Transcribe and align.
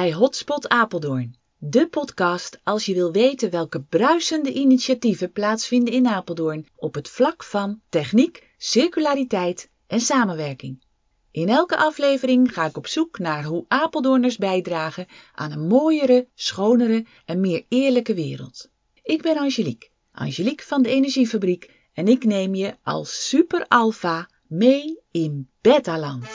Bij 0.00 0.12
Hotspot 0.12 0.68
Apeldoorn, 0.68 1.34
de 1.58 1.88
podcast 1.88 2.60
als 2.64 2.86
je 2.86 2.94
wil 2.94 3.12
weten 3.12 3.50
welke 3.50 3.82
bruisende 3.82 4.52
initiatieven 4.52 5.32
plaatsvinden 5.32 5.94
in 5.94 6.06
Apeldoorn 6.06 6.66
op 6.76 6.94
het 6.94 7.08
vlak 7.08 7.44
van 7.44 7.80
techniek, 7.88 8.48
circulariteit 8.58 9.70
en 9.86 10.00
samenwerking. 10.00 10.84
In 11.30 11.48
elke 11.48 11.76
aflevering 11.76 12.52
ga 12.52 12.66
ik 12.66 12.76
op 12.76 12.86
zoek 12.86 13.18
naar 13.18 13.44
hoe 13.44 13.64
Apeldoorners 13.68 14.36
bijdragen 14.36 15.06
aan 15.34 15.52
een 15.52 15.66
mooiere, 15.66 16.28
schonere 16.34 17.06
en 17.24 17.40
meer 17.40 17.64
eerlijke 17.68 18.14
wereld. 18.14 18.70
Ik 19.02 19.22
ben 19.22 19.38
Angelique, 19.38 19.88
Angelique 20.12 20.66
van 20.66 20.82
de 20.82 20.88
Energiefabriek 20.88 21.70
en 21.92 22.08
ik 22.08 22.24
neem 22.24 22.54
je 22.54 22.76
als 22.82 23.28
super 23.28 23.64
alpha 23.68 24.28
mee 24.46 25.00
in 25.10 25.48
Betaland. 25.60 26.26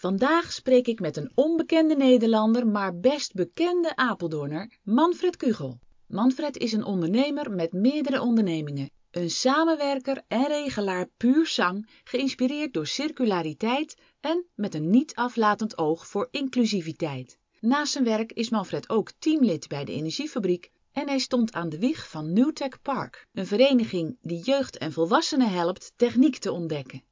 Vandaag 0.00 0.52
spreek 0.52 0.86
ik 0.86 1.00
met 1.00 1.16
een 1.16 1.30
onbekende 1.34 1.96
Nederlander, 1.96 2.66
maar 2.66 2.98
best 2.98 3.34
bekende 3.34 3.96
Apeldoorner, 3.96 4.78
Manfred 4.82 5.36
Kugel. 5.36 5.78
Manfred 6.06 6.56
is 6.56 6.72
een 6.72 6.84
ondernemer 6.84 7.50
met 7.50 7.72
meerdere 7.72 8.20
ondernemingen. 8.20 8.90
Een 9.10 9.30
samenwerker 9.30 10.22
en 10.28 10.46
regelaar 10.46 11.08
puur 11.16 11.46
zang, 11.46 11.88
geïnspireerd 12.04 12.72
door 12.72 12.86
circulariteit 12.86 13.96
en 14.20 14.46
met 14.54 14.74
een 14.74 14.90
niet 14.90 15.14
aflatend 15.14 15.78
oog 15.78 16.06
voor 16.06 16.28
inclusiviteit. 16.30 17.38
Naast 17.58 17.92
zijn 17.92 18.04
werk 18.04 18.32
is 18.32 18.50
Manfred 18.50 18.88
ook 18.88 19.12
teamlid 19.18 19.68
bij 19.68 19.84
de 19.84 19.92
Energiefabriek 19.92 20.70
en 20.92 21.08
hij 21.08 21.18
stond 21.18 21.52
aan 21.52 21.68
de 21.68 21.78
wieg 21.78 22.08
van 22.08 22.32
Newtech 22.32 22.82
Park, 22.82 23.26
een 23.32 23.46
vereniging 23.46 24.16
die 24.22 24.42
jeugd 24.42 24.78
en 24.78 24.92
volwassenen 24.92 25.50
helpt 25.50 25.92
techniek 25.96 26.36
te 26.36 26.52
ontdekken. 26.52 27.02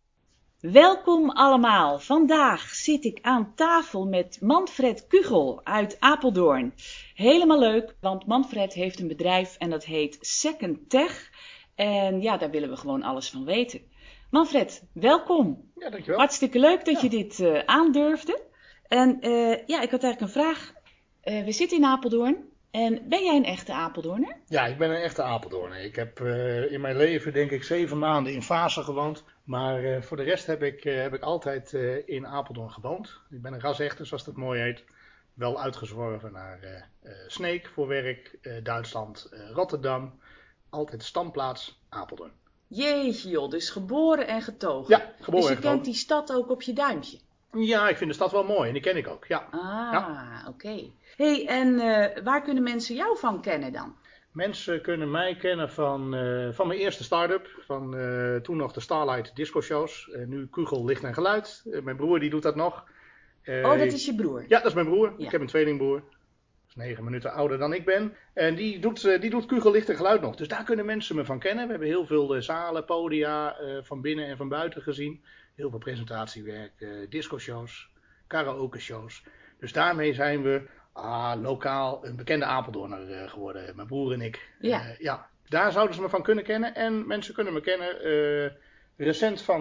Welkom 0.60 1.30
allemaal. 1.30 1.98
Vandaag 1.98 2.60
zit 2.60 3.04
ik 3.04 3.18
aan 3.22 3.54
tafel 3.54 4.06
met 4.06 4.38
Manfred 4.40 5.06
Kugel 5.06 5.60
uit 5.64 5.96
Apeldoorn. 6.00 6.74
Helemaal 7.14 7.58
leuk, 7.58 7.94
want 8.00 8.26
Manfred 8.26 8.72
heeft 8.72 9.00
een 9.00 9.08
bedrijf 9.08 9.56
en 9.56 9.70
dat 9.70 9.84
heet 9.84 10.18
Second 10.20 10.90
Tech. 10.90 11.30
En 11.74 12.20
ja, 12.22 12.36
daar 12.36 12.50
willen 12.50 12.68
we 12.68 12.76
gewoon 12.76 13.02
alles 13.02 13.30
van 13.30 13.44
weten. 13.44 13.80
Manfred, 14.30 14.88
welkom. 14.92 15.70
Ja, 15.74 15.90
dankjewel. 15.90 16.18
Hartstikke 16.18 16.58
leuk 16.58 16.84
dat 16.84 17.00
je 17.00 17.08
dit 17.08 17.38
uh, 17.38 17.58
aandurfde. 17.64 18.42
En 18.88 19.18
uh, 19.20 19.66
ja, 19.66 19.80
ik 19.80 19.90
had 19.90 20.02
eigenlijk 20.02 20.20
een 20.20 20.42
vraag. 20.42 20.72
Uh, 21.24 21.44
we 21.44 21.52
zitten 21.52 21.76
in 21.78 21.84
Apeldoorn. 21.84 22.36
En 22.70 23.08
ben 23.08 23.24
jij 23.24 23.36
een 23.36 23.44
echte 23.44 23.72
Apeldoorner? 23.72 24.36
Ja, 24.46 24.66
ik 24.66 24.78
ben 24.78 24.90
een 24.90 25.02
echte 25.02 25.22
Apeldoorner. 25.22 25.78
Ik 25.78 25.96
heb 25.96 26.20
uh, 26.20 26.72
in 26.72 26.80
mijn 26.80 26.96
leven 26.96 27.32
denk 27.32 27.50
ik 27.50 27.64
zeven 27.64 27.98
maanden 27.98 28.32
in 28.32 28.42
Vaassen 28.42 28.84
gewoond. 28.84 29.24
Maar 29.44 29.84
uh, 29.84 30.02
voor 30.02 30.16
de 30.16 30.22
rest 30.22 30.46
heb 30.46 30.62
ik, 30.62 30.84
uh, 30.84 31.02
heb 31.02 31.14
ik 31.14 31.22
altijd 31.22 31.72
in 32.06 32.26
Apeldoorn 32.26 32.70
gewoond. 32.70 33.20
Ik 33.30 33.42
ben 33.42 33.52
een 33.52 33.60
rasechter, 33.60 34.06
zoals 34.06 34.24
dat 34.24 34.36
mooi 34.36 34.60
heet. 34.60 34.84
Wel 35.34 35.60
uitgezworven 35.60 36.32
naar 36.32 36.88
Sneek 37.26 37.70
voor 37.74 37.86
werk, 37.86 38.38
Duitsland, 38.62 39.28
Rotterdam. 39.52 40.20
Altijd 40.70 41.02
standplaats 41.02 41.80
Apeldoorn. 41.88 42.32
Jeetje 42.66 43.28
joh, 43.28 43.50
dus 43.50 43.70
geboren 43.70 44.26
en 44.26 44.42
getogen. 44.42 44.98
Ja, 44.98 45.12
geboren 45.20 45.48
dus 45.48 45.48
je 45.48 45.54
en 45.54 45.60
kent 45.60 45.84
die 45.84 45.94
stad 45.94 46.32
ook 46.32 46.50
op 46.50 46.62
je 46.62 46.72
duimpje? 46.72 47.18
Ja, 47.52 47.88
ik 47.88 47.96
vind 47.96 48.10
de 48.10 48.16
stad 48.16 48.30
wel 48.30 48.44
mooi 48.44 48.66
en 48.66 48.72
die 48.72 48.82
ken 48.82 48.96
ik 48.96 49.08
ook, 49.08 49.24
ja. 49.24 49.48
Ah, 49.50 49.60
ja. 49.92 50.42
oké. 50.48 50.48
Okay. 50.48 50.92
hey, 51.16 51.46
en 51.46 51.68
uh, 51.68 52.24
waar 52.24 52.42
kunnen 52.42 52.62
mensen 52.62 52.94
jou 52.94 53.18
van 53.18 53.40
kennen 53.42 53.72
dan? 53.72 53.96
Mensen 54.32 54.82
kunnen 54.82 55.10
mij 55.10 55.36
kennen 55.36 55.70
van, 55.70 56.14
uh, 56.14 56.52
van 56.52 56.66
mijn 56.66 56.80
eerste 56.80 57.04
start-up, 57.04 57.48
van 57.66 57.94
uh, 57.94 58.36
toen 58.36 58.56
nog 58.56 58.72
de 58.72 58.80
Starlight 58.80 59.36
Disco 59.36 59.60
Shows. 59.60 60.10
nu 60.26 60.46
Kugel 60.46 60.84
Licht 60.84 61.04
en 61.04 61.14
Geluid. 61.14 61.62
mijn 61.82 61.96
broer 61.96 62.20
die 62.20 62.30
doet 62.30 62.42
dat 62.42 62.56
nog. 62.56 62.84
oh, 63.46 63.78
dat 63.78 63.92
is 63.92 64.04
je 64.04 64.14
broer? 64.14 64.44
Ja, 64.48 64.58
dat 64.58 64.66
is 64.66 64.74
mijn 64.74 64.86
broer. 64.86 65.14
Ja. 65.16 65.24
Ik 65.24 65.30
heb 65.30 65.40
een 65.40 65.46
tweelingbroer. 65.46 66.00
Dat 66.00 66.68
is 66.68 66.74
negen 66.74 67.04
minuten 67.04 67.32
ouder 67.32 67.58
dan 67.58 67.72
ik 67.72 67.84
ben. 67.84 68.16
En 68.34 68.54
die 68.54 68.78
doet, 68.78 69.20
die 69.20 69.30
doet 69.30 69.46
Kugel 69.46 69.70
Licht 69.70 69.88
en 69.88 69.96
Geluid 69.96 70.20
nog. 70.20 70.36
Dus 70.36 70.48
daar 70.48 70.64
kunnen 70.64 70.86
mensen 70.86 71.16
me 71.16 71.24
van 71.24 71.38
kennen. 71.38 71.64
We 71.64 71.70
hebben 71.70 71.88
heel 71.88 72.06
veel 72.06 72.42
zalen, 72.42 72.84
podia 72.84 73.56
van 73.82 74.00
binnen 74.00 74.26
en 74.26 74.36
van 74.36 74.48
buiten 74.48 74.82
gezien. 74.82 75.22
Heel 75.58 75.70
veel 75.70 75.78
presentatiewerk, 75.78 76.72
uh, 76.78 77.10
disco-shows, 77.10 77.90
karaoke-shows. 78.26 79.22
Dus 79.58 79.72
daarmee 79.72 80.14
zijn 80.14 80.42
we 80.42 80.68
ah, 80.92 81.40
lokaal 81.42 82.04
een 82.06 82.16
bekende 82.16 82.44
Apeldoorner 82.44 83.10
uh, 83.10 83.30
geworden, 83.30 83.76
mijn 83.76 83.88
broer 83.88 84.12
en 84.12 84.20
ik. 84.20 84.50
Ja. 84.60 84.84
Uh, 84.84 84.98
ja. 84.98 85.28
Daar 85.48 85.72
zouden 85.72 85.94
ze 85.94 86.00
me 86.00 86.08
van 86.08 86.22
kunnen 86.22 86.44
kennen. 86.44 86.74
En 86.74 87.06
mensen 87.06 87.34
kunnen 87.34 87.52
me 87.52 87.60
kennen 87.60 88.56
recent 88.96 89.42
van, 89.42 89.60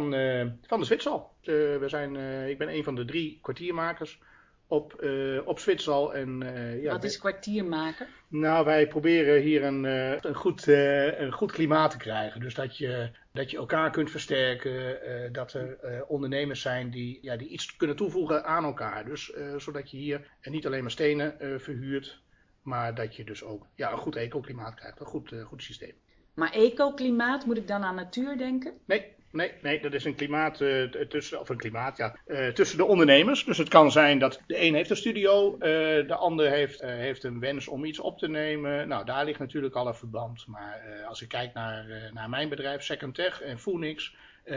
van 0.62 0.80
de 0.80 0.85
Zwitsal. 0.85 1.34
we 1.41 1.84
zijn, 1.85 2.16
ik 2.50 2.58
ben 2.58 2.69
een 2.69 2.84
van 2.84 2.96
de 2.96 3.06
drie 3.06 3.40
kwartiermakers 3.41 4.19
op, 4.67 5.01
uh, 5.03 5.47
op 5.47 5.59
Zwitsal. 5.59 6.13
En, 6.13 6.41
uh, 6.41 6.83
ja, 6.83 6.91
Wat 6.91 7.03
is 7.03 7.19
kwartiermaken? 7.19 8.07
Nou, 8.28 8.66
wij 8.66 8.88
proberen 8.88 9.41
hier 9.41 9.63
een, 9.63 9.83
uh, 9.83 10.22
een, 10.22 10.35
goed, 10.35 10.67
een 10.67 11.31
goed 11.31 11.51
klimaat 11.51 11.91
te 11.91 11.97
krijgen. 11.97 12.39
Dus 12.39 12.53
dat 12.53 12.78
je, 12.78 13.09
dat 13.33 13.51
je 13.51 13.57
elkaar 13.57 13.91
kunt 13.91 14.11
versterken. 14.11 15.00
dat 15.31 15.53
er 15.53 16.05
ondernemers 16.07 16.61
zijn 16.61 16.89
die, 16.89 17.19
ja, 17.22 17.38
die 17.38 17.47
iets 17.47 17.75
kunnen 17.75 17.95
toevoegen 17.95 18.45
aan 18.45 18.63
elkaar. 18.63 19.05
Dus 19.05 19.33
zodat 19.57 19.91
je 19.91 19.97
hier 19.97 20.28
niet 20.41 20.66
alleen 20.66 20.81
maar 20.81 20.91
stenen 20.91 21.35
verhuurt. 21.59 22.22
Maar 22.61 22.95
dat 22.95 23.16
je 23.16 23.23
dus 23.23 23.44
ook 23.44 23.67
ja, 23.75 23.91
een 23.91 23.97
goed 23.97 24.16
ecoklimaat 24.16 24.75
krijgt. 24.75 24.99
Een 24.99 25.05
goed, 25.05 25.34
goed 25.45 25.63
systeem. 25.63 25.94
Maar 26.34 26.51
ecoklimaat, 26.51 27.45
moet 27.45 27.57
ik 27.57 27.67
dan 27.67 27.84
aan 27.84 27.95
natuur 27.95 28.38
denken? 28.38 28.73
Nee, 28.85 29.16
Nee, 29.32 29.52
nee, 29.62 29.82
dat 29.82 29.94
is 29.94 30.06
een 30.06 30.16
klimaat 30.16 30.62
uh, 30.62 30.84
tussen, 30.84 31.40
of 31.40 31.50
een 31.50 31.58
klimaat, 31.58 31.98
ja, 31.98 32.16
uh, 32.28 32.48
tussen 32.48 32.78
de 32.78 32.86
ondernemers. 32.86 33.46
Dus 33.46 33.58
het 33.58 33.70
kan 33.70 33.92
zijn 33.92 34.20
dat 34.20 34.42
de 34.48 34.62
een 34.62 34.74
heeft 34.74 34.90
een 34.90 34.98
studio, 34.98 35.58
de 35.58 36.16
ander 36.16 36.50
heeft, 36.50 36.82
heeft 36.82 37.24
een 37.24 37.40
wens 37.40 37.68
om 37.68 37.86
iets 37.86 38.00
op 38.00 38.18
te 38.18 38.28
nemen. 38.28 38.88
Nou, 38.88 39.06
daar 39.06 39.26
ligt 39.26 39.40
natuurlijk 39.40 39.76
al 39.76 39.88
een 39.88 39.96
verband. 39.96 40.48
Maar 40.48 40.82
als 41.08 41.22
ik 41.22 41.28
kijk 41.28 41.54
naar, 41.54 42.10
naar 42.14 42.30
mijn 42.30 42.50
bedrijf, 42.50 42.84
Second 42.84 43.16
Tech 43.16 43.42
en 43.42 43.60
Phoenix, 43.60 44.16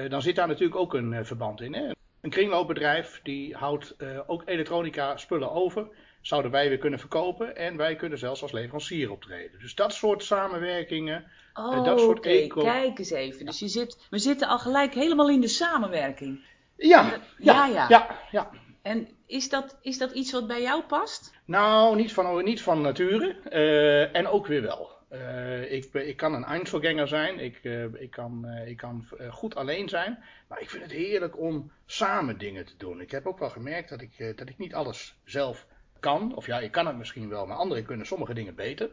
dan 0.08 0.22
zit 0.22 0.36
daar 0.36 0.48
natuurlijk 0.48 0.80
ook 0.80 0.94
een 0.94 1.26
verband 1.26 1.60
in. 1.60 1.74
Hè? 1.74 1.90
Een 2.20 2.30
kringloopbedrijf 2.30 3.20
die 3.22 3.54
houdt 3.54 3.96
ook 4.26 4.42
elektronica 4.46 5.16
spullen 5.16 5.52
over 5.52 5.88
zouden 6.20 6.50
wij 6.50 6.68
weer 6.68 6.78
kunnen 6.78 6.98
verkopen 6.98 7.56
en 7.56 7.76
wij 7.76 7.96
kunnen 7.96 8.18
zelfs 8.18 8.42
als 8.42 8.52
leverancier 8.52 9.10
optreden. 9.10 9.60
Dus 9.60 9.74
dat 9.74 9.92
soort 9.92 10.24
samenwerkingen, 10.24 11.24
oh, 11.60 11.84
dat 11.84 12.00
soort 12.00 12.18
okay. 12.18 12.42
eco... 12.42 12.62
kijk 12.62 12.98
eens 12.98 13.10
even. 13.10 13.46
Dus 13.46 13.58
je 13.58 13.68
zit, 13.68 14.06
we 14.10 14.18
zitten 14.18 14.48
al 14.48 14.58
gelijk 14.58 14.94
helemaal 14.94 15.30
in 15.30 15.40
de 15.40 15.48
samenwerking. 15.48 16.40
Ja, 16.76 17.20
ja, 17.38 17.66
ja, 17.66 17.66
ja. 17.66 17.86
ja, 17.88 18.18
ja. 18.30 18.50
En 18.82 19.08
is 19.26 19.48
dat, 19.48 19.78
is 19.82 19.98
dat 19.98 20.12
iets 20.12 20.32
wat 20.32 20.46
bij 20.46 20.62
jou 20.62 20.82
past? 20.82 21.32
Nou, 21.44 21.96
niet 21.96 22.12
van, 22.12 22.44
niet 22.44 22.62
van 22.62 22.80
nature 22.80 23.36
uh, 23.52 24.16
en 24.16 24.26
ook 24.26 24.46
weer 24.46 24.62
wel. 24.62 24.90
Uh, 25.12 25.72
ik, 25.72 25.94
ik 25.94 26.16
kan 26.16 26.34
een 26.34 26.44
Einzelganger 26.44 27.08
zijn, 27.08 27.38
ik, 27.38 27.58
uh, 27.62 27.84
ik 27.84 28.10
kan, 28.10 28.46
ik 28.66 28.76
kan 28.76 29.08
goed 29.30 29.54
alleen 29.54 29.88
zijn, 29.88 30.18
maar 30.48 30.60
ik 30.60 30.70
vind 30.70 30.82
het 30.82 30.92
heerlijk 30.92 31.38
om 31.38 31.72
samen 31.86 32.38
dingen 32.38 32.66
te 32.66 32.76
doen. 32.76 33.00
Ik 33.00 33.10
heb 33.10 33.26
ook 33.26 33.38
wel 33.38 33.50
gemerkt 33.50 33.88
dat 33.88 34.00
ik, 34.00 34.36
dat 34.36 34.48
ik 34.48 34.58
niet 34.58 34.74
alles 34.74 35.16
zelf 35.24 35.66
kan. 36.00 36.36
Of 36.36 36.46
ja, 36.46 36.58
ik 36.58 36.72
kan 36.72 36.86
het 36.86 36.96
misschien 36.96 37.28
wel, 37.28 37.46
maar 37.46 37.56
anderen 37.56 37.84
kunnen 37.84 38.06
sommige 38.06 38.34
dingen 38.34 38.54
beter. 38.54 38.90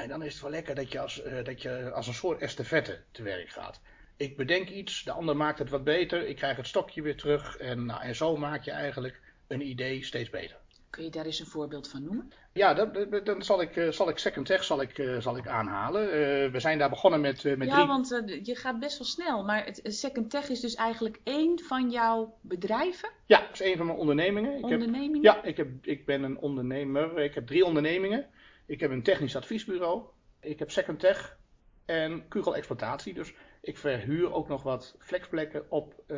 En 0.00 0.08
dan 0.08 0.22
is 0.22 0.32
het 0.32 0.42
wel 0.42 0.50
lekker 0.50 0.74
dat 0.74 0.92
je 0.92 1.00
als, 1.00 1.24
uh, 1.24 1.44
dat 1.44 1.62
je 1.62 1.90
als 1.92 2.06
een 2.06 2.14
soort 2.14 2.40
estafette 2.40 3.00
te 3.10 3.22
werk 3.22 3.48
gaat. 3.48 3.80
Ik 4.16 4.36
bedenk 4.36 4.68
iets, 4.68 5.04
de 5.04 5.12
ander 5.12 5.36
maakt 5.36 5.58
het 5.58 5.70
wat 5.70 5.84
beter, 5.84 6.26
ik 6.26 6.36
krijg 6.36 6.56
het 6.56 6.66
stokje 6.66 7.02
weer 7.02 7.16
terug. 7.16 7.56
En, 7.56 7.86
nou, 7.86 8.02
en 8.02 8.14
zo 8.14 8.36
maak 8.36 8.64
je 8.64 8.70
eigenlijk 8.70 9.20
een 9.46 9.68
idee 9.68 10.04
steeds 10.04 10.30
beter. 10.30 10.56
Kun 10.90 11.04
je 11.04 11.10
daar 11.10 11.24
eens 11.24 11.40
een 11.40 11.46
voorbeeld 11.46 11.88
van 11.88 12.02
noemen? 12.02 12.32
Ja, 12.52 12.74
dan, 12.74 13.20
dan 13.24 13.42
zal, 13.42 13.62
ik, 13.62 13.86
zal 13.90 14.08
ik 14.08 14.18
Second 14.18 14.46
Tech 14.46 14.64
zal 14.64 14.80
ik, 14.80 15.16
zal 15.18 15.36
ik 15.36 15.46
aanhalen. 15.46 16.04
Uh, 16.04 16.52
we 16.52 16.60
zijn 16.60 16.78
daar 16.78 16.88
begonnen 16.88 17.20
met, 17.20 17.44
met 17.44 17.68
ja, 17.68 17.74
drie... 17.74 17.86
want 17.86 18.12
uh, 18.12 18.44
je 18.44 18.56
gaat 18.56 18.78
best 18.78 18.98
wel 18.98 19.06
snel. 19.06 19.44
Maar 19.44 19.64
het, 19.64 19.80
Second 19.82 20.30
Tech 20.30 20.48
is 20.48 20.60
dus 20.60 20.74
eigenlijk 20.74 21.20
één 21.24 21.58
van 21.58 21.90
jouw 21.90 22.34
bedrijven? 22.40 23.10
Ja, 23.26 23.40
dat 23.40 23.52
is 23.52 23.60
één 23.60 23.76
van 23.76 23.86
mijn 23.86 23.98
ondernemingen. 23.98 24.56
Ik 24.56 24.64
ondernemingen? 24.64 25.24
Heb, 25.24 25.44
ja, 25.44 25.48
ik, 25.48 25.56
heb, 25.56 25.68
ik 25.82 26.06
ben 26.06 26.22
een 26.22 26.38
ondernemer. 26.38 27.18
Ik 27.18 27.34
heb 27.34 27.46
drie 27.46 27.64
ondernemingen. 27.64 28.26
Ik 28.70 28.80
heb 28.80 28.90
een 28.90 29.02
technisch 29.02 29.36
adviesbureau. 29.36 30.02
Ik 30.40 30.58
heb 30.58 30.70
Second 30.70 31.00
Tech 31.00 31.38
en 31.84 32.28
Kugel 32.28 32.56
Exploitatie. 32.56 33.14
Dus 33.14 33.34
ik 33.60 33.78
verhuur 33.78 34.32
ook 34.32 34.48
nog 34.48 34.62
wat 34.62 34.96
flexplekken 34.98 35.70
op 35.70 35.94
uh, 36.06 36.16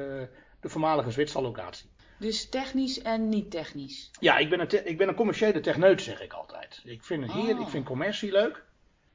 de 0.60 0.68
voormalige 0.68 1.10
Zwitser 1.10 1.42
locatie. 1.42 1.90
Dus 2.18 2.48
technisch 2.48 3.02
en 3.02 3.28
niet 3.28 3.50
technisch? 3.50 4.10
Ja, 4.20 4.38
ik 4.38 4.50
ben 4.50 4.60
een, 4.60 4.86
ik 4.86 4.98
ben 4.98 5.08
een 5.08 5.14
commerciële 5.14 5.60
techneut, 5.60 6.02
zeg 6.02 6.22
ik 6.22 6.32
altijd. 6.32 6.80
Ik 6.84 7.04
vind 7.04 7.22
het 7.22 7.32
hier, 7.32 7.54
Oh. 7.54 7.60
ik 7.60 7.68
vind 7.68 7.84
commercie 7.84 8.32
leuk. 8.32 8.64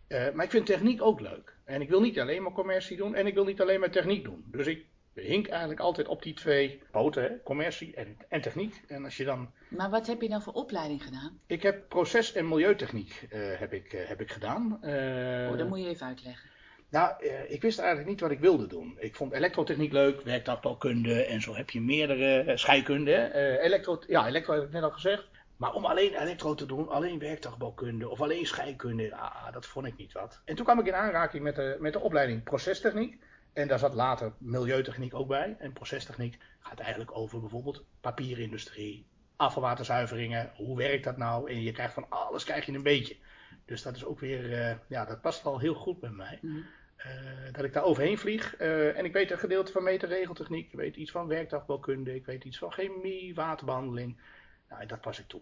Uh, 0.08 0.32
maar 0.34 0.46
ik 0.46 0.52
vind 0.52 0.66
techniek 0.66 1.02
ook 1.02 1.20
leuk. 1.20 1.56
En 1.66 1.82
ik 1.82 1.90
wil 1.90 2.02
niet 2.02 2.20
alleen 2.20 2.44
maar 2.44 2.52
commercie 2.52 2.98
doen 2.98 3.16
en 3.16 3.28
ik 3.28 3.34
wil 3.34 3.46
niet 3.46 3.62
alleen 3.62 3.80
maar 3.80 3.92
techniek 3.92 4.24
doen. 4.24 4.44
Dus 4.52 4.68
ik 4.68 4.86
hink 5.22 5.48
eigenlijk 5.48 5.80
altijd 5.80 6.08
op 6.08 6.24
die 6.24 6.34
twee 6.34 6.82
poten, 6.92 7.24
hè? 7.24 7.30
commercie 7.44 7.96
en, 7.96 8.18
en 8.30 8.42
techniek. 8.42 8.82
En 8.88 9.04
als 9.04 9.18
je 9.18 9.24
dan... 9.24 9.52
Maar 9.68 9.90
wat 9.90 10.08
heb 10.08 10.22
je 10.22 10.30
dan 10.30 10.42
voor 10.42 10.54
opleiding 10.54 11.04
gedaan? 11.04 11.40
Ik 11.48 11.64
heb 11.64 11.90
proces- 11.90 12.34
en 12.34 12.48
milieutechniek 12.48 13.28
uh, 13.34 13.60
heb 13.60 13.74
ik, 13.74 13.94
uh, 13.94 14.08
heb 14.08 14.22
ik 14.22 14.32
gedaan. 14.32 14.80
oh, 15.52 15.58
dat 15.58 15.68
moet 15.68 15.80
je 15.80 15.88
even 15.88 16.06
uitleggen. 16.06 16.50
Nou, 16.90 17.24
eh, 17.24 17.52
ik 17.52 17.62
wist 17.62 17.80
eigenlijk 17.80 18.10
niet 18.10 18.20
wat 18.20 18.32
ik 18.32 18.40
wilde 18.40 18.68
doen. 18.68 18.96
Ik 19.00 19.16
vond 19.16 19.34
elektrotechniek 19.34 19.92
leuk, 19.92 20.22
werktuigbouwkunde 20.22 21.26
en 21.26 21.42
zo 21.42 21.56
heb 21.56 21.70
je 21.70 21.82
meerdere 21.82 22.40
eh, 22.40 22.58
scheikunde. 22.58 23.14
Eh, 23.14 23.64
elektro, 23.64 24.00
ja, 24.08 24.28
elektro 24.28 24.54
heb 24.54 24.64
ik 24.64 24.72
net 24.72 24.84
al 24.84 24.92
gezegd. 24.92 25.28
Maar 25.58 25.74
om 25.74 25.86
alleen 25.86 26.22
elektro 26.22 26.56
te 26.56 26.66
doen, 26.66 26.90
alleen 26.90 27.20
werktuigbouwkunde 27.20 28.10
of 28.10 28.22
alleen 28.22 28.46
scheikunde, 28.46 29.16
ah, 29.16 29.54
dat 29.54 29.66
vond 29.66 29.86
ik 29.86 29.98
niet 29.98 30.12
wat. 30.12 30.42
En 30.46 30.56
toen 30.56 30.66
kwam 30.66 30.80
ik 30.80 30.86
in 30.86 30.94
aanraking 30.94 31.44
met 31.44 31.56
de, 31.56 31.78
met 31.80 31.94
de 31.94 32.00
opleiding 32.00 32.44
procestechniek. 32.44 33.18
En 33.58 33.68
daar 33.68 33.80
zat 33.80 33.94
later 33.94 34.34
milieutechniek 34.38 35.14
ook 35.14 35.28
bij. 35.28 35.56
En 35.60 35.74
procestechniek 35.74 36.38
gaat 36.60 36.80
eigenlijk 36.80 37.18
over 37.18 37.40
bijvoorbeeld 37.40 37.86
papierindustrie, 38.02 39.08
afvalwaterzuiveringen. 39.36 40.52
Hoe 40.56 40.78
werkt 40.78 41.04
dat 41.04 41.18
nou? 41.18 41.52
En 41.52 41.62
je 41.62 41.72
krijgt 41.72 41.94
van 41.94 42.06
alles 42.10 42.44
krijg 42.44 42.66
je 42.66 42.72
een 42.72 42.84
beetje. 42.84 43.18
Dus 43.66 43.82
dat 43.82 43.96
is 43.96 44.06
ook 44.06 44.20
weer, 44.20 44.50
uh, 44.50 44.76
ja, 44.88 45.06
dat 45.06 45.22
past 45.22 45.44
wel 45.44 45.60
heel 45.60 45.74
goed 45.74 46.00
bij 46.00 46.10
mij. 46.10 46.40
Mm. 46.42 46.66
Uh, 46.98 47.54
dat 47.54 47.64
ik 47.64 47.74
daar 47.74 47.84
overheen 47.84 48.18
vlieg. 48.18 48.60
Uh, 48.60 48.98
en 48.98 49.06
ik 49.06 49.14
weet 49.14 49.32
een 49.32 49.38
gedeelte 49.38 49.72
van 49.72 49.84
meterregeltechniek. 49.84 50.72
Ik 50.72 50.78
weet 50.78 50.96
iets 50.96 51.12
van 51.12 51.28
werktuigbouwkunde. 51.28 52.16
Ik 52.16 52.26
weet 52.26 52.44
iets 52.44 52.58
van 52.58 52.72
chemie, 52.72 53.36
waterbehandeling. 53.36 54.18
Nou, 54.70 54.86
dat 54.86 55.02
pas 55.02 55.20
ik 55.20 55.28
toe. 55.28 55.42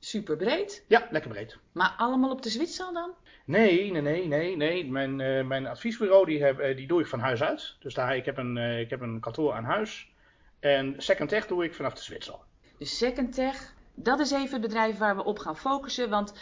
Super 0.00 0.36
breed? 0.36 0.84
Ja, 0.88 1.08
lekker 1.10 1.30
breed. 1.30 1.58
Maar 1.72 1.94
allemaal 1.96 2.30
op 2.30 2.42
de 2.42 2.50
Zwitser 2.50 2.92
dan? 2.92 3.10
Nee, 3.44 3.90
nee, 3.90 4.02
nee, 4.02 4.26
nee. 4.26 4.56
nee. 4.56 4.90
Mijn, 4.90 5.16
mijn 5.46 5.66
adviesbureau 5.66 6.26
die, 6.26 6.42
heb, 6.42 6.76
die 6.76 6.86
doe 6.86 7.00
ik 7.00 7.06
van 7.06 7.20
huis 7.20 7.42
uit. 7.42 7.76
Dus 7.80 7.94
daar, 7.94 8.16
ik, 8.16 8.24
heb 8.24 8.36
een, 8.36 8.56
ik 8.56 8.90
heb 8.90 9.00
een 9.00 9.20
kantoor 9.20 9.52
aan 9.52 9.64
huis. 9.64 10.12
En 10.60 10.94
Second 10.96 11.28
Tech 11.28 11.46
doe 11.46 11.64
ik 11.64 11.74
vanaf 11.74 11.94
de 11.94 12.02
Zwitser. 12.02 12.38
Dus 12.78 12.98
Second 12.98 13.34
Tech, 13.34 13.74
dat 13.94 14.20
is 14.20 14.30
even 14.30 14.52
het 14.52 14.60
bedrijf 14.60 14.98
waar 14.98 15.16
we 15.16 15.24
op 15.24 15.38
gaan 15.38 15.56
focussen. 15.56 16.10
Want 16.10 16.34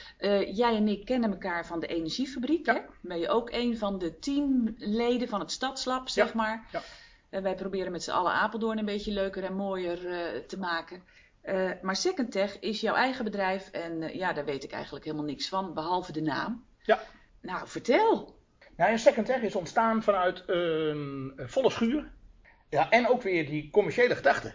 jij 0.53 0.77
en 0.77 0.89
ik 0.89 1.05
kennen 1.05 1.31
elkaar 1.31 1.67
van 1.67 1.81
de 1.81 1.87
energiefabriek. 1.87 2.67
Ja. 2.67 2.75
Hè? 2.75 2.81
Ben 3.01 3.19
je 3.19 3.29
ook 3.29 3.51
een 3.53 3.79
van 3.79 3.99
de 3.99 4.19
teamleden 4.19 5.29
van 5.29 5.41
het 5.41 5.51
Stadslab, 5.51 6.09
zeg 6.09 6.27
ja. 6.27 6.35
maar. 6.35 6.69
Ja. 6.73 6.83
Wij 7.41 7.55
proberen 7.55 7.93
met 7.93 8.03
z'n 8.03 8.11
allen 8.11 8.33
Apeldoorn 8.33 8.79
een 8.79 8.85
beetje 8.85 9.13
leuker 9.13 9.45
en 9.45 9.55
mooier 9.55 9.99
te 10.47 10.59
maken. 10.59 11.03
Maar 11.83 11.97
Second 11.97 12.33
Tech 12.33 12.59
is 12.59 12.81
jouw 12.81 12.95
eigen 12.95 13.25
bedrijf 13.25 13.71
en 13.71 14.17
ja, 14.17 14.33
daar 14.33 14.45
weet 14.45 14.65
ik 14.65 14.73
eigenlijk 14.73 15.05
helemaal 15.05 15.27
niks 15.27 15.49
van, 15.49 15.75
behalve 15.75 16.13
de 16.13 16.23
naam. 16.23 16.65
Ja. 16.83 17.01
Nou, 17.41 17.69
vertel. 17.69 18.37
Nou, 18.77 18.99
Second 18.99 19.27
Tech 19.27 19.43
is 19.43 19.55
ontstaan 19.55 20.03
vanuit 20.03 20.43
een 20.47 21.33
volle 21.37 21.71
schuur. 21.71 22.11
Ja, 22.69 22.91
en 22.91 23.09
ook 23.09 23.23
weer 23.23 23.47
die 23.47 23.71
commerciële 23.71 24.17
gedachte. 24.17 24.55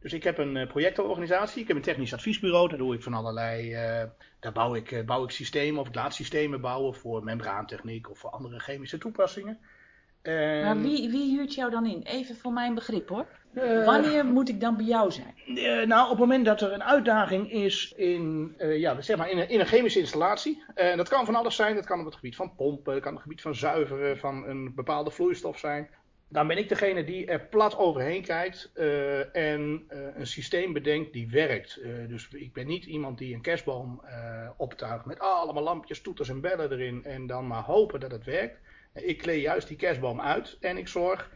Dus 0.00 0.12
ik 0.12 0.22
heb 0.22 0.38
een 0.38 0.66
projectorganisatie, 0.66 1.62
ik 1.62 1.68
heb 1.68 1.76
een 1.76 1.82
technisch 1.82 2.14
adviesbureau, 2.14 2.68
daar 2.68 2.78
doe 2.78 2.94
ik 2.94 3.02
van 3.02 3.14
allerlei, 3.14 3.72
uh, 3.72 4.08
daar 4.40 4.52
bouw 4.52 4.74
ik, 4.74 5.06
bouw 5.06 5.24
ik 5.24 5.30
systemen 5.30 5.80
of 5.80 5.88
ik 5.88 5.94
laat 5.94 6.14
systemen 6.14 6.60
bouwen 6.60 6.94
voor 6.94 7.24
membraantechniek 7.24 8.10
of 8.10 8.18
voor 8.18 8.30
andere 8.30 8.58
chemische 8.58 8.98
toepassingen. 8.98 9.58
En... 10.22 10.64
Maar 10.64 10.80
wie, 10.80 11.10
wie 11.10 11.36
huurt 11.36 11.54
jou 11.54 11.70
dan 11.70 11.86
in? 11.86 12.02
Even 12.02 12.36
voor 12.36 12.52
mijn 12.52 12.74
begrip 12.74 13.08
hoor. 13.08 13.26
Wanneer 13.84 14.24
moet 14.24 14.48
ik 14.48 14.60
dan 14.60 14.76
bij 14.76 14.86
jou 14.86 15.10
zijn? 15.10 15.34
nou, 15.88 16.04
op 16.04 16.10
het 16.10 16.18
moment 16.18 16.44
dat 16.44 16.60
er 16.60 16.72
een 16.72 16.84
uitdaging 16.84 17.52
is 17.52 17.92
in, 17.96 18.54
ja, 18.58 19.00
zeg 19.00 19.16
maar 19.16 19.30
in, 19.30 19.38
een, 19.38 19.48
in 19.48 19.60
een 19.60 19.66
chemische 19.66 19.98
installatie. 19.98 20.62
En 20.74 20.96
dat 20.96 21.08
kan 21.08 21.24
van 21.24 21.34
alles 21.34 21.56
zijn, 21.56 21.74
dat 21.74 21.86
kan 21.86 21.98
op 21.98 22.04
het 22.04 22.14
gebied 22.14 22.36
van 22.36 22.54
pompen, 22.54 22.92
dat 22.92 23.02
kan 23.02 23.10
op 23.10 23.16
het 23.16 23.26
gebied 23.26 23.42
van 23.42 23.54
zuiveren 23.54 24.18
van 24.18 24.48
een 24.48 24.74
bepaalde 24.74 25.10
vloeistof 25.10 25.58
zijn 25.58 25.88
dan 26.30 26.46
ben 26.46 26.58
ik 26.58 26.68
degene 26.68 27.04
die 27.04 27.26
er 27.26 27.40
plat 27.40 27.76
overheen 27.76 28.22
kijkt 28.22 28.70
en 29.32 29.84
een 30.14 30.26
systeem 30.26 30.72
bedenkt 30.72 31.12
die 31.12 31.28
werkt. 31.30 31.80
Dus 32.08 32.28
ik 32.28 32.52
ben 32.52 32.66
niet 32.66 32.84
iemand 32.84 33.18
die 33.18 33.34
een 33.34 33.40
kerstboom 33.40 34.02
optuigt 34.56 35.04
met 35.04 35.18
allemaal 35.18 35.62
lampjes, 35.62 36.00
toeters 36.00 36.28
en 36.28 36.40
bellen 36.40 36.72
erin 36.72 37.04
en 37.04 37.26
dan 37.26 37.46
maar 37.46 37.62
hopen 37.62 38.00
dat 38.00 38.10
het 38.10 38.24
werkt. 38.24 38.58
Ik 38.94 39.18
kleed 39.18 39.42
juist 39.42 39.68
die 39.68 39.76
kerstboom 39.76 40.20
uit 40.20 40.56
en 40.60 40.76
ik 40.76 40.88
zorg 40.88 41.30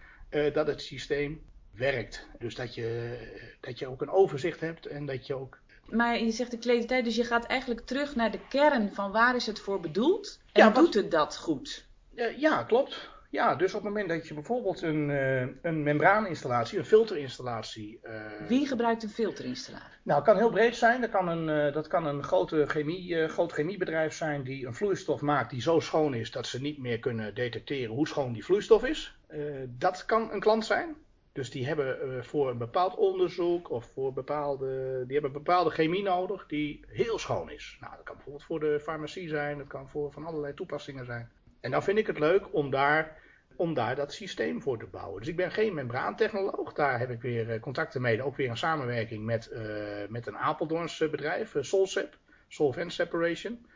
dat 0.52 0.66
het 0.66 0.82
systeem 0.82 1.42
werkt. 1.70 2.26
Dus 2.38 2.54
dat 2.54 2.74
je, 2.74 3.18
dat 3.60 3.78
je 3.78 3.86
ook 3.86 4.02
een 4.02 4.10
overzicht 4.10 4.60
hebt 4.60 4.86
en 4.86 5.06
dat 5.06 5.26
je 5.26 5.34
ook. 5.34 5.58
Maar 5.90 6.18
je 6.18 6.30
zegt 6.30 6.50
de 6.50 6.58
kledentijd, 6.58 7.04
dus 7.04 7.16
je 7.16 7.24
gaat 7.24 7.46
eigenlijk 7.46 7.86
terug 7.86 8.16
naar 8.16 8.30
de 8.30 8.46
kern 8.48 8.94
van 8.94 9.12
waar 9.12 9.36
is 9.36 9.46
het 9.46 9.60
voor 9.60 9.80
bedoeld 9.80 10.40
en 10.52 10.64
ja, 10.64 10.70
doet 10.70 10.94
het 10.94 11.10
dat 11.10 11.36
goed? 11.36 11.86
ja, 12.36 12.62
klopt. 12.62 13.12
Ja, 13.34 13.54
dus 13.54 13.74
op 13.74 13.84
het 13.84 13.92
moment 13.92 14.08
dat 14.08 14.28
je 14.28 14.34
bijvoorbeeld 14.34 14.82
een, 14.82 15.08
uh, 15.08 15.40
een 15.62 15.82
membraaninstallatie, 15.82 16.78
een 16.78 16.84
filterinstallatie. 16.84 18.00
Uh, 18.02 18.48
Wie 18.48 18.66
gebruikt 18.66 19.02
een 19.02 19.08
filterinstallatie? 19.08 19.98
Nou, 20.02 20.18
het 20.18 20.28
kan 20.28 20.36
heel 20.36 20.50
breed 20.50 20.76
zijn. 20.76 21.00
Dat 21.00 21.10
kan 21.10 21.28
een, 21.28 21.66
uh, 21.66 21.74
dat 21.74 21.86
kan 21.86 22.06
een 22.06 22.22
grote 22.22 22.64
chemie, 22.66 23.28
groot 23.28 23.52
chemiebedrijf 23.52 24.14
zijn 24.14 24.42
die 24.42 24.66
een 24.66 24.74
vloeistof 24.74 25.20
maakt 25.20 25.50
die 25.50 25.60
zo 25.60 25.80
schoon 25.80 26.14
is 26.14 26.30
dat 26.30 26.46
ze 26.46 26.60
niet 26.60 26.78
meer 26.78 26.98
kunnen 26.98 27.34
detecteren 27.34 27.94
hoe 27.94 28.08
schoon 28.08 28.32
die 28.32 28.44
vloeistof 28.44 28.84
is. 28.84 29.18
dat 29.68 30.04
kan 30.04 30.32
een 30.32 30.40
klant 30.40 30.64
zijn. 30.64 30.94
Dus 31.32 31.50
die 31.50 31.66
hebben 31.66 32.24
voor 32.24 32.50
een 32.50 32.58
bepaald 32.58 32.96
onderzoek 32.96 33.70
of 33.70 33.90
voor 33.94 34.12
bepaalde, 34.12 35.02
die 35.06 35.12
hebben 35.12 35.32
bepaalde 35.32 35.70
chemie 35.70 36.02
nodig 36.02 36.46
die 36.46 36.84
heel 36.86 37.18
schoon 37.18 37.50
is. 37.50 37.76
Nou, 37.80 37.92
dat 37.96 38.04
kan 38.04 38.14
bijvoorbeeld 38.14 38.44
voor 38.44 38.60
de 38.60 38.80
farmacie 38.80 39.28
zijn, 39.28 39.58
dat 39.58 39.66
kan 39.66 39.88
voor 39.88 40.12
van 40.12 40.26
allerlei 40.26 40.54
toepassingen 40.54 41.04
zijn. 41.04 41.30
En 41.60 41.70
dan 41.70 41.82
vind 41.82 41.98
ik 41.98 42.06
het 42.06 42.18
leuk 42.18 42.54
om 42.54 42.70
daar 42.70 43.22
om 43.56 43.74
daar 43.74 43.96
dat 43.96 44.12
systeem 44.12 44.62
voor 44.62 44.78
te 44.78 44.86
bouwen. 44.86 45.18
Dus 45.18 45.28
ik 45.28 45.36
ben 45.36 45.50
geen 45.50 45.74
membraantechnoloog. 45.74 46.72
Daar 46.72 46.98
heb 46.98 47.10
ik 47.10 47.20
weer 47.20 47.60
contacten 47.60 48.00
mee. 48.00 48.22
Ook 48.22 48.36
weer 48.36 48.50
een 48.50 48.56
samenwerking 48.56 49.24
met, 49.24 49.50
uh, 49.52 49.60
met 50.08 50.26
een 50.26 50.36
Apeldoorns 50.36 50.98
bedrijf, 50.98 51.54
uh, 51.54 51.62
Solsep, 51.62 52.18
Solvent 52.48 52.92
Separation. 52.92 53.66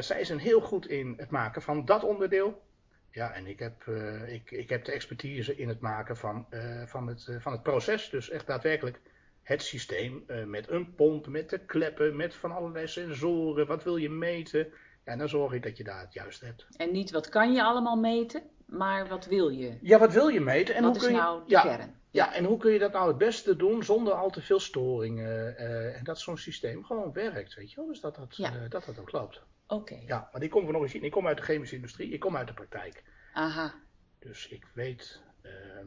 Zij 0.00 0.24
zijn 0.24 0.38
heel 0.38 0.60
goed 0.60 0.86
in 0.86 1.14
het 1.16 1.30
maken 1.30 1.62
van 1.62 1.84
dat 1.84 2.04
onderdeel. 2.04 2.62
Ja, 3.10 3.32
en 3.32 3.46
ik 3.46 3.58
heb, 3.58 3.84
ik, 4.26 4.50
ik 4.50 4.68
heb 4.68 4.84
de 4.84 4.92
expertise 4.92 5.56
in 5.56 5.68
het 5.68 5.80
maken 5.80 6.16
van, 6.16 6.46
van, 6.86 7.06
het, 7.06 7.36
van 7.38 7.52
het 7.52 7.62
proces. 7.62 8.10
Dus 8.10 8.30
echt 8.30 8.46
daadwerkelijk 8.46 9.00
het 9.42 9.62
systeem 9.62 10.24
met 10.46 10.70
een 10.70 10.94
pomp, 10.94 11.26
met 11.26 11.50
de 11.50 11.58
kleppen, 11.58 12.16
met 12.16 12.34
van 12.34 12.52
allerlei 12.52 12.86
sensoren. 12.86 13.66
Wat 13.66 13.84
wil 13.84 13.96
je 13.96 14.10
meten? 14.10 14.72
Ja, 15.04 15.12
en 15.12 15.18
dan 15.18 15.28
zorg 15.28 15.52
ik 15.52 15.62
dat 15.62 15.76
je 15.76 15.84
daar 15.84 16.00
het 16.00 16.12
juiste 16.12 16.44
hebt. 16.44 16.66
En 16.76 16.92
niet 16.92 17.10
wat 17.10 17.28
kan 17.28 17.52
je 17.52 17.62
allemaal 17.62 17.96
meten? 17.96 18.42
Maar 18.70 19.08
wat 19.08 19.24
wil 19.26 19.48
je? 19.48 19.78
Ja, 19.80 19.98
wat 19.98 20.12
wil 20.12 20.28
je 20.28 20.40
meten? 20.40 20.74
En 20.74 20.82
wat 20.82 20.90
hoe 20.90 21.00
kun 21.00 21.10
is 21.10 21.16
je, 21.16 21.20
nou 21.22 21.40
de 21.44 21.50
ja, 21.50 21.60
kern? 21.62 21.94
Ja, 22.10 22.34
en 22.34 22.44
hoe 22.44 22.58
kun 22.58 22.72
je 22.72 22.78
dat 22.78 22.92
nou 22.92 23.08
het 23.08 23.18
beste 23.18 23.56
doen 23.56 23.84
zonder 23.84 24.12
al 24.12 24.30
te 24.30 24.40
veel 24.42 24.60
storingen? 24.60 25.54
Uh, 25.58 25.96
en 25.98 26.04
dat 26.04 26.20
zo'n 26.20 26.38
systeem 26.38 26.84
gewoon 26.84 27.12
werkt, 27.12 27.54
weet 27.54 27.70
je 27.70 27.76
wel? 27.76 27.86
Dus 27.86 28.00
dat 28.00 28.14
dat, 28.16 28.36
Ja. 28.36 28.52
uh, 28.54 28.70
dat, 28.70 28.84
dat 28.84 28.98
ook 28.98 29.12
loopt. 29.12 29.42
Oké. 29.66 29.98
Ja, 30.06 30.28
maar 30.32 30.42
ik 30.42 30.50
kom 30.50 30.64
van 30.64 30.76
origine, 30.76 31.04
ik 31.06 31.12
kom 31.12 31.26
uit 31.26 31.36
de 31.36 31.42
chemische 31.42 31.74
industrie, 31.74 32.12
ik 32.12 32.20
kom 32.20 32.36
uit 32.36 32.46
de 32.46 32.54
praktijk. 32.54 33.02
Aha. 33.32 33.74
Dus 34.18 34.48
ik 34.48 34.66
weet 34.74 35.20
ehm, 35.42 35.86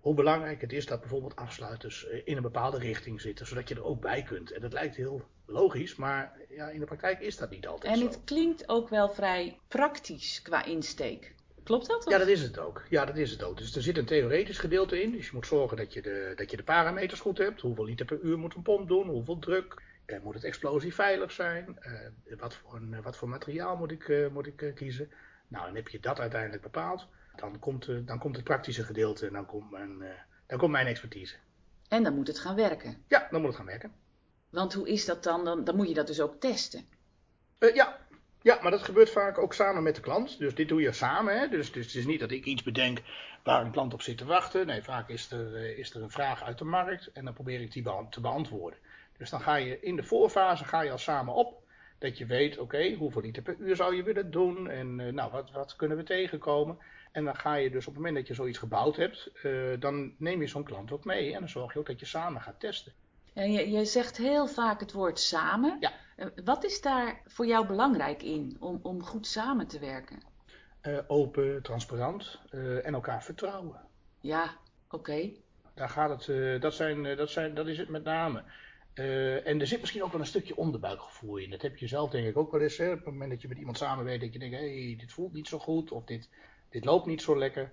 hoe 0.00 0.14
belangrijk 0.14 0.60
het 0.60 0.72
is 0.72 0.86
dat 0.86 1.00
bijvoorbeeld 1.00 1.36
afsluiters 1.36 2.08
eh, 2.08 2.20
in 2.24 2.36
een 2.36 2.42
bepaalde 2.42 2.78
richting 2.78 3.20
zitten, 3.20 3.46
zodat 3.46 3.68
je 3.68 3.74
er 3.74 3.84
ook 3.84 4.00
bij 4.00 4.22
kunt. 4.22 4.50
En 4.50 4.60
dat 4.60 4.72
lijkt 4.72 4.96
heel 4.96 5.22
logisch, 5.46 5.96
maar 5.96 6.38
ja, 6.48 6.68
in 6.68 6.80
de 6.80 6.86
praktijk 6.86 7.20
is 7.20 7.36
dat 7.36 7.50
niet 7.50 7.66
altijd 7.66 7.92
En 7.92 7.98
zo. 7.98 8.04
het 8.06 8.20
klinkt 8.24 8.68
ook 8.68 8.88
wel 8.88 9.08
vrij 9.08 9.58
praktisch 9.68 10.42
qua 10.42 10.64
insteek. 10.64 11.34
Klopt 11.66 11.86
dat? 11.86 12.06
of? 12.06 12.12
Ja, 12.12 12.18
dat 12.18 12.28
is 12.28 12.42
het 12.42 12.58
ook. 12.58 12.82
Ja, 12.88 13.04
dat 13.04 13.16
is 13.16 13.30
het 13.30 13.42
ook. 13.42 13.58
Dus 13.58 13.76
er 13.76 13.82
zit 13.82 13.96
een 13.96 14.04
theoretisch 14.04 14.58
gedeelte 14.58 15.02
in. 15.02 15.10
Dus 15.10 15.26
je 15.26 15.34
moet 15.34 15.46
zorgen 15.46 15.76
dat 15.76 15.92
je 15.92 16.02
de, 16.02 16.32
dat 16.36 16.50
je 16.50 16.56
de 16.56 16.62
parameters 16.62 17.20
goed 17.20 17.38
hebt. 17.38 17.60
Hoeveel 17.60 17.84
liter 17.84 18.06
per 18.06 18.20
uur 18.20 18.38
moet 18.38 18.54
een 18.54 18.62
pomp 18.62 18.88
doen? 18.88 19.08
Hoeveel 19.08 19.38
druk? 19.38 19.82
Eh, 20.04 20.20
moet 20.22 20.34
het 20.34 20.44
explosief 20.44 20.94
veilig 20.94 21.32
zijn? 21.32 21.78
Eh, 21.80 21.92
wat, 22.38 22.54
voor 22.54 22.74
een, 22.74 23.02
wat 23.02 23.16
voor 23.16 23.28
materiaal 23.28 23.76
moet 23.76 23.90
ik, 23.90 24.08
eh, 24.08 24.28
moet 24.28 24.46
ik 24.46 24.62
eh, 24.62 24.74
kiezen? 24.74 25.10
Nou, 25.48 25.68
en 25.68 25.74
heb 25.74 25.88
je 25.88 26.00
dat 26.00 26.20
uiteindelijk 26.20 26.62
bepaald, 26.62 27.06
dan 27.36 27.58
komt, 27.58 27.88
eh, 27.88 27.96
dan 28.04 28.18
komt 28.18 28.36
het 28.36 28.44
praktische 28.44 28.84
gedeelte 28.84 29.26
en 29.26 29.32
dan 29.32 29.46
komt 29.46 29.70
mijn, 29.70 30.02
eh, 30.02 30.10
dan 30.46 30.58
komt 30.58 30.72
mijn 30.72 30.86
expertise. 30.86 31.36
En 31.88 32.02
dan 32.02 32.14
moet 32.14 32.26
het 32.26 32.38
gaan 32.38 32.54
werken. 32.54 33.04
Ja, 33.08 33.28
dan 33.30 33.40
moet 33.40 33.48
het 33.48 33.58
gaan 33.58 33.66
werken. 33.66 33.92
Want 34.50 34.72
hoe 34.74 34.88
is 34.88 35.04
dat 35.04 35.22
dan? 35.22 35.44
Dan, 35.44 35.64
dan 35.64 35.76
moet 35.76 35.88
je 35.88 35.94
dat 35.94 36.06
dus 36.06 36.20
ook 36.20 36.40
testen. 36.40 36.84
Eh, 37.58 37.74
ja. 37.74 38.05
Ja, 38.46 38.58
maar 38.62 38.70
dat 38.70 38.82
gebeurt 38.82 39.10
vaak 39.10 39.38
ook 39.38 39.54
samen 39.54 39.82
met 39.82 39.94
de 39.94 40.00
klant. 40.00 40.38
Dus 40.38 40.54
dit 40.54 40.68
doe 40.68 40.80
je 40.80 40.92
samen. 40.92 41.38
Hè? 41.38 41.48
Dus, 41.48 41.66
het 41.74 41.94
is 41.94 42.06
niet 42.06 42.20
dat 42.20 42.30
ik 42.30 42.44
iets 42.44 42.62
bedenk 42.62 43.02
waar 43.42 43.64
een 43.64 43.70
klant 43.70 43.92
op 43.94 44.02
zit 44.02 44.18
te 44.18 44.24
wachten. 44.24 44.66
Nee, 44.66 44.82
vaak 44.82 45.08
is 45.08 45.30
er, 45.30 45.54
eh, 45.54 45.78
is 45.78 45.94
er 45.94 46.02
een 46.02 46.10
vraag 46.10 46.42
uit 46.42 46.58
de 46.58 46.64
markt 46.64 47.12
en 47.12 47.24
dan 47.24 47.34
probeer 47.34 47.60
ik 47.60 47.72
die 47.72 47.82
te 48.10 48.20
beantwoorden. 48.20 48.78
Dus 49.18 49.30
dan 49.30 49.40
ga 49.40 49.54
je 49.54 49.80
in 49.80 49.96
de 49.96 50.02
voorfase 50.02 50.64
ga 50.64 50.80
je 50.80 50.90
al 50.90 50.98
samen 50.98 51.34
op. 51.34 51.62
Dat 51.98 52.18
je 52.18 52.26
weet, 52.26 52.58
oké, 52.58 52.94
hoeveel 52.94 53.22
liter 53.22 53.42
per 53.42 53.56
uur 53.58 53.76
zou 53.76 53.96
je 53.96 54.02
willen 54.02 54.30
doen? 54.30 54.70
En 54.70 55.00
eh, 55.00 55.12
nou, 55.12 55.30
wat, 55.30 55.50
wat 55.50 55.76
kunnen 55.76 55.96
we 55.96 56.02
tegenkomen? 56.02 56.78
En 57.12 57.24
dan 57.24 57.36
ga 57.36 57.54
je 57.54 57.70
dus 57.70 57.86
op 57.86 57.94
het 57.94 58.02
moment 58.02 58.14
dat 58.14 58.26
je 58.26 58.34
zoiets 58.34 58.58
gebouwd 58.58 58.96
hebt, 58.96 59.30
eh, 59.42 59.52
dan 59.78 60.14
neem 60.18 60.40
je 60.40 60.46
zo'n 60.46 60.64
klant 60.64 60.92
ook 60.92 61.04
mee. 61.04 61.32
En 61.32 61.38
dan 61.40 61.48
zorg 61.48 61.72
je 61.72 61.78
ook 61.78 61.86
dat 61.86 62.00
je 62.00 62.06
samen 62.06 62.40
gaat 62.40 62.60
testen. 62.60 62.92
En 63.36 63.52
je, 63.52 63.70
je 63.70 63.84
zegt 63.84 64.16
heel 64.16 64.46
vaak 64.46 64.80
het 64.80 64.92
woord 64.92 65.18
samen. 65.20 65.76
Ja. 65.80 65.92
Eh, 66.16 66.26
Wat 66.44 66.64
is 66.64 66.80
daar 66.80 67.20
voor 67.26 67.46
jou 67.46 67.66
belangrijk 67.66 68.22
in 68.22 68.56
om, 68.60 68.78
om 68.82 69.02
goed 69.02 69.26
samen 69.26 69.66
te 69.66 69.78
werken? 69.78 70.18
Eh, 70.80 70.98
open, 71.06 71.62
transparant 71.62 72.38
eh, 72.50 72.86
en 72.86 72.94
elkaar 72.94 73.22
vertrouwen. 73.22 73.80
Ja, 74.20 74.54
oké. 74.90 75.30
Daar 75.74 75.88
gaat 75.88 76.10
het, 76.10 76.28
eh, 76.28 76.60
dat, 76.60 76.74
zijn, 76.74 77.06
eh, 77.06 77.16
dat, 77.16 77.30
zijn, 77.30 77.54
dat 77.54 77.66
is 77.66 77.78
het 77.78 77.88
met 77.88 78.04
name. 78.04 78.42
Eh, 78.94 79.46
en 79.46 79.60
er 79.60 79.66
zit 79.66 79.80
misschien 79.80 80.02
ook 80.02 80.12
wel 80.12 80.20
een 80.20 80.26
stukje 80.26 80.56
onderbuikgevoel 80.56 81.36
in. 81.36 81.50
Dat 81.50 81.62
heb 81.62 81.76
je 81.76 81.86
zelf 81.86 82.10
denk 82.10 82.26
ik 82.26 82.36
ook 82.36 82.52
wel 82.52 82.60
eens. 82.60 82.76
Hè? 82.76 82.90
Op 82.90 82.96
het 82.96 83.04
moment 83.04 83.30
dat 83.30 83.42
je 83.42 83.48
met 83.48 83.58
iemand 83.58 83.78
samenwerkt, 83.78 84.20
dat 84.22 84.32
je 84.32 84.38
denkt, 84.38 84.56
hé, 84.56 84.84
hey, 84.84 84.96
dit 84.98 85.12
voelt 85.12 85.32
niet 85.32 85.48
zo 85.48 85.58
goed. 85.58 85.90
Of 85.92 86.04
dit, 86.04 86.30
dit 86.70 86.84
loopt 86.84 87.06
niet 87.06 87.22
zo 87.22 87.38
lekker. 87.38 87.70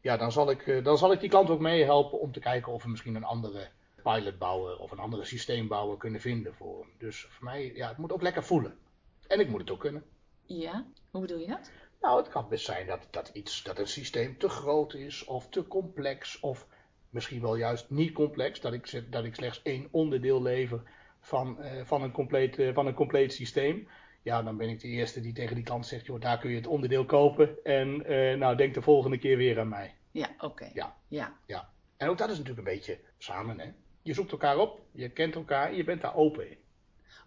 Ja, 0.00 0.16
dan 0.16 0.32
zal 0.32 0.50
ik, 0.50 0.84
dan 0.84 0.98
zal 0.98 1.12
ik 1.12 1.20
die 1.20 1.28
klant 1.28 1.50
ook 1.50 1.60
meehelpen 1.60 2.20
om 2.20 2.32
te 2.32 2.40
kijken 2.40 2.72
of 2.72 2.82
we 2.82 2.88
misschien 2.88 3.14
een 3.14 3.24
andere 3.24 3.68
pilotbouwer 4.12 4.78
of 4.78 4.90
een 4.90 4.98
andere 4.98 5.24
systeembouwer 5.24 5.96
kunnen 5.96 6.20
vinden 6.20 6.54
voor 6.54 6.80
hem. 6.80 6.90
Dus 6.98 7.26
voor 7.28 7.44
mij, 7.44 7.72
ja, 7.74 7.88
het 7.88 7.96
moet 7.96 8.12
ook 8.12 8.22
lekker 8.22 8.44
voelen. 8.44 8.78
En 9.26 9.40
ik 9.40 9.48
moet 9.48 9.60
het 9.60 9.70
ook 9.70 9.80
kunnen. 9.80 10.04
Ja, 10.44 10.86
hoe 11.10 11.20
bedoel 11.20 11.38
je 11.38 11.46
dat? 11.46 11.70
Nou, 12.00 12.18
het 12.18 12.28
kan 12.28 12.48
best 12.48 12.64
zijn 12.64 12.86
dat, 12.86 13.08
dat, 13.10 13.30
iets, 13.32 13.62
dat 13.62 13.78
een 13.78 13.88
systeem 13.88 14.38
te 14.38 14.48
groot 14.48 14.94
is 14.94 15.24
of 15.24 15.48
te 15.48 15.66
complex 15.66 16.40
of 16.40 16.66
misschien 17.10 17.40
wel 17.40 17.56
juist 17.56 17.90
niet 17.90 18.12
complex. 18.12 18.60
Dat 18.60 18.72
ik, 18.72 19.12
dat 19.12 19.24
ik 19.24 19.34
slechts 19.34 19.62
één 19.62 19.88
onderdeel 19.90 20.42
lever 20.42 20.82
van, 21.20 21.56
uh, 21.60 21.84
van, 21.84 22.02
een 22.02 22.12
compleet, 22.12 22.58
uh, 22.58 22.74
van 22.74 22.86
een 22.86 22.94
compleet 22.94 23.32
systeem. 23.32 23.88
Ja, 24.22 24.42
dan 24.42 24.56
ben 24.56 24.68
ik 24.68 24.80
de 24.80 24.88
eerste 24.88 25.20
die 25.20 25.32
tegen 25.32 25.54
die 25.54 25.64
klant 25.64 25.86
zegt, 25.86 26.06
joh, 26.06 26.20
daar 26.20 26.38
kun 26.38 26.50
je 26.50 26.56
het 26.56 26.66
onderdeel 26.66 27.04
kopen 27.04 27.64
en 27.64 28.12
uh, 28.12 28.38
nou, 28.38 28.56
denk 28.56 28.74
de 28.74 28.82
volgende 28.82 29.18
keer 29.18 29.36
weer 29.36 29.60
aan 29.60 29.68
mij. 29.68 29.94
Ja, 30.10 30.28
oké. 30.38 30.70
Ja. 30.74 30.96
ja. 31.08 31.36
ja. 31.46 31.68
En 31.96 32.08
ook 32.08 32.18
dat 32.18 32.30
is 32.30 32.38
natuurlijk 32.38 32.68
een 32.68 32.74
beetje 32.74 33.00
samen, 33.18 33.60
hè. 33.60 33.72
Je 34.06 34.14
zoekt 34.14 34.32
elkaar 34.32 34.58
op, 34.58 34.80
je 34.90 35.08
kent 35.08 35.34
elkaar 35.34 35.68
en 35.68 35.76
je 35.76 35.84
bent 35.84 36.00
daar 36.00 36.14
open 36.14 36.50
in. 36.50 36.56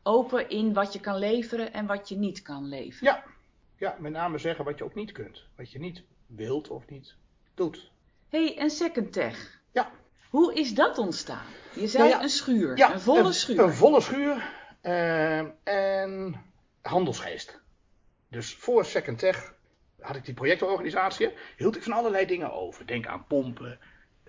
Open 0.03 0.49
in 0.49 0.73
wat 0.73 0.93
je 0.93 0.99
kan 0.99 1.17
leveren 1.17 1.73
en 1.73 1.85
wat 1.85 2.09
je 2.09 2.17
niet 2.17 2.41
kan 2.41 2.67
leveren. 2.67 3.13
Ja, 3.13 3.23
ja 3.77 3.95
met 3.99 4.11
name 4.11 4.37
zeggen 4.37 4.65
wat 4.65 4.77
je 4.77 4.83
ook 4.83 4.95
niet 4.95 5.11
kunt. 5.11 5.43
Wat 5.55 5.71
je 5.71 5.79
niet 5.79 6.03
wilt 6.25 6.69
of 6.69 6.87
niet 6.87 7.15
doet. 7.53 7.91
hey, 8.29 8.57
en 8.57 8.69
Second 8.69 9.13
Tech. 9.13 9.61
Ja. 9.71 9.91
Hoe 10.29 10.53
is 10.53 10.73
dat 10.73 10.97
ontstaan? 10.97 11.45
Je 11.73 11.87
zei 11.87 12.03
Nou 12.03 12.15
ja, 12.15 12.23
een 12.23 12.29
schuur, 12.29 12.77
Ja, 12.77 12.93
een 12.93 12.99
volle 12.99 13.31
schuur. 13.31 13.59
Een 13.59 13.73
volle 13.73 14.01
schuur 14.01 14.49
en 15.63 16.43
handelsgeest. 16.81 17.59
Dus 18.29 18.55
voor 18.55 18.85
Second 18.85 19.19
Tech 19.19 19.53
had 19.99 20.15
ik 20.15 20.25
die 20.25 20.33
projectorganisatie, 20.33 21.33
hield 21.57 21.75
ik 21.75 21.83
van 21.83 21.93
allerlei 21.93 22.25
dingen 22.25 22.51
over. 22.51 22.87
Denk 22.87 23.07
aan 23.07 23.25
pompen, 23.27 23.79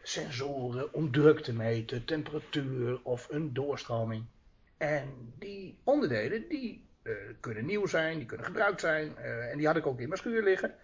sensoren 0.02 0.92
om 0.92 1.12
druk 1.12 1.40
te 1.40 1.52
meten, 1.52 2.04
temperatuur 2.04 3.00
of 3.02 3.26
een 3.30 3.52
doorstroming. 3.52 4.25
En 4.76 5.35
die 5.38 5.78
onderdelen 5.85 6.49
die 6.49 6.85
eh, 7.02 7.12
kunnen 7.40 7.66
nieuw 7.66 7.87
zijn, 7.87 8.16
die 8.16 8.26
kunnen 8.26 8.47
gebruikt 8.47 8.80
zijn 8.80 9.16
eh, 9.16 9.50
en 9.50 9.59
die 9.59 9.66
had 9.66 9.76
ik 9.76 9.87
ook 9.87 10.00
in 10.00 10.09
mijn 10.09 10.21
schuur 10.21 10.42
liggen. 10.42 10.75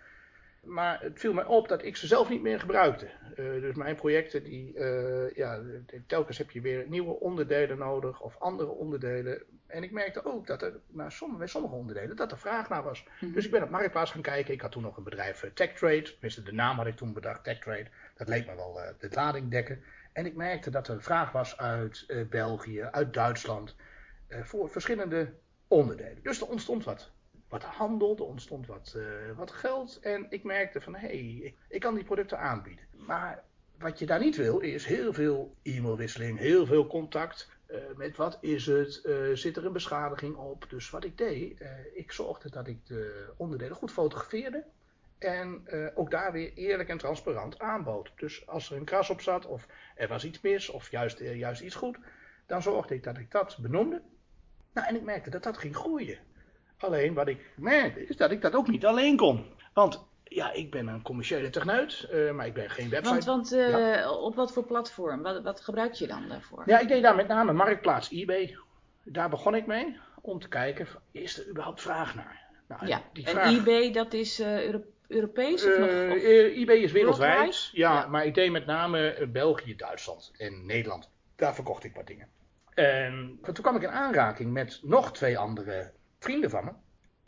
Maar 0.62 1.00
het 1.00 1.20
viel 1.20 1.32
mij 1.32 1.44
op 1.44 1.68
dat 1.68 1.84
ik 1.84 1.96
ze 1.96 2.06
zelf 2.06 2.28
niet 2.28 2.42
meer 2.42 2.60
gebruikte. 2.60 3.06
Eh, 3.36 3.36
dus 3.36 3.74
mijn 3.74 3.96
projecten, 3.96 4.44
die, 4.44 4.80
ja, 5.34 5.60
telkens 6.06 6.38
heb 6.38 6.50
je 6.50 6.60
weer 6.60 6.84
nieuwe 6.88 7.20
onderdelen 7.20 7.78
nodig 7.78 8.20
of 8.20 8.38
andere 8.38 8.68
onderdelen. 8.68 9.42
En 9.66 9.82
ik 9.82 9.90
merkte 9.90 10.24
ook 10.24 10.46
dat 10.46 10.62
er 10.62 10.80
naar 10.86 11.12
sommige, 11.12 11.38
bij 11.38 11.48
sommige 11.48 11.74
onderdelen 11.74 12.16
dat 12.16 12.32
er 12.32 12.38
vraag 12.38 12.68
naar 12.68 12.82
was. 12.82 13.04
Mhm. 13.20 13.32
Dus 13.32 13.44
ik 13.44 13.50
ben 13.50 13.62
op 13.62 13.70
Marktplaats 13.70 14.10
gaan 14.10 14.22
kijken. 14.22 14.54
Ik 14.54 14.60
had 14.60 14.72
toen 14.72 14.82
nog 14.82 14.96
een 14.96 15.04
bedrijf 15.04 15.50
TechTrade. 15.54 16.02
Tenminste, 16.02 16.42
de 16.42 16.52
naam 16.52 16.76
had 16.76 16.86
ik 16.86 16.96
toen 16.96 17.12
bedacht, 17.12 17.44
TechTrade. 17.44 17.86
Dat 18.16 18.28
leek 18.28 18.46
me 18.46 18.54
wel 18.54 18.80
eh, 18.80 18.88
de 18.98 19.08
lading 19.10 19.50
dekken. 19.50 19.82
En 20.12 20.26
ik 20.26 20.34
merkte 20.34 20.70
dat 20.70 20.88
er 20.88 21.02
vraag 21.02 21.32
was 21.32 21.56
uit 21.58 22.04
eh, 22.06 22.26
België, 22.28 22.82
uit 22.82 23.14
Duitsland, 23.14 23.76
eh, 24.26 24.42
voor 24.42 24.70
verschillende 24.70 25.32
onderdelen. 25.68 26.22
Dus 26.22 26.40
er 26.40 26.48
ontstond 26.48 26.84
wat 26.84 27.14
wat 27.48 27.62
handel, 27.62 28.16
er 28.16 28.24
ontstond 28.24 28.66
wat, 28.66 28.96
wat 29.36 29.50
geld. 29.50 29.98
En 30.00 30.26
ik 30.28 30.44
merkte 30.44 30.80
van, 30.80 30.94
hé, 30.94 31.06
hey, 31.08 31.54
ik, 31.68 31.80
kan 31.80 31.94
die 31.94 32.04
producten 32.04 32.38
aanbieden. 32.38 32.84
Maar 32.96 33.42
wat 33.78 33.98
je 33.98 34.06
daar 34.06 34.18
niet 34.18 34.36
wil, 34.36 34.58
is 34.58 34.84
heel 34.84 35.12
veel 35.12 35.54
e-mailwisseling, 35.62 36.38
heel 36.38 36.66
veel 36.66 36.86
contact. 36.86 37.48
met 37.96 38.16
wat 38.16 38.38
is 38.40 38.66
het, 38.66 39.00
zit 39.34 39.56
er 39.56 39.66
een 39.66 39.72
beschadiging 39.72 40.36
op. 40.36 40.66
Dus 40.68 40.90
wat 40.90 41.04
ik 41.04 41.18
deed, 41.18 41.64
ik 41.94 42.12
zorgde 42.12 42.50
dat 42.50 42.66
ik 42.66 42.86
de 42.86 43.32
onderdelen 43.36 43.76
goed 43.76 43.92
fotografeerde. 43.92 44.64
En 45.18 45.60
eh, 45.64 45.86
ook 45.94 46.10
daar 46.10 46.32
weer 46.32 46.52
eerlijk 46.54 46.88
en 46.88 46.98
transparant 46.98 47.58
aanbood. 47.58 48.10
Dus 48.16 48.46
als 48.46 48.70
er 48.70 48.76
een 48.76 48.84
kras 48.84 49.10
op 49.10 49.20
zat, 49.20 49.46
of 49.46 49.66
er 49.94 50.08
was 50.08 50.24
iets 50.24 50.40
mis, 50.40 50.68
of 50.68 50.90
juist, 50.90 51.20
eh, 51.20 51.36
juist 51.38 51.60
iets 51.62 51.74
goed, 51.74 51.96
dan 52.46 52.62
zorgde 52.62 52.94
ik 52.94 53.02
dat 53.04 53.18
ik 53.18 53.30
dat 53.30 53.56
benoemde. 53.60 54.02
Nou, 54.72 54.86
en 54.88 54.94
ik 54.96 55.02
merkte 55.02 55.30
dat 55.30 55.42
dat 55.42 55.58
ging 55.58 55.76
groeien. 55.76 56.18
Alleen 56.78 57.14
wat 57.14 57.28
ik 57.28 57.50
merkte 57.56 58.06
is 58.06 58.16
dat 58.16 58.30
ik 58.30 58.40
dat 58.42 58.54
ook 58.54 58.68
niet 58.68 58.86
alleen 58.86 59.16
kon. 59.16 59.44
Want 59.72 60.04
ja, 60.24 60.52
ik 60.52 60.70
ben 60.70 60.86
een 60.86 61.02
commerciële 61.02 61.50
techneut, 61.50 62.08
eh, 62.10 62.30
maar 62.30 62.46
ik 62.46 62.54
ben 62.54 62.70
geen 62.70 62.88
website. 62.90 63.26
Want, 63.26 63.50
want 63.50 64.06
op 64.20 64.34
wat 64.34 64.52
voor 64.52 64.64
platform? 64.64 65.22
Wat, 65.22 65.42
wat 65.42 65.60
gebruik 65.60 65.92
je 65.92 66.06
dan 66.06 66.28
daarvoor? 66.28 66.62
Ja, 66.66 66.78
ik 66.78 66.88
deed 66.88 67.02
daar 67.02 67.14
met 67.16 67.28
name 67.28 67.52
marktplaats 67.52 68.10
eBay. 68.10 68.56
Daar 69.02 69.28
begon 69.30 69.54
ik 69.54 69.66
mee 69.66 69.98
om 70.20 70.40
te 70.40 70.48
kijken, 70.48 70.86
is 71.10 71.38
er 71.40 71.48
überhaupt 71.48 71.80
vraag 71.82 72.14
naar? 72.14 72.44
Nou, 72.68 72.86
Ja, 72.86 73.02
die 73.12 73.24
en 73.26 73.30
vraag- 73.32 73.56
eBay, 73.58 73.92
dat 73.92 74.12
is 74.12 74.40
Euro- 74.40 74.82
Europees 75.08 75.64
of 75.66 75.78
nog? 75.78 75.88
Eh, 75.88 76.10
of- 76.10 76.16
eh, 76.22 76.58
eBay 76.60 76.76
is 76.76 76.92
wereldwijd. 76.92 77.68
Ja, 77.72 77.92
Ja. 77.92 78.06
maar 78.06 78.26
ik 78.26 78.34
deed 78.34 78.50
met 78.50 78.66
name 78.66 79.08
eh, 79.08 79.28
België, 79.28 79.76
Duitsland 79.76 80.32
en 80.36 80.66
Nederland. 80.66 81.10
Daar 81.36 81.54
verkocht 81.54 81.84
ik 81.84 81.94
wat 81.94 82.06
dingen. 82.06 82.28
En 82.74 83.38
toen 83.42 83.54
kwam 83.54 83.76
ik 83.76 83.82
in 83.82 83.88
aanraking 83.90 84.52
met 84.52 84.80
nog 84.82 85.12
twee 85.12 85.38
andere 85.38 85.90
vrienden 86.18 86.50
van 86.50 86.64
me. 86.64 86.70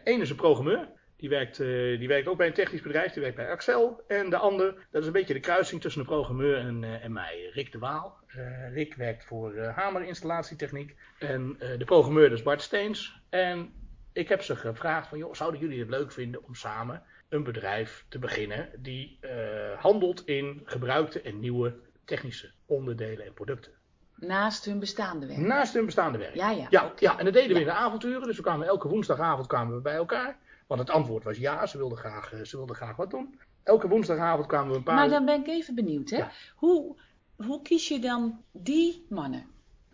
Eén 0.04 0.20
is 0.20 0.30
een 0.30 0.36
programmeur. 0.36 0.88
Die 1.16 1.28
werkt, 1.28 1.60
eh, 1.60 1.66
die 1.98 2.08
werkt 2.08 2.28
ook 2.28 2.36
bij 2.36 2.46
een 2.46 2.52
technisch 2.52 2.82
bedrijf. 2.82 3.12
Die 3.12 3.22
werkt 3.22 3.36
bij 3.36 3.50
Axel. 3.50 4.02
En 4.08 4.30
de 4.30 4.36
ander, 4.36 4.86
dat 4.90 5.00
is 5.00 5.06
een 5.06 5.12
beetje 5.12 5.34
de 5.34 5.40
kruising 5.40 5.80
tussen 5.80 6.02
de 6.02 6.08
programmeur 6.08 6.56
en, 6.58 6.84
eh, 6.84 7.04
en 7.04 7.12
mij. 7.12 7.50
Rick 7.52 7.72
de 7.72 7.78
Waal. 7.78 8.16
Eh, 8.26 8.72
Rick 8.72 8.94
werkt 8.94 9.24
voor 9.24 9.54
eh 9.54 9.76
hamerinstalatietechniek. 9.76 10.94
En 11.18 11.56
eh, 11.58 11.78
de 11.78 11.84
programmeur 11.84 12.32
is 12.32 12.42
Bart 12.42 12.62
Steens. 12.62 13.20
En 13.28 13.72
ik 14.12 14.28
heb 14.28 14.42
ze 14.42 14.56
gevraagd 14.56 15.08
van, 15.08 15.18
joh, 15.18 15.34
zouden 15.34 15.60
jullie 15.60 15.80
het 15.80 15.88
leuk 15.88 16.12
vinden 16.12 16.44
om 16.44 16.54
samen 16.54 17.02
een 17.28 17.42
bedrijf 17.44 18.04
te 18.08 18.18
beginnen 18.18 18.68
die 18.78 19.18
eh, 19.20 19.30
handelt 19.78 20.26
in 20.26 20.60
gebruikte 20.64 21.20
en 21.20 21.40
nieuwe 21.40 21.74
technische 22.04 22.50
onderdelen 22.66 23.26
en 23.26 23.32
producten. 23.32 23.72
Naast 24.14 24.64
hun 24.64 24.78
bestaande 24.78 25.26
werk. 25.26 25.38
Naast 25.38 25.74
hun 25.74 25.84
bestaande 25.84 26.18
werk. 26.18 26.34
Ja, 26.34 26.50
ja. 26.50 26.66
Ja, 26.70 26.92
ja, 26.98 27.18
en 27.18 27.24
dat 27.24 27.34
deden 27.34 27.48
we 27.48 27.54
Ja. 27.54 27.60
in 27.60 27.66
de 27.66 27.72
avonturen. 27.72 28.22
Dus 28.26 28.36
we 28.36 28.42
kwamen 28.42 28.66
elke 28.66 28.88
woensdagavond 28.88 29.46
kwamen 29.46 29.74
we 29.74 29.80
bij 29.80 29.94
elkaar. 29.94 30.38
Want 30.66 30.80
het 30.80 30.90
antwoord 30.90 31.24
was 31.24 31.36
ja, 31.38 31.66
ze 31.66 31.76
wilden 31.78 31.98
graag, 31.98 32.32
eh, 32.32 32.40
ze 32.44 32.56
wilden 32.56 32.76
graag 32.76 32.96
wat 32.96 33.10
doen. 33.10 33.40
Elke 33.62 33.88
woensdagavond 33.88 34.46
kwamen 34.46 34.70
we 34.70 34.76
een 34.76 34.82
paar... 34.82 34.94
Maar 34.94 35.08
dan 35.08 35.24
ben 35.24 35.40
ik 35.40 35.46
even 35.46 35.74
benieuwd, 35.74 36.10
hè? 36.10 36.16
Ja. 36.16 36.30
Hoe, 36.56 36.96
hoe 37.36 37.62
kies 37.62 37.88
je 37.88 37.98
dan 37.98 38.42
die 38.52 39.06
mannen? 39.08 39.46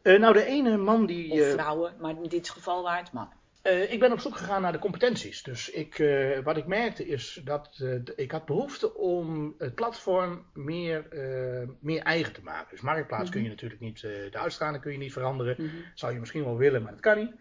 Eh, 0.03 0.19
nou, 0.19 0.33
de 0.35 0.45
ene 0.45 0.77
man 0.77 1.07
die... 1.07 1.33
Of 1.33 1.51
vrouwen, 1.53 1.95
maar 2.01 2.11
in 2.23 2.29
dit 2.29 2.51
geval 2.51 2.83
waren 2.83 3.05
het 3.05 3.13
mannen. 3.13 3.37
Eh, 3.65 3.93
ik 3.93 4.01
ben 4.01 4.13
op 4.13 4.21
zoek 4.21 4.37
gegaan 4.37 4.63
naar 4.63 4.73
de 4.73 4.79
competenties. 4.79 5.43
Dus 5.43 5.71
ik, 5.71 5.99
eh, 5.99 6.39
wat 6.39 6.57
ik 6.57 6.67
merkte 6.67 7.07
is 7.07 7.41
dat 7.45 7.79
eh, 7.83 7.95
ik 8.17 8.31
had 8.31 8.45
behoefte 8.45 8.95
om 8.95 9.55
het 9.59 9.75
platform 9.75 10.47
meer, 10.55 11.07
meer 11.81 12.03
eigen 12.03 12.33
te 12.33 12.43
maken. 12.43 12.71
Dus 12.71 12.81
Marktplaats 12.81 13.31
kun 13.31 13.43
je 13.43 13.49
natuurlijk 13.49 13.81
niet, 13.81 14.01
de 14.01 14.39
uitstraling 14.39 14.83
kun 14.83 14.93
je 14.93 14.99
niet 14.99 15.13
veranderen. 15.13 15.57
Mhm. 15.59 15.77
Zou 15.95 16.13
je 16.13 16.21
misschien 16.21 16.45
wel 16.45 16.57
willen, 16.57 16.83
maar 16.83 16.93
dat 16.93 17.01
kan 17.01 17.17
niet. 17.17 17.33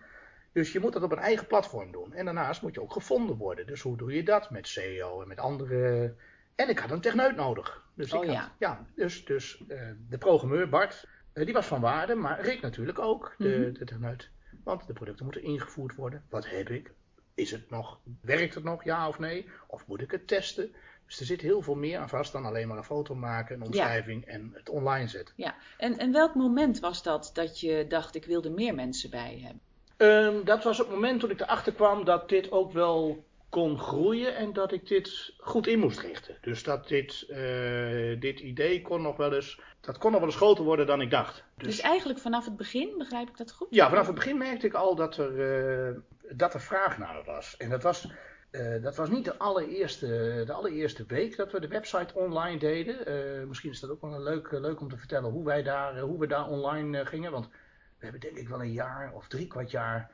Dus 0.53 0.72
je 0.72 0.80
moet 0.80 0.94
dat 0.94 1.03
op 1.03 1.12
een 1.12 1.18
eigen 1.18 1.48
platform 1.48 1.92
doen. 1.92 2.13
En 2.13 2.25
daarnaast 2.25 2.62
moet 2.62 2.74
je 2.74 2.82
ook 2.82 2.94
gevonden 2.94 3.36
worden. 3.38 3.68
Dus 3.68 3.82
hoe 3.82 3.98
doe 3.98 4.13
je 4.13 4.24
dat 4.24 4.50
met 4.50 4.68
SEO 4.68 5.22
en 5.22 5.27
met 5.27 5.39
andere... 5.39 6.13
En 6.56 6.70
ik 6.70 6.80
had 6.80 6.92
een 6.92 7.01
techneut 7.01 7.36
nodig. 7.36 7.84
Dus 7.96 8.13
Oh 8.13 8.24
ik 8.24 8.32
ja. 8.32 8.39
had, 8.39 8.50
ja, 8.60 8.86
dus, 8.96 9.25
dus 9.25 9.63
de 10.10 10.18
programmeur 10.18 10.70
Bart, 10.70 11.08
die 11.34 11.53
was 11.53 11.65
van 11.65 11.82
waarde, 11.82 12.15
maar 12.15 12.42
Rick 12.42 12.62
natuurlijk 12.62 13.00
ook, 13.00 13.36
de, 13.38 13.48
Mhm. 13.48 13.74
de 13.74 13.86
techneut. 13.86 14.32
Want 14.63 14.88
de 14.88 14.93
producten 14.93 15.25
moeten 15.25 15.43
ingevoerd 15.43 15.96
worden. 15.96 16.24
Wat 16.29 16.50
heb 16.50 16.70
ik? 16.70 16.91
Is 17.34 17.51
het 17.51 17.70
nog, 17.70 18.00
werkt 18.22 18.55
het 18.55 18.63
nog, 18.63 18.84
ja 18.84 19.08
of 19.08 19.20
nee? 19.20 19.50
Of 19.67 19.88
moet 19.88 20.01
ik 20.01 20.12
het 20.12 20.27
testen? 20.27 20.74
Dus 21.05 21.20
er 21.20 21.25
zit 21.25 21.41
heel 21.41 21.62
veel 21.62 21.75
meer 21.75 22.00
aan 22.00 22.10
vast 22.10 22.32
dan 22.32 22.46
alleen 22.46 22.67
maar 22.67 22.77
een 22.77 22.84
foto 22.84 23.15
maken, 23.15 23.55
een 23.55 23.65
omschrijving 23.65 24.25
en 24.25 24.51
het 24.53 24.70
online 24.70 25.08
zetten. 25.08 25.34
Ja, 25.38 25.55
en, 25.77 25.98
en 25.98 26.12
welk 26.12 26.36
moment 26.36 26.79
was 26.79 27.03
dat 27.03 27.29
dat 27.34 27.60
je 27.60 27.86
dacht, 27.88 28.15
ik 28.15 28.25
wil 28.25 28.43
er 28.43 28.51
meer 28.51 28.75
mensen 28.75 29.10
bij 29.10 29.39
hebben? 29.41 29.62
Ehm, 29.98 30.46
dat 30.46 30.63
was 30.63 30.77
het 30.77 30.89
moment 30.89 31.20
toen 31.20 31.29
ik 31.29 31.41
erachter 31.41 31.74
kwam 31.74 32.05
dat 32.05 32.29
dit 32.29 32.51
ook 32.51 32.72
wel 32.72 33.25
kon 33.53 33.79
groeien 33.79 34.36
en 34.36 34.53
dat 34.53 34.72
ik 34.72 34.88
dit 34.88 35.33
goed 35.38 35.67
in 35.67 35.79
moest 35.79 36.00
richten. 36.00 36.38
Dus 36.41 36.63
dat 36.63 36.88
dit, 36.88 37.25
eh, 37.29 38.19
dit 38.19 38.39
idee 38.39 38.81
kon 38.81 39.01
nog 39.01 39.17
wel 39.17 39.33
eens, 39.33 39.60
dat 39.81 39.98
kon 39.98 40.12
nog 40.12 40.19
wel 40.19 40.29
eens 40.29 40.38
groter 40.38 40.63
worden 40.63 40.88
dan 40.88 41.01
ik 41.01 41.10
dacht. 41.10 41.43
Dus, 41.57 41.79
eigenlijk 41.79 42.19
vanaf 42.19 42.45
het 42.45 42.57
begin, 42.57 42.98
begrijp 42.98 43.29
ik 43.29 43.38
dat 43.38 43.51
goed? 43.51 43.67
Ja, 43.69 43.89
vanaf 43.89 44.05
het 44.05 44.15
begin 44.15 44.38
merkte 44.38 44.67
ik 44.67 44.74
al 44.74 44.95
dat 44.95 45.17
er, 45.17 45.31
eh, 45.89 45.95
dat 46.29 46.53
er 46.53 46.62
vraag 46.62 46.98
naar 46.98 47.24
was. 47.25 47.57
En 47.57 47.69
dat 47.69 47.83
was, 47.83 48.12
eh, 48.51 48.81
dat 48.81 48.95
was 48.95 49.10
niet 49.10 49.25
de 49.25 49.38
allereerste, 49.38 50.43
de 50.45 50.53
allereerste 50.53 51.05
week 51.07 51.36
dat 51.36 51.51
we 51.51 51.60
de 51.60 51.67
website 51.67 52.13
online 52.13 52.60
deden. 52.60 53.48
Misschien 53.48 53.72
is 53.72 53.79
dat 53.79 53.89
ook 53.89 54.01
wel 54.01 54.13
een 54.13 54.24
leuk, 54.24 54.51
leuk 54.51 54.79
om 54.79 54.89
te 54.89 54.98
vertellen 54.98 55.31
hoe, 55.31 55.45
wij 55.45 55.63
daar, 55.63 56.00
hoe 56.00 56.19
we 56.19 56.27
daar 56.27 56.50
online 56.50 57.05
gingen. 57.05 57.31
Want 57.31 57.48
we 57.98 58.03
hebben 58.03 58.22
denk 58.22 58.38
ik 58.38 58.50
wel 58.50 58.62
een 58.62 58.72
jaar 58.72 59.12
of 59.13 59.27
drie 59.27 59.48
kwart 59.48 59.72
jaar 59.72 60.12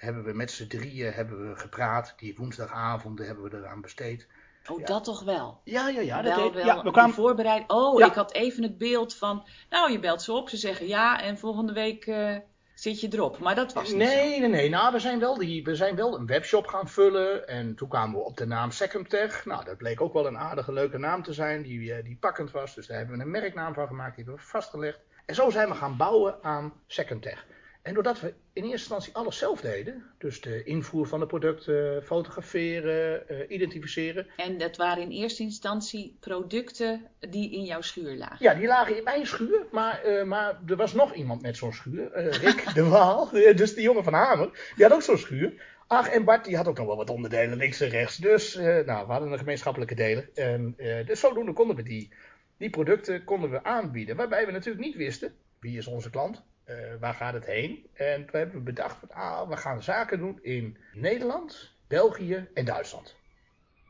hebben 0.00 0.24
we 0.24 0.32
met 0.32 0.50
z'n 0.50 0.66
drieën 0.66 1.12
hebben 1.12 1.48
we 1.48 1.56
gepraat. 1.56 2.14
Die 2.16 2.34
woensdagavonden 2.36 3.26
hebben 3.26 3.44
we 3.50 3.56
eraan 3.56 3.80
besteed. 3.80 4.26
Oh, 4.70 4.78
Ja. 4.78 4.84
dat 4.86 5.04
toch 5.04 5.22
wel? 5.24 5.60
Ja, 5.64 5.88
ja, 5.88 6.00
ja. 6.00 6.22
Dat 6.22 6.34
wel, 6.36 6.44
deed- 6.44 6.54
wel 6.54 6.64
ja 6.76 6.82
we 6.82 6.90
kwamen, 6.90 7.14
voorbereid. 7.14 7.64
Oh, 7.66 7.98
Ja. 7.98 8.06
ik 8.06 8.12
had 8.14 8.32
even 8.32 8.62
het 8.62 8.78
beeld 8.78 9.14
van, 9.16 9.46
nou, 9.70 9.92
je 9.92 9.98
belt 9.98 10.22
ze 10.22 10.32
op, 10.32 10.48
ze 10.48 10.56
zeggen 10.56 10.86
ja 10.86 11.22
en 11.22 11.38
volgende 11.38 11.72
week 11.72 12.06
eh, 12.06 12.36
zit 12.74 13.00
je 13.00 13.08
erop. 13.12 13.38
Maar 13.38 13.54
dat 13.54 13.72
was 13.72 13.88
niet 13.88 13.96
Nee, 13.96 14.34
zo. 14.34 14.40
nee, 14.40 14.48
nee. 14.48 14.68
Nou, 14.68 14.92
we 14.92 14.98
zijn, 14.98 15.18
wel 15.18 15.38
die, 15.38 15.64
we 15.64 15.74
zijn 15.74 15.96
wel 15.96 16.18
een 16.18 16.26
webshop 16.26 16.66
gaan 16.66 16.88
vullen. 16.88 17.48
En 17.48 17.74
toen 17.74 17.88
kwamen 17.88 18.18
we 18.18 18.24
op 18.24 18.36
de 18.36 18.46
naam 18.46 18.70
Secumtech. 18.70 19.44
Nou, 19.44 19.64
dat 19.64 19.76
bleek 19.76 20.00
ook 20.00 20.12
wel 20.12 20.26
een 20.26 20.38
aardige, 20.38 20.72
leuke 20.72 20.98
naam 20.98 21.22
te 21.22 21.32
zijn. 21.32 21.62
Die, 21.62 21.94
eh, 21.94 22.04
die 22.04 22.16
pakkend 22.20 22.50
was. 22.50 22.74
Dus 22.74 22.86
daar 22.86 22.98
hebben 22.98 23.16
we 23.16 23.22
een 23.22 23.30
merknaam 23.30 23.74
van 23.74 23.86
gemaakt. 23.86 24.16
Die 24.16 24.24
hebben 24.24 24.42
we 24.44 24.48
vastgelegd. 24.50 24.98
En 25.26 25.34
zo 25.34 25.50
zijn 25.50 25.68
we 25.68 25.74
gaan 25.74 25.96
bouwen 25.96 26.38
aan 26.42 26.72
Secumtech. 26.86 27.46
En 27.82 27.94
doordat 27.94 28.20
we 28.20 28.26
in 28.52 28.62
eerste 28.62 28.70
instantie 28.70 29.14
alles 29.14 29.38
zelf 29.38 29.60
deden. 29.60 30.04
Dus 30.18 30.40
de 30.40 30.64
invoer 30.64 31.06
van 31.06 31.20
de 31.20 31.26
producten, 31.26 32.02
fotograferen, 32.04 33.28
eh, 33.28 33.50
identificeren. 33.50 34.26
En 34.36 34.58
dat 34.58 34.76
waren 34.76 35.02
in 35.02 35.10
eerste 35.10 35.42
instantie 35.42 36.16
producten 36.20 37.06
die 37.18 37.50
in 37.52 37.64
jouw 37.64 37.80
schuur 37.80 38.16
lagen. 38.16 38.36
Ja, 38.38 38.54
die 38.54 38.66
lagen 38.66 38.96
in 38.96 39.02
mijn 39.04 39.26
schuur, 39.26 39.66
maar, 39.70 40.02
eh, 40.02 40.24
maar 40.24 40.60
er 40.66 40.76
was 40.76 40.92
nog 40.92 41.14
iemand 41.14 41.42
met 41.42 41.56
zo'n 41.56 41.72
schuur. 41.72 42.12
eh, 42.12 42.32
Rick 42.32 42.64
de 42.74 42.84
Waal, 42.84 43.30
dus 43.30 43.74
die 43.74 43.82
jongen 43.82 44.04
van 44.04 44.12
Hamer, 44.12 44.72
die 44.76 44.84
had 44.84 44.94
ook 44.94 45.02
zo'n 45.02 45.18
schuur. 45.18 45.78
Ach, 45.86 46.08
en 46.08 46.24
Bart 46.24 46.44
die 46.44 46.56
had 46.56 46.68
ook 46.68 46.78
nog 46.78 46.86
wel 46.86 46.96
wat 46.96 47.10
onderdelen 47.10 47.56
links 47.56 47.80
en 47.80 47.88
rechts. 47.88 48.16
Dus 48.16 48.54
nou, 48.54 48.84
we 48.84 49.12
hadden 49.12 49.32
een 49.32 49.38
gemeenschappelijke 49.38 49.94
deler. 49.94 50.30
En, 50.34 50.74
dus 51.06 51.20
zodoende 51.20 51.52
konden 51.52 51.76
we 51.76 51.82
die, 51.82 52.12
die 52.56 52.70
producten 52.70 53.24
konden 53.24 53.50
we 53.50 53.64
aanbieden. 53.64 54.16
Waarbij 54.16 54.46
we 54.46 54.52
natuurlijk 54.52 54.84
niet 54.84 54.96
wisten, 54.96 55.34
wie 55.60 55.78
is 55.78 55.86
onze 55.86 56.10
klant? 56.10 56.42
Eh, 56.70 56.76
waar 57.00 57.14
gaat 57.14 57.34
het 57.34 57.46
heen? 57.46 57.86
En 57.94 58.26
toen 58.26 58.40
hebben 58.40 58.56
we 58.56 58.62
bedacht, 58.62 58.96
van, 58.98 59.10
ah, 59.10 59.48
we 59.48 59.56
gaan 59.56 59.82
zaken 59.82 60.18
doen 60.18 60.38
in 60.42 60.78
Nederland, 60.92 61.72
België 61.88 62.48
en 62.54 62.64
Duitsland. 62.64 63.16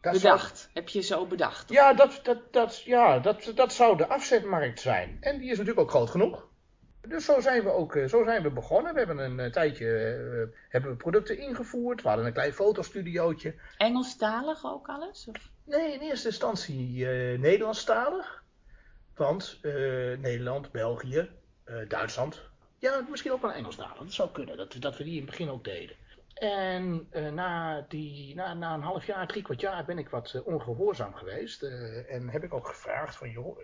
Dat 0.01 0.17
zou- 0.17 0.35
Bedacht. 0.35 0.71
Heb 0.75 0.89
je 0.89 1.01
zo 1.01 1.27
bedacht? 1.27 1.71
ja, 1.71 1.95
dat, 1.95 2.21
dat, 2.23 2.53
dat, 2.53 2.83
ja 2.83 3.19
dat, 3.19 3.53
dat 3.55 3.73
zou 3.73 3.97
de 3.97 4.07
afzetmarkt 4.07 4.81
zijn. 4.81 5.17
En 5.21 5.39
die 5.39 5.51
is 5.51 5.59
natuurlijk 5.59 5.81
ook 5.81 5.91
groot 5.91 6.11
genoeg. 6.11 6.49
Dus 7.01 7.25
zo 7.25 7.41
zijn 7.41 7.63
we 7.63 7.71
ook 7.71 7.97
eh, 7.97 8.09
zo 8.09 8.25
zijn 8.25 8.43
we 8.43 8.51
begonnen. 8.51 8.93
We 8.93 8.99
hebben 8.99 9.19
een 9.19 9.41
eh, 9.41 9.51
tijdje 9.51 9.87
hebben 10.69 10.91
we 10.91 10.97
producten 10.97 11.39
ingevoerd. 11.39 12.03
We 12.03 12.09
hadden 12.09 12.27
een 12.27 12.33
klein 12.33 12.53
fotostudiootje. 12.53 13.55
Engelstalig 13.77 14.65
ook 14.65 14.89
alles? 14.89 15.27
Of? 15.29 15.51
Nee, 15.65 15.93
in 15.93 16.01
eerste 16.01 16.29
instantie 16.29 17.09
eh 17.11 17.39
Nederlandstalig. 17.39 18.43
Want 19.15 19.59
Nederland, 20.19 20.71
België, 20.73 21.31
Duitsland. 21.89 22.50
Ja, 22.81 23.07
misschien 23.11 23.33
ook 23.33 23.43
wel 23.43 23.53
Engelstalig. 23.53 23.97
Dat 23.99 24.13
zou 24.13 24.31
kunnen. 24.31 24.57
Dat, 24.57 24.77
dat 24.79 24.97
we 24.97 25.05
die 25.05 25.13
in 25.13 25.21
het 25.21 25.31
begin 25.31 25.51
ook 25.51 25.65
deden. 25.65 25.97
En 26.35 27.07
eh, 27.11 27.33
na, 27.33 27.85
die, 27.89 28.35
na, 28.35 28.55
na 28.55 28.75
een 28.75 28.83
half 28.83 29.07
jaar, 29.07 29.27
drie 29.27 29.43
kwart 29.43 29.61
jaar 29.61 29.85
ben 29.85 29.99
ik 29.99 30.09
wat 30.09 30.33
eh, 30.35 30.47
ongehoorzaam 30.47 31.15
geweest. 31.15 31.63
eh, 31.63 32.15
en 32.15 32.29
heb 32.29 32.45
ik 32.45 32.55
ook 32.55 32.67
gevraagd 32.69 33.17
van, 33.17 33.31
joh, 33.31 33.59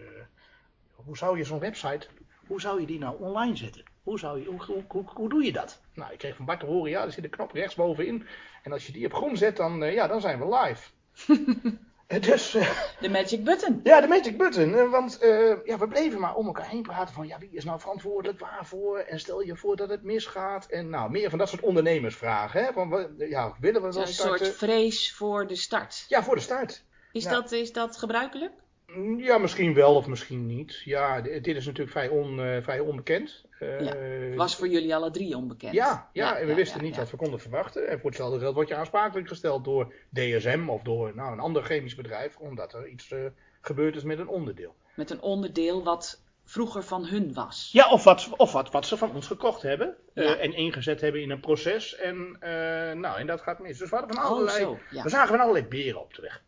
hoe 0.94 1.16
zou 1.16 1.38
je 1.38 1.44
zo'n 1.44 1.58
website, 1.58 2.06
hoe 2.46 2.60
zou 2.60 2.80
je 2.80 2.86
die 2.86 2.98
nou 2.98 3.22
online 3.22 3.56
zetten? 3.56 3.82
Hoe, 4.02 4.18
zou 4.18 4.40
je, 4.40 4.46
hoe, 4.46 4.64
hoe, 4.64 4.84
hoe, 4.88 5.04
hoe 5.14 5.28
doe 5.28 5.44
je 5.44 5.52
dat? 5.52 5.82
Nou, 5.94 6.12
ik 6.12 6.18
kreeg 6.18 6.36
van 6.36 6.44
Bart 6.44 6.60
te 6.60 6.66
horen, 6.66 6.90
ja, 6.90 7.04
er 7.04 7.12
zit 7.12 7.24
een 7.24 7.30
knop 7.30 7.52
rechtsbovenin. 7.52 8.26
En 8.62 8.72
als 8.72 8.86
je 8.86 8.92
die 8.92 9.06
op 9.06 9.14
groen 9.14 9.36
zet, 9.36 9.56
dan, 9.56 9.92
ja, 9.92 10.06
dan 10.06 10.20
zijn 10.20 10.38
we 10.38 10.58
live. 10.58 10.90
En 12.06 12.20
dus, 12.20 12.54
eh, 12.54 12.78
De 13.00 13.08
magic 13.08 13.44
button. 13.44 13.80
ja, 13.84 14.00
de 14.00 14.06
magic 14.06 14.38
button. 14.38 14.74
eh, 14.74 14.90
Want 14.90 15.18
eh, 15.18 15.64
ja, 15.64 15.78
we 15.78 15.88
bleven 15.88 16.20
maar 16.20 16.34
om 16.34 16.46
elkaar 16.46 16.68
heen 16.68 16.82
praten 16.82 17.14
van 17.14 17.26
ja, 17.26 17.38
wie 17.38 17.50
is 17.52 17.64
nou 17.64 17.80
verantwoordelijk 17.80 18.40
waarvoor? 18.40 18.98
En 18.98 19.20
stel 19.20 19.40
je 19.40 19.56
voor 19.56 19.76
dat 19.76 19.88
het 19.88 20.02
misgaat. 20.02 20.66
En 20.66 20.90
nou, 20.90 21.10
meer 21.10 21.30
van 21.30 21.38
dat 21.38 21.48
soort 21.48 21.62
ondernemersvragen. 21.62 22.64
Hè? 22.64 22.72
Van, 22.72 23.14
ja, 23.18 23.56
willen 23.60 23.82
we 23.82 23.92
wel 23.92 24.02
Een 24.02 24.08
soort 24.08 24.48
vrees 24.48 25.14
voor 25.14 25.46
de 25.46 25.56
start. 25.56 26.04
Ja, 26.08 26.22
voor 26.22 26.34
de 26.34 26.40
start. 26.40 26.84
Is, 27.12 27.24
dat, 27.24 27.52
is 27.52 27.72
dat 27.72 27.96
gebruikelijk? 27.96 28.52
Mm, 28.86 29.18
Ja, 29.20 29.38
misschien 29.38 29.74
wel 29.74 29.94
of 29.94 30.06
misschien 30.06 30.46
niet. 30.46 30.82
Ja, 30.84 31.20
dit 31.20 31.46
is 31.46 31.66
natuurlijk 31.66 31.90
vrij, 31.90 32.08
on, 32.08 32.40
eh, 32.40 32.62
vrij 32.62 32.80
onbekend. 32.80 33.44
Eh, 33.58 33.80
Ja, 33.80 34.36
Was 34.36 34.56
voor 34.56 34.68
jullie 34.68 34.94
alle 34.94 35.10
drie 35.10 35.36
onbekend. 35.36 35.72
Ja, 35.74 36.08
ja, 36.12 36.36
en 36.36 36.46
we 36.46 36.54
wisten 36.54 36.82
niet 36.82 36.96
wat 36.96 37.10
we 37.10 37.16
konden 37.16 37.40
verwachten. 37.40 37.88
En 37.88 37.98
voor 38.00 38.10
hetzelfde 38.10 38.38
geld 38.38 38.54
word 38.54 38.68
je 38.68 38.74
aansprakelijk 38.74 39.28
gesteld 39.28 39.64
door 39.64 39.92
DSM 40.12 40.68
of 40.68 40.82
door 40.82 41.12
nou, 41.14 41.32
een 41.32 41.40
ander 41.40 41.62
chemisch 41.62 41.94
bedrijf, 41.94 42.36
omdat 42.36 42.72
er 42.74 42.88
iets 42.88 43.10
eh, 43.10 43.18
gebeurd 43.60 43.96
is 43.96 44.02
met 44.02 44.18
een 44.18 44.28
onderdeel. 44.28 44.74
Met 44.94 45.10
een 45.10 45.20
onderdeel 45.20 45.84
wat 45.84 46.22
vroeger 46.44 46.82
van 46.82 47.06
hun 47.06 47.34
was. 47.34 47.70
Ja, 47.72 47.90
of 47.90 48.04
wat, 48.04 48.28
of 48.36 48.52
wat, 48.52 48.70
wat 48.70 48.86
ze 48.86 48.96
van 48.96 49.14
ons 49.14 49.26
gekocht 49.26 49.62
hebben 49.62 49.96
eh, 50.14 50.44
en 50.44 50.52
ingezet 50.54 51.00
hebben 51.00 51.22
in 51.22 51.30
een 51.30 51.40
proces. 51.40 51.96
En, 51.96 52.36
eh, 52.40 52.50
nou, 52.98 53.18
en 53.18 53.26
dat 53.26 53.40
gaat 53.40 53.58
mis. 53.58 53.78
Dus 53.78 53.90
we 53.90 53.96
hadden 53.96 54.14
van 54.16 54.24
Oh, 54.24 54.30
allerlei, 54.30 54.58
zo, 54.58 54.78
ja. 54.90 55.02
we 55.02 55.08
zagen 55.08 55.28
van 55.28 55.40
allerlei 55.40 55.64
beren 55.66 56.00
op 56.00 56.14
de 56.14 56.22
weg. 56.22 56.42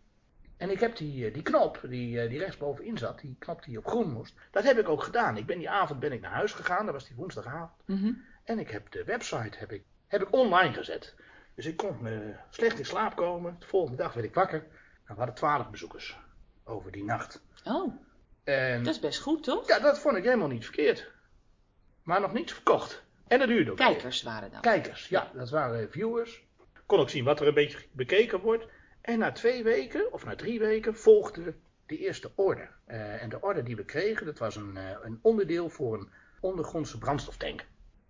En 0.58 0.70
ik 0.70 0.80
heb 0.80 0.96
die, 0.96 1.26
eh, 1.26 1.34
die 1.34 1.42
knop, 1.42 1.80
die, 1.82 2.20
eh, 2.20 2.28
die 2.28 2.38
rechtsbovenin 2.38 2.98
zat, 2.98 3.20
die 3.20 3.36
knop 3.38 3.64
die 3.64 3.78
op 3.78 3.86
groen 3.86 4.12
moest, 4.12 4.34
dat 4.50 4.64
heb 4.64 4.78
ik 4.78 4.88
ook 4.88 5.02
gedaan. 5.02 5.36
Ik 5.36 5.46
ben 5.46 5.58
die 5.58 5.70
avond 5.70 6.00
ben 6.00 6.12
ik 6.12 6.20
naar 6.20 6.32
huis 6.32 6.52
gegaan, 6.52 6.84
dat 6.84 6.94
was 6.94 7.06
die 7.06 7.16
woensdagavond. 7.16 7.70
Mhm. 7.84 8.12
En 8.44 8.58
ik 8.58 8.70
heb 8.70 8.90
de 8.90 9.04
website 9.04 9.58
heb 9.58 9.72
ik, 9.72 9.82
heb 10.06 10.22
ik 10.22 10.32
online 10.32 10.72
gezet. 10.72 11.14
Dus 11.54 11.66
ik 11.66 11.76
kon 11.76 12.06
eh, 12.06 12.18
slecht 12.50 12.78
in 12.78 12.84
slaap 12.84 13.16
komen. 13.16 13.56
De 13.58 13.66
volgende 13.66 13.96
dag 13.96 14.12
werd 14.12 14.26
ik 14.26 14.34
wakker. 14.34 14.58
Nou, 14.58 14.70
we 15.06 15.14
hadden 15.14 15.34
twaalf 15.34 15.70
bezoekers 15.70 16.18
over 16.64 16.92
die 16.92 17.04
nacht. 17.04 17.42
Oh, 17.64 17.94
En 18.44 18.82
dat 18.84 18.94
is 18.94 19.00
best 19.00 19.20
goed, 19.20 19.42
toch? 19.44 19.68
ja, 19.68 19.78
dat 19.78 19.98
vond 19.98 20.16
ik 20.16 20.24
helemaal 20.24 20.48
niet 20.48 20.64
verkeerd. 20.64 21.10
Maar 22.02 22.20
nog 22.20 22.32
niets 22.32 22.52
verkocht. 22.52 23.02
En 23.26 23.38
dat 23.38 23.48
duurde 23.48 23.70
ook. 23.70 23.76
Kijkers 23.76 24.22
waren 24.22 24.50
dat. 24.50 24.60
Kijkers, 24.60 25.08
ja, 25.08 25.30
dat 25.34 25.50
waren 25.50 25.90
viewers. 25.90 26.42
Kon 26.86 26.98
ook 26.98 27.10
zien 27.10 27.24
wat 27.24 27.40
er 27.40 27.46
een 27.46 27.54
beetje 27.54 27.86
bekeken 27.92 28.40
wordt. 28.40 28.66
En 29.08 29.18
na 29.18 29.32
twee 29.32 29.62
weken, 29.62 30.12
of 30.12 30.24
na 30.24 30.34
drie 30.36 30.58
weken, 30.58 30.96
volgde 30.96 31.54
de 31.86 31.98
eerste 31.98 32.30
orde. 32.34 32.68
Eh, 32.86 33.22
en 33.22 33.28
de 33.28 33.40
orde 33.40 33.62
die 33.62 33.76
we 33.76 33.84
kregen, 33.84 34.26
dat 34.26 34.38
was 34.38 34.56
een, 34.56 34.76
eh, 34.76 34.84
een 35.02 35.18
onderdeel 35.22 35.68
voor 35.68 35.94
een 35.94 36.08
ondergrondse 36.40 36.98
brandstoftank. 36.98 37.64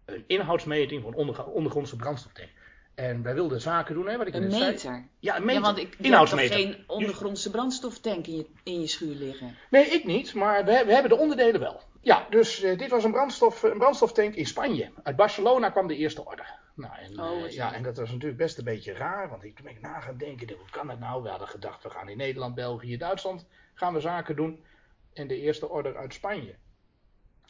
Een 0.05 0.25
inhoudsmeting 0.27 1.03
voor 1.03 1.11
een 1.11 1.17
onder- 1.17 1.45
ondergrondse 1.45 1.97
brandstoftank. 1.97 2.49
En 2.95 3.23
wij 3.23 3.35
wilden 3.35 3.61
zaken 3.61 3.95
doen, 3.95 4.09
hè, 4.09 4.17
wat 4.17 4.27
ik 4.27 4.35
Een 4.35 4.43
net 4.43 4.53
zei. 4.53 4.71
meter. 4.71 5.05
Ja, 5.19 5.37
een 5.37 5.45
meter. 5.45 5.61
Ja, 6.01 6.25
want 6.25 6.33
ik 6.41 6.53
geen 6.53 6.85
ondergrondse 6.87 7.51
brandstoftank 7.51 8.27
in 8.27 8.37
je, 8.37 8.47
in 8.63 8.81
je 8.81 8.87
schuur 8.87 9.15
liggen. 9.15 9.55
Nee, 9.71 9.85
ik 9.87 10.05
niet, 10.05 10.35
maar 10.35 10.65
we, 10.65 10.83
we 10.87 10.93
hebben 10.93 11.11
de 11.11 11.17
onderdelen 11.19 11.61
wel. 11.61 11.81
Ja, 12.01 12.27
dus 12.31 12.63
eh, 12.63 12.79
dit 12.79 12.91
was 12.91 13.05
een, 13.05 13.13
brandstof, 13.13 13.63
een 13.63 13.79
brandstoftank 13.79 14.35
in 14.35 14.47
Spanje. 14.47 14.91
Uit 15.03 15.17
Barcelona 15.17 15.71
kwam 15.71 15.87
de 15.87 15.97
eerste 15.97 16.25
orde. 16.27 16.43
Nou, 16.79 16.95
en, 16.97 17.21
Oh, 17.21 17.45
eh, 17.45 17.51
ja, 17.51 17.75
en 17.75 17.83
dat 17.83 17.97
was 17.97 18.11
natuurlijk 18.11 18.39
best 18.39 18.59
een 18.59 18.65
beetje 18.65 18.93
raar, 18.93 19.29
want 19.29 19.45
ik, 19.45 19.57
toen 19.57 19.65
ben 19.65 19.75
ik 19.75 19.81
na 19.81 20.01
gaan 20.01 20.17
denken, 20.17 20.57
hoe 20.57 20.71
kan 20.71 20.87
dat 20.87 20.99
nou? 20.99 21.23
We 21.23 21.29
hadden 21.29 21.49
gedacht, 21.49 21.83
we 21.83 21.91
gaan 21.91 22.09
in 22.09 22.17
Nederland, 22.17 22.55
België, 22.55 22.97
Duitsland 22.97 23.47
gaan 23.75 23.93
we 23.93 24.01
zaken 24.01 24.37
doen. 24.37 24.65
En 25.13 25.27
de 25.27 25.41
eerste 25.41 25.69
orde 25.69 25.95
uit 25.95 26.15
Spanje. 26.15 26.55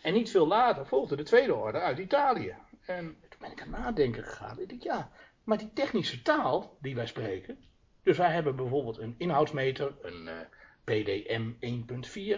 En 0.03 0.13
niet 0.13 0.31
veel 0.31 0.47
later 0.47 0.87
volgde 0.87 1.17
de 1.17 1.23
tweede 1.23 1.55
orde 1.55 1.79
uit 1.79 1.99
Italië. 1.99 2.55
En 2.87 3.17
toen 3.29 3.41
ben 3.41 3.53
ik 3.53 3.63
aan 3.63 3.73
het 3.73 3.81
nadenken 3.81 4.25
gegaan. 4.25 4.61
Ik 4.61 4.69
dacht, 4.69 4.83
ja, 4.83 5.11
maar 5.45 5.59
die 5.59 5.73
technische 5.73 6.23
taal 6.23 6.77
die 6.81 6.95
wij 6.95 7.07
spreken. 7.07 7.65
Dus 8.03 8.17
wij 8.17 8.33
hebben 8.33 8.57
bijvoorbeeld 8.57 8.99
een 8.99 9.15
inhoudsmeter, 9.19 9.95
een 10.03 10.29
eh, 10.29 10.35
PDM 10.85 11.53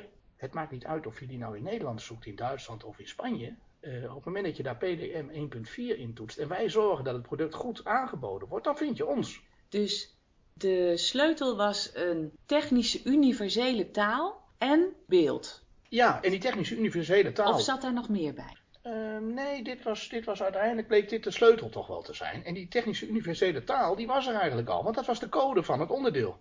1.4. 0.01 0.03
Het 0.37 0.55
maakt 0.55 0.71
niet 0.71 0.87
uit 0.87 1.07
of 1.07 1.21
je 1.21 1.27
die 1.27 1.39
nou 1.39 1.57
in 1.57 1.63
Nederland 1.63 2.03
zoekt, 2.03 2.27
in 2.27 2.37
Duitsland 2.37 2.85
of 2.85 2.99
in 2.99 3.09
Spanje. 3.09 3.57
Eh, 3.81 4.05
op 4.09 4.15
het 4.15 4.25
moment 4.25 4.45
dat 4.45 4.57
je 4.57 4.63
daar 4.63 4.77
PDM 4.77 5.29
1.4 5.29 5.99
in 5.99 6.15
toetst 6.15 6.39
en 6.39 6.49
wij 6.49 6.69
zorgen 6.69 7.05
dat 7.05 7.15
het 7.15 7.23
product 7.23 7.55
goed 7.55 7.85
aangeboden 7.85 8.49
wordt, 8.49 8.65
dan 8.65 8.77
vind 8.77 8.97
je 8.97 9.07
ons. 9.07 9.41
Dus 9.69 10.17
de 10.53 10.97
sleutel 10.97 11.57
was 11.57 11.91
een 11.95 12.33
technische 12.47 13.01
universele 13.05 13.91
taal 13.91 14.43
en 14.59 14.93
beeld. 15.07 15.63
Ja, 15.89 16.23
en 16.23 16.31
die 16.31 16.41
technische 16.41 16.77
universele 16.77 17.33
taal. 17.33 17.55
Of 17.55 17.63
zat 17.63 17.83
daar 17.83 17.93
nog 17.93 18.09
meer 18.09 18.35
bij? 18.35 18.57
Ehm, 18.83 19.35
nee, 19.35 19.63
dit 19.63 19.83
was, 19.83 20.09
dit 20.09 20.25
was 20.25 20.43
uiteindelijk 20.43 20.87
bleek 20.87 21.09
dit 21.09 21.25
de 21.25 21.31
sleutel 21.31 21.69
toch 21.69 21.87
wel 21.87 22.03
te 22.03 22.15
zijn. 22.15 22.45
En 22.45 22.55
die 22.55 22.69
technische 22.69 23.09
universele 23.09 23.65
taal, 23.65 23.97
die 23.97 24.07
was 24.07 24.27
er 24.27 24.35
eigenlijk 24.35 24.69
al, 24.69 24.83
want 24.83 24.95
dat 24.95 25.07
was 25.07 25.21
de 25.21 25.29
code 25.29 25.63
van 25.63 25.81
het 25.81 25.91
onderdeel. 25.91 26.39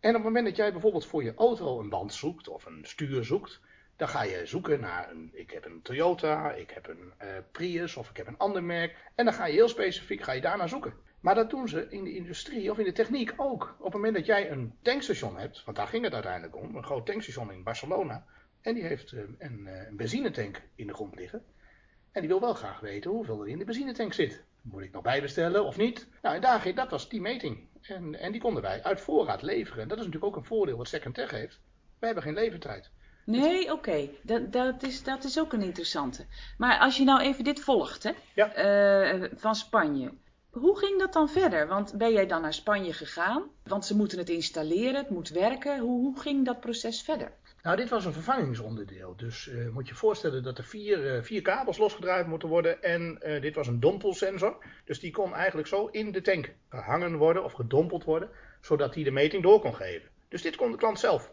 En 0.00 0.08
op 0.08 0.14
het 0.14 0.24
moment 0.24 0.46
dat 0.46 0.56
jij 0.56 0.72
bijvoorbeeld 0.72 1.06
voor 1.06 1.24
je 1.24 1.34
auto 1.34 1.80
een 1.80 1.88
band 1.88 2.14
zoekt 2.14 2.48
of 2.48 2.64
een 2.64 2.80
stuur 2.82 3.24
zoekt, 3.24 3.60
dan 3.96 4.08
ga 4.08 4.22
je 4.22 4.46
zoeken 4.46 4.80
naar 4.80 5.10
een, 5.10 5.30
ik 5.32 5.50
heb 5.50 5.64
een 5.64 5.82
Toyota, 5.82 6.52
ik 6.52 6.70
heb 6.70 6.88
een 6.88 7.12
eh, 7.18 7.28
Prius 7.52 7.96
of 7.96 8.10
ik 8.10 8.16
heb 8.16 8.26
een 8.26 8.38
ander 8.38 8.64
merk. 8.64 8.96
En 9.14 9.24
dan 9.24 9.34
ga 9.34 9.46
je 9.46 9.52
heel 9.52 9.68
specifiek, 9.68 10.22
ga 10.22 10.32
je 10.32 10.40
daarnaar 10.40 10.68
zoeken. 10.68 10.94
Maar 11.20 11.34
dat 11.34 11.50
doen 11.50 11.68
ze 11.68 11.86
in 11.88 12.04
de 12.04 12.14
industrie 12.14 12.70
of 12.70 12.78
in 12.78 12.84
de 12.84 12.92
techniek 12.92 13.32
ook. 13.36 13.76
Op 13.78 13.84
het 13.84 13.94
moment 13.94 14.14
dat 14.14 14.26
jij 14.26 14.50
een 14.50 14.74
tankstation 14.82 15.38
hebt, 15.38 15.64
want 15.64 15.76
daar 15.76 15.86
ging 15.86 16.04
het 16.04 16.14
uiteindelijk 16.14 16.56
om, 16.56 16.76
een 16.76 16.84
groot 16.84 17.06
tankstation 17.06 17.52
in 17.52 17.62
Barcelona. 17.62 18.24
En 18.60 18.74
die 18.74 18.84
heeft 18.84 19.12
eh, 19.12 19.20
een, 19.38 19.66
eh, 19.66 19.86
een 19.86 19.96
benzinetank 19.96 20.62
in 20.74 20.86
de 20.86 20.94
grond 20.94 21.14
liggen. 21.14 21.44
En 22.12 22.20
die 22.20 22.30
wil 22.30 22.40
wel 22.40 22.54
graag 22.54 22.80
weten 22.80 23.10
hoeveel 23.10 23.40
er 23.40 23.48
in 23.48 23.58
de 23.58 23.64
benzinetank 23.64 24.12
zit. 24.12 24.44
Moet 24.62 24.82
ik 24.82 24.92
nog 24.92 25.02
bijbestellen 25.02 25.64
of 25.64 25.76
niet? 25.76 26.08
Nou, 26.22 26.34
en 26.34 26.40
daar, 26.40 26.74
dat 26.74 26.90
was 26.90 27.08
die 27.08 27.20
meting. 27.20 27.68
En, 27.82 28.14
en 28.14 28.32
die 28.32 28.40
konden 28.40 28.62
wij 28.62 28.82
uit 28.82 29.00
voorraad 29.00 29.42
leveren. 29.42 29.82
En 29.82 29.88
dat 29.88 29.98
is 29.98 30.04
natuurlijk 30.04 30.32
ook 30.32 30.40
een 30.40 30.48
voordeel 30.48 30.76
wat 30.76 30.88
Second 30.88 31.14
Tech 31.14 31.30
heeft. 31.30 31.60
Wij 31.98 32.08
hebben 32.08 32.22
geen 32.22 32.34
levertijd. 32.34 32.90
Nee, 33.26 33.72
oké. 33.72 34.08
Dat, 34.22 34.52
dat, 34.52 34.82
is, 34.82 35.02
dat 35.02 35.24
is 35.24 35.40
ook 35.40 35.52
een 35.52 35.62
interessante. 35.62 36.26
Maar 36.58 36.78
als 36.78 36.96
je 36.96 37.04
nou 37.04 37.20
even 37.20 37.44
dit 37.44 37.60
volgt, 37.60 38.02
hè? 38.02 38.12
Ja. 38.34 38.52
eh, 38.52 39.30
van 39.34 39.54
Spanje. 39.54 40.12
Hoe 40.50 40.78
ging 40.78 40.98
dat 40.98 41.12
dan 41.12 41.28
verder? 41.28 41.68
Want 41.68 41.98
ben 41.98 42.12
jij 42.12 42.26
dan 42.26 42.42
naar 42.42 42.54
Spanje 42.54 42.92
gegaan? 42.92 43.42
Want 43.64 43.84
ze 43.84 43.96
moeten 43.96 44.18
het 44.18 44.28
installeren, 44.28 44.94
het 44.94 45.10
moet 45.10 45.28
werken. 45.28 45.78
Hoe, 45.78 46.00
hoe 46.00 46.20
ging 46.20 46.44
dat 46.44 46.60
proces 46.60 47.02
verder? 47.02 47.32
Nou, 47.62 47.76
dit 47.76 47.88
was 47.88 48.04
een 48.04 48.12
vervangingsonderdeel. 48.12 49.16
Dus 49.16 49.46
uh, 49.46 49.68
moet 49.68 49.88
je 49.88 49.94
voorstellen 49.94 50.42
dat 50.42 50.58
er 50.58 50.64
vier, 50.64 51.16
uh, 51.16 51.22
vier 51.22 51.42
kabels 51.42 51.78
losgedraaid 51.78 52.26
moeten 52.26 52.48
worden. 52.48 52.82
En 52.82 53.18
uh, 53.26 53.40
dit 53.40 53.54
was 53.54 53.66
een 53.66 53.80
dompelsensor. 53.80 54.64
Dus 54.84 55.00
die 55.00 55.10
kon 55.10 55.34
eigenlijk 55.34 55.68
zo 55.68 55.86
in 55.86 56.12
de 56.12 56.20
tank 56.20 56.54
gehangen 56.68 57.16
worden 57.16 57.44
of 57.44 57.52
gedompeld 57.52 58.04
worden. 58.04 58.30
Zodat 58.60 58.94
hij 58.94 59.04
de 59.04 59.10
meting 59.10 59.42
door 59.42 59.60
kon 59.60 59.74
geven. 59.74 60.08
Dus 60.28 60.42
dit 60.42 60.56
kon 60.56 60.70
de 60.70 60.76
klant 60.76 60.98
zelf. 60.98 61.32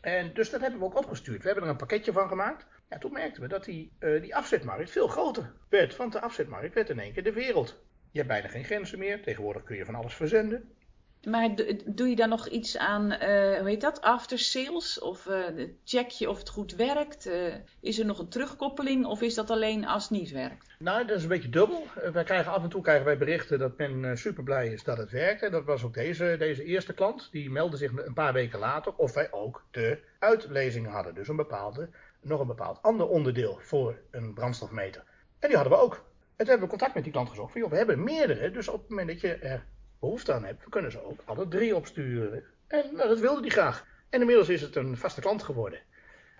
En 0.00 0.34
dus 0.34 0.50
dat 0.50 0.60
hebben 0.60 0.78
we 0.78 0.84
ook 0.84 0.96
opgestuurd. 0.96 1.40
We 1.42 1.46
hebben 1.46 1.64
er 1.64 1.70
een 1.70 1.76
pakketje 1.76 2.12
van 2.12 2.28
gemaakt. 2.28 2.66
Ja, 2.88 2.98
toen 2.98 3.12
merkten 3.12 3.42
we 3.42 3.48
dat 3.48 3.64
die, 3.64 3.92
die 3.98 4.36
afzetmarkt 4.36 4.90
veel 4.90 5.08
groter 5.08 5.52
werd. 5.68 5.96
Want 5.96 6.12
de 6.12 6.20
afzetmarkt 6.20 6.74
werd 6.74 6.90
in 6.90 6.98
één 6.98 7.12
keer 7.12 7.22
de 7.22 7.32
wereld. 7.32 7.82
Je 8.10 8.18
hebt 8.18 8.30
bijna 8.30 8.48
geen 8.48 8.64
grenzen 8.64 8.98
meer. 8.98 9.22
Tegenwoordig 9.22 9.62
kun 9.62 9.76
je 9.76 9.84
van 9.84 9.94
alles 9.94 10.14
verzenden. 10.14 10.74
Maar 11.28 11.50
doe 11.86 12.08
je 12.08 12.16
daar 12.16 12.28
nog 12.28 12.48
iets 12.48 12.76
aan, 12.76 13.12
uh, 13.12 13.18
hoe 13.58 13.68
heet 13.68 13.80
dat, 13.80 14.00
after 14.00 14.38
sales? 14.38 15.00
Of 15.00 15.26
uh, 15.26 15.66
check 15.84 16.08
je 16.08 16.28
of 16.30 16.38
het 16.38 16.48
goed 16.48 16.74
werkt? 16.74 17.26
Uh, 17.26 17.54
is 17.80 17.98
er 17.98 18.04
nog 18.04 18.18
een 18.18 18.28
terugkoppeling 18.28 19.06
of 19.06 19.22
is 19.22 19.34
dat 19.34 19.50
alleen 19.50 19.86
als 19.86 20.02
het 20.02 20.12
niet 20.12 20.30
werkt? 20.30 20.76
Nou, 20.78 21.06
dat 21.06 21.16
is 21.16 21.22
een 21.22 21.28
beetje 21.28 21.48
dubbel. 21.48 21.86
krijgen 22.24 22.52
af 22.52 22.62
en 22.62 22.68
toe 22.68 22.82
krijgen 22.82 23.04
wij 23.04 23.18
berichten 23.18 23.58
dat 23.58 23.78
men 23.78 24.18
super 24.18 24.42
blij 24.42 24.68
is 24.68 24.82
dat 24.82 24.98
het 24.98 25.10
werkt. 25.10 25.42
En 25.42 25.50
dat 25.50 25.64
was 25.64 25.84
ook 25.84 25.94
deze, 25.94 26.36
deze 26.38 26.64
eerste 26.64 26.92
klant. 26.92 27.28
Die 27.30 27.50
meldde 27.50 27.76
zich 27.76 27.92
een 27.96 28.14
paar 28.14 28.32
weken 28.32 28.58
later 28.58 28.94
of 28.96 29.14
wij 29.14 29.32
ook 29.32 29.64
de 29.70 29.98
uitlezing 30.18 30.86
hadden. 30.86 31.14
Dus 31.14 31.28
een 31.28 31.36
bepaalde, 31.36 31.88
nog 32.20 32.40
een 32.40 32.46
bepaald 32.46 32.78
ander 32.82 33.08
onderdeel 33.08 33.58
voor 33.60 33.98
een 34.10 34.34
brandstofmeter. 34.34 35.04
En 35.38 35.48
die 35.48 35.56
hadden 35.56 35.78
we 35.78 35.84
ook. 35.84 35.94
En 35.94 36.02
toen 36.36 36.48
hebben 36.48 36.64
we 36.64 36.76
contact 36.76 36.94
met 36.94 37.04
die 37.04 37.12
klant 37.12 37.28
gezocht. 37.28 37.52
Van, 37.52 37.60
joh, 37.60 37.70
we 37.70 37.76
hebben 37.76 38.02
meerdere, 38.02 38.50
dus 38.50 38.68
op 38.68 38.80
het 38.80 38.88
moment 38.88 39.08
dat 39.08 39.20
je 39.20 39.60
behoefte 40.00 40.32
aan 40.32 40.44
hebt, 40.44 40.68
kunnen 40.68 40.90
ze 40.90 41.04
ook 41.04 41.20
alle 41.24 41.48
drie 41.48 41.76
opsturen. 41.76 42.44
En 42.66 42.84
nou, 42.92 43.08
dat 43.08 43.20
wilde 43.20 43.40
hij 43.40 43.50
graag. 43.50 43.86
En 44.08 44.20
inmiddels 44.20 44.48
is 44.48 44.60
het 44.60 44.76
een 44.76 44.96
vaste 44.96 45.20
klant 45.20 45.42
geworden. 45.42 45.80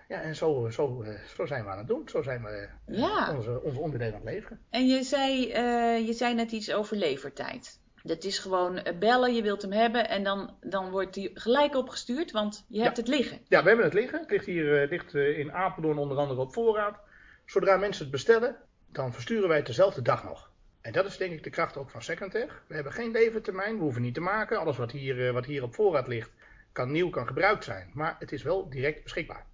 Ja, 0.07 0.21
en 0.21 0.35
zo, 0.35 0.69
zo, 0.69 1.05
zo 1.35 1.45
zijn 1.45 1.63
we 1.63 1.69
aan 1.69 1.77
het 1.77 1.87
doen. 1.87 2.09
Zo 2.09 2.21
zijn 2.21 2.43
we 2.43 2.69
ja. 2.85 3.35
onze, 3.35 3.61
onze 3.61 3.79
onderdelen 3.79 4.13
aan 4.13 4.21
het 4.25 4.29
leveren. 4.29 4.59
En 4.69 4.87
je 4.87 5.03
zei, 5.03 5.47
uh, 5.47 6.07
je 6.07 6.13
zei 6.13 6.33
net 6.33 6.51
iets 6.51 6.73
over 6.73 6.97
levertijd. 6.97 7.79
Dat 8.03 8.23
is 8.23 8.39
gewoon 8.39 8.77
eh, 8.77 8.97
bellen, 8.97 9.35
je 9.35 9.41
wilt 9.41 9.61
hem 9.61 9.71
hebben 9.71 10.09
en 10.09 10.23
dan, 10.23 10.55
dan 10.61 10.89
wordt 10.89 11.15
hij 11.15 11.31
gelijk 11.33 11.75
opgestuurd, 11.75 12.31
want 12.31 12.65
je 12.67 12.81
hebt 12.81 12.97
het 12.97 13.07
liggen. 13.07 13.39
Ja, 13.47 13.61
we 13.61 13.67
hebben 13.67 13.85
het 13.85 13.93
liggen. 13.93 14.19
Het 14.19 14.29
ligt 14.29 14.45
hier 14.45 14.87
ligt 14.89 15.13
in 15.13 15.53
Apeldoorn 15.53 15.97
onder 15.97 16.17
andere 16.17 16.39
op 16.39 16.53
voorraad. 16.53 16.99
Zodra 17.45 17.77
mensen 17.77 18.03
het 18.03 18.11
bestellen, 18.11 18.55
dan 18.91 19.13
versturen 19.13 19.47
wij 19.47 19.57
het 19.57 19.65
dezelfde 19.65 20.01
dag 20.01 20.23
nog. 20.23 20.50
En 20.81 20.91
dat 20.91 21.05
is 21.05 21.17
denk 21.17 21.33
ik 21.33 21.43
de 21.43 21.49
kracht 21.49 21.77
ook 21.77 21.89
van 21.89 22.01
Secondtech. 22.01 22.63
We 22.67 22.73
hebben 22.73 22.93
geen 22.93 23.11
levertermijn, 23.11 23.75
we 23.75 23.81
hoeven 23.81 24.01
niet 24.01 24.13
te 24.13 24.21
maken. 24.21 24.59
Alles 24.59 24.77
wat 24.77 24.91
hier, 24.91 25.27
eh, 25.27 25.33
wat 25.33 25.45
hier 25.45 25.63
op 25.63 25.75
voorraad 25.75 26.07
ligt, 26.07 26.31
kan 26.71 26.91
nieuw, 26.91 27.09
kan 27.09 27.27
gebruikt 27.27 27.63
zijn. 27.63 27.89
Maar 27.93 28.15
het 28.19 28.31
is 28.31 28.43
wel 28.43 28.69
direct 28.69 29.03
beschikbaar. 29.03 29.45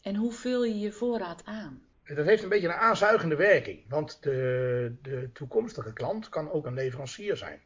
En 0.00 0.14
hoe 0.14 0.32
vul 0.32 0.64
je 0.64 0.78
je 0.78 0.92
voorraad 0.92 1.44
aan? 1.44 1.82
Dat 2.04 2.26
heeft 2.26 2.42
een 2.42 2.48
beetje 2.48 2.68
een 2.68 2.74
aanzuigende 2.74 3.36
werking. 3.36 3.84
Want 3.88 4.22
de, 4.22 4.96
de 5.02 5.30
toekomstige 5.32 5.92
klant 5.92 6.28
kan 6.28 6.50
ook 6.50 6.66
een 6.66 6.74
leverancier 6.74 7.36
zijn. 7.36 7.60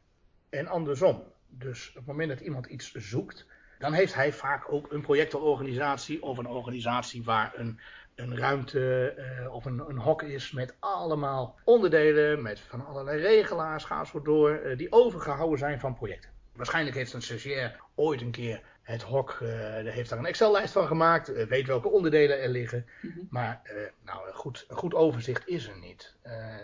En 0.49 0.67
andersom. 0.67 1.23
Dus 1.49 1.89
op 1.89 1.95
het 1.95 2.07
moment 2.07 2.29
dat 2.29 2.41
iemand 2.41 2.67
iets 2.67 2.93
zoekt, 2.95 3.47
dan 3.79 3.93
heeft 3.93 4.15
hij 4.15 4.33
vaak 4.33 4.73
ook 4.73 4.93
een 4.93 5.01
projectorganisatie 5.01 6.23
of 6.23 6.39
een 6.39 6.47
organisatie 6.47 7.25
waar 7.25 7.53
een 7.57 7.81
een 8.15 8.39
ruimte 8.39 9.15
uh, 9.19 9.55
of 9.55 9.65
een, 9.65 9.83
een, 9.89 9.99
hok 9.99 10.23
is 10.23 10.53
met 10.53 10.75
allemaal 10.79 11.59
onderdelen, 11.65 12.43
met 12.43 12.61
van 12.61 12.87
allerlei 12.87 13.21
regelaars, 13.21 13.85
ga 13.85 14.05
zo 14.05 14.23
door, 14.23 14.61
uh, 14.65 14.79
die 14.79 14.93
overgehouden 14.93 15.59
zijn 15.59 15.81
van 15.81 15.95
projecten. 15.95 16.31
Waarschijnlijk 16.53 16.97
heeft 16.97 17.13
een 17.13 17.23
stagiair 17.23 17.81
ooit 17.95 18.21
een 18.21 18.31
keer 18.31 18.63
het 18.83 19.03
hok, 19.03 19.39
uh, 19.43 19.49
heeft 19.93 20.11
daar 20.11 20.19
een 20.19 20.27
Excel-lijst 20.27 20.73
van 20.73 20.87
gemaakt, 20.87 21.47
weet 21.49 21.67
welke 21.67 21.89
onderdelen 21.89 22.43
er 22.43 22.49
liggen. 22.49 22.87
Mm 23.01 23.11
-hmm. 23.11 23.27
Maar 23.31 23.63
nou, 24.05 24.29
een, 24.29 24.35
goed, 24.35 24.65
een 24.69 24.77
goed 24.77 24.95
overzicht 24.95 25.49
is 25.49 25.69
er 25.69 25.79
niet. 25.79 26.15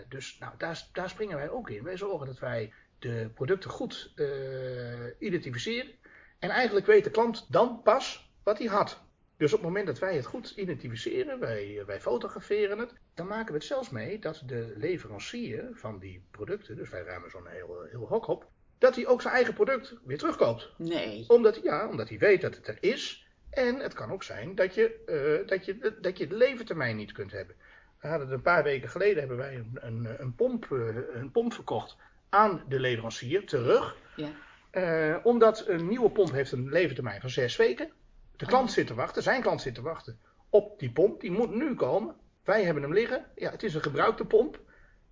dus 0.09 0.37
nou, 0.39 0.53
daar, 0.57 0.87
daar 0.93 1.09
springen 1.09 1.37
wij 1.37 1.49
ook 1.49 1.69
in. 1.69 1.83
Wij 1.83 1.97
zorgen 1.97 2.27
dat 2.27 2.39
wij 2.39 2.73
de 2.99 3.29
producten 3.33 3.69
goed 3.69 4.13
identificeren. 5.19 5.91
En 6.39 6.49
eigenlijk 6.49 6.85
weet 6.85 7.03
de 7.03 7.11
klant 7.11 7.45
dan 7.49 7.81
pas 7.83 8.31
wat 8.43 8.57
hij 8.57 8.67
had. 8.67 9.01
Dus 9.41 9.53
op 9.53 9.59
het 9.59 9.67
moment 9.67 9.85
dat 9.85 9.99
wij 9.99 10.15
het 10.15 10.25
goed 10.25 10.53
identificeren, 10.55 11.39
wij, 11.39 11.83
wij 11.85 12.01
fotograferen 12.01 12.79
het, 12.79 12.93
dan 13.13 13.27
maken 13.27 13.47
we 13.47 13.53
het 13.53 13.63
zelfs 13.63 13.89
mee 13.89 14.19
dat 14.19 14.43
de 14.45 14.73
leverancier 14.77 15.69
van 15.73 15.99
die 15.99 16.23
producten, 16.31 16.75
dus 16.75 16.89
wij 16.89 17.03
ruimen 17.03 17.29
zo'n 17.29 17.47
heel, 17.47 17.85
heel 17.89 18.07
hok 18.07 18.27
op, 18.27 18.47
dat 18.77 18.95
hij 18.95 19.07
ook 19.07 19.21
zijn 19.21 19.33
eigen 19.33 19.53
product 19.53 19.95
weer 20.05 20.17
terugkoopt. 20.17 20.73
Nee. 20.77 21.25
Omdat, 21.27 21.59
ja, 21.63 21.87
omdat 21.89 22.09
hij 22.09 22.17
weet 22.17 22.41
dat 22.41 22.55
het 22.55 22.67
er 22.67 22.77
is. 22.79 23.27
En 23.49 23.79
het 23.79 23.93
kan 23.93 24.11
ook 24.11 24.23
zijn 24.23 24.55
dat 24.55 24.75
je, 24.75 25.03
uh, 25.41 25.47
dat 25.47 25.65
je, 25.65 25.97
dat 26.01 26.17
je 26.17 26.27
de 26.27 26.35
levertermijn 26.35 26.95
niet 26.95 27.11
kunt 27.11 27.31
hebben. 27.31 27.55
We 28.01 28.07
hadden 28.07 28.31
een 28.31 28.41
paar 28.41 28.63
weken 28.63 28.89
geleden 28.89 29.19
hebben 29.19 29.37
wij 29.37 29.55
een, 29.55 29.77
een, 29.81 30.21
een, 30.21 30.35
pomp, 30.35 30.67
uh, 30.71 30.95
een 31.13 31.31
pomp 31.31 31.53
verkocht 31.53 31.97
aan 32.29 32.63
de 32.67 32.79
leverancier 32.79 33.45
terug. 33.45 33.95
Ja. 34.15 34.29
Uh, 34.71 35.25
omdat 35.25 35.67
een 35.67 35.87
nieuwe 35.87 36.09
pomp 36.09 36.31
heeft 36.31 36.51
een 36.51 36.69
levertermijn 36.69 37.21
van 37.21 37.29
zes 37.29 37.55
weken. 37.55 37.91
De 38.41 38.47
klant 38.47 38.71
zit 38.71 38.87
te 38.87 38.93
wachten, 38.93 39.23
zijn 39.23 39.41
klant 39.41 39.61
zit 39.61 39.75
te 39.75 39.81
wachten 39.81 40.19
op 40.49 40.79
die 40.79 40.91
pomp. 40.91 41.21
Die 41.21 41.31
moet 41.31 41.53
nu 41.53 41.75
komen. 41.75 42.15
Wij 42.43 42.63
hebben 42.63 42.83
hem 42.83 42.93
liggen. 42.93 43.25
Ja, 43.35 43.51
het 43.51 43.63
is 43.63 43.73
een 43.73 43.81
gebruikte 43.81 44.25
pomp. 44.25 44.59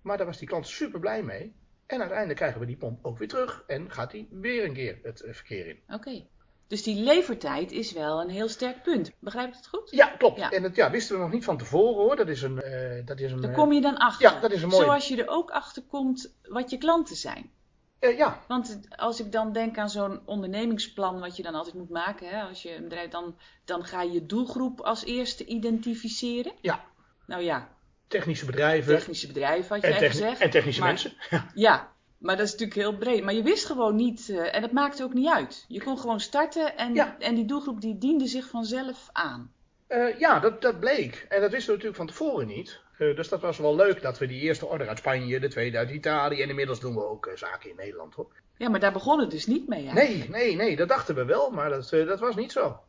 Maar 0.02 0.16
daar 0.16 0.26
was 0.26 0.38
die 0.38 0.48
klant 0.48 0.66
super 0.66 1.00
blij 1.00 1.22
mee. 1.22 1.54
En 1.86 1.98
uiteindelijk 2.00 2.38
krijgen 2.38 2.60
we 2.60 2.66
die 2.66 2.76
pomp 2.76 3.04
ook 3.04 3.18
weer 3.18 3.28
terug. 3.28 3.64
En 3.66 3.90
gaat 3.90 4.12
hij 4.12 4.26
weer 4.30 4.64
een 4.64 4.72
keer 4.72 4.98
het 5.02 5.20
eh, 5.20 5.32
verkeer 5.32 5.66
in. 5.66 5.80
Oké. 5.88 6.26
Dus 6.66 6.82
die 6.82 7.02
levertijd 7.02 7.72
is 7.72 7.92
wel 7.92 8.20
een 8.20 8.28
heel 8.28 8.48
sterk 8.48 8.82
punt. 8.82 9.12
Begrijp 9.18 9.48
ik 9.48 9.54
het 9.54 9.66
goed? 9.66 9.90
Ja, 9.90 10.06
klopt. 10.06 10.38
Ja. 10.38 10.50
En 10.50 10.62
dat 10.62 10.76
ja, 10.76 10.90
wisten 10.90 11.16
we 11.16 11.22
nog 11.22 11.32
niet 11.32 11.44
van 11.44 11.58
tevoren 11.58 12.02
hoor. 12.02 12.16
Dat 12.16 12.28
is 12.28 12.42
een. 12.42 12.60
Uh, 12.64 13.06
dat 13.06 13.20
is 13.20 13.32
een 13.32 13.40
Daar 13.40 13.52
kom 13.52 13.72
je 13.72 13.80
dan 13.80 13.96
achter. 13.96 14.30
Ja, 14.32 14.40
dat 14.40 14.50
is 14.50 14.62
een 14.62 14.68
mooie. 14.68 14.84
Zoals 14.84 15.08
je 15.08 15.22
er 15.22 15.28
ook 15.28 15.50
achter 15.50 15.82
komt 15.82 16.34
wat 16.42 16.70
je 16.70 16.78
klanten 16.78 17.16
zijn. 17.16 17.50
Uh, 18.00 18.16
ja. 18.16 18.40
Want 18.48 18.80
als 18.96 19.20
ik 19.20 19.32
dan 19.32 19.52
denk 19.52 19.78
aan 19.78 19.90
zo'n 19.90 20.20
ondernemingsplan 20.24 21.20
wat 21.20 21.36
je 21.36 21.42
dan 21.42 21.54
altijd 21.54 21.74
moet 21.74 21.90
maken, 21.90 22.28
hè, 22.28 22.42
als 22.42 22.62
je 22.62 22.74
een 22.74 22.82
bedrijf, 22.82 23.10
dan, 23.10 23.36
dan 23.64 23.84
ga 23.84 24.02
je 24.02 24.12
je 24.12 24.26
doelgroep 24.26 24.80
als 24.80 25.04
eerste 25.04 25.44
identificeren. 25.44 26.52
Ja. 26.60 26.84
Nou 27.26 27.42
ja. 27.42 27.68
Technische 28.08 28.46
bedrijven. 28.46 28.94
Technische 28.94 29.26
bedrijven 29.26 29.74
had 29.74 29.84
je 29.84 29.94
en 29.94 30.10
gezegd. 30.10 30.40
En 30.40 30.50
technische 30.50 30.80
maar, 30.80 30.88
mensen. 30.88 31.12
Ja. 31.30 31.50
ja. 31.54 31.92
maar 32.18 32.36
dat 32.36 32.46
is 32.46 32.52
natuurlijk 32.52 32.80
heel 32.80 32.96
breed. 32.96 33.24
Maar 33.24 33.34
je 33.34 33.42
wist 33.42 33.64
gewoon 33.64 33.96
niet, 33.96 34.28
uh, 34.28 34.54
en 34.54 34.60
dat 34.60 34.72
maakte 34.72 35.02
ook 35.02 35.14
niet 35.14 35.28
uit. 35.28 35.64
Je 35.68 35.82
kon 35.82 35.98
gewoon 35.98 36.20
starten 36.20 36.76
en, 36.76 36.94
ja. 36.94 37.16
en 37.18 37.34
die 37.34 37.44
doelgroep 37.44 37.80
die 37.80 37.98
diende 37.98 38.26
zich 38.26 38.48
vanzelf 38.48 39.08
aan. 39.12 39.52
Uh, 39.88 40.18
ja, 40.18 40.40
dat, 40.40 40.62
dat 40.62 40.80
bleek. 40.80 41.26
En 41.28 41.40
dat 41.40 41.50
wisten 41.50 41.66
we 41.68 41.82
natuurlijk 41.82 41.96
van 41.96 42.06
tevoren 42.06 42.46
niet. 42.46 42.80
Uh, 43.00 43.16
dus 43.16 43.28
dat 43.28 43.40
was 43.40 43.58
wel 43.58 43.76
leuk 43.76 44.02
dat 44.02 44.18
we 44.18 44.26
die 44.26 44.40
eerste 44.40 44.66
order 44.66 44.88
uit 44.88 44.98
Spanje, 44.98 45.40
de 45.40 45.48
tweede 45.48 45.78
uit 45.78 45.90
Italië 45.90 46.42
en 46.42 46.48
inmiddels 46.48 46.80
doen 46.80 46.94
we 46.94 47.04
ook 47.04 47.26
uh, 47.26 47.36
zaken 47.36 47.70
in 47.70 47.76
Nederland 47.76 48.14
hoor. 48.14 48.32
Ja, 48.56 48.68
maar 48.68 48.80
daar 48.80 48.92
begon 48.92 49.20
het 49.20 49.30
dus 49.30 49.46
niet 49.46 49.68
mee 49.68 49.86
hè? 49.86 49.92
Nee, 49.92 50.28
nee, 50.28 50.56
nee, 50.56 50.76
dat 50.76 50.88
dachten 50.88 51.14
we 51.14 51.24
wel, 51.24 51.50
maar 51.50 51.70
dat, 51.70 51.92
uh, 51.92 52.06
dat 52.06 52.20
was 52.20 52.36
niet 52.36 52.52
zo. 52.52 52.80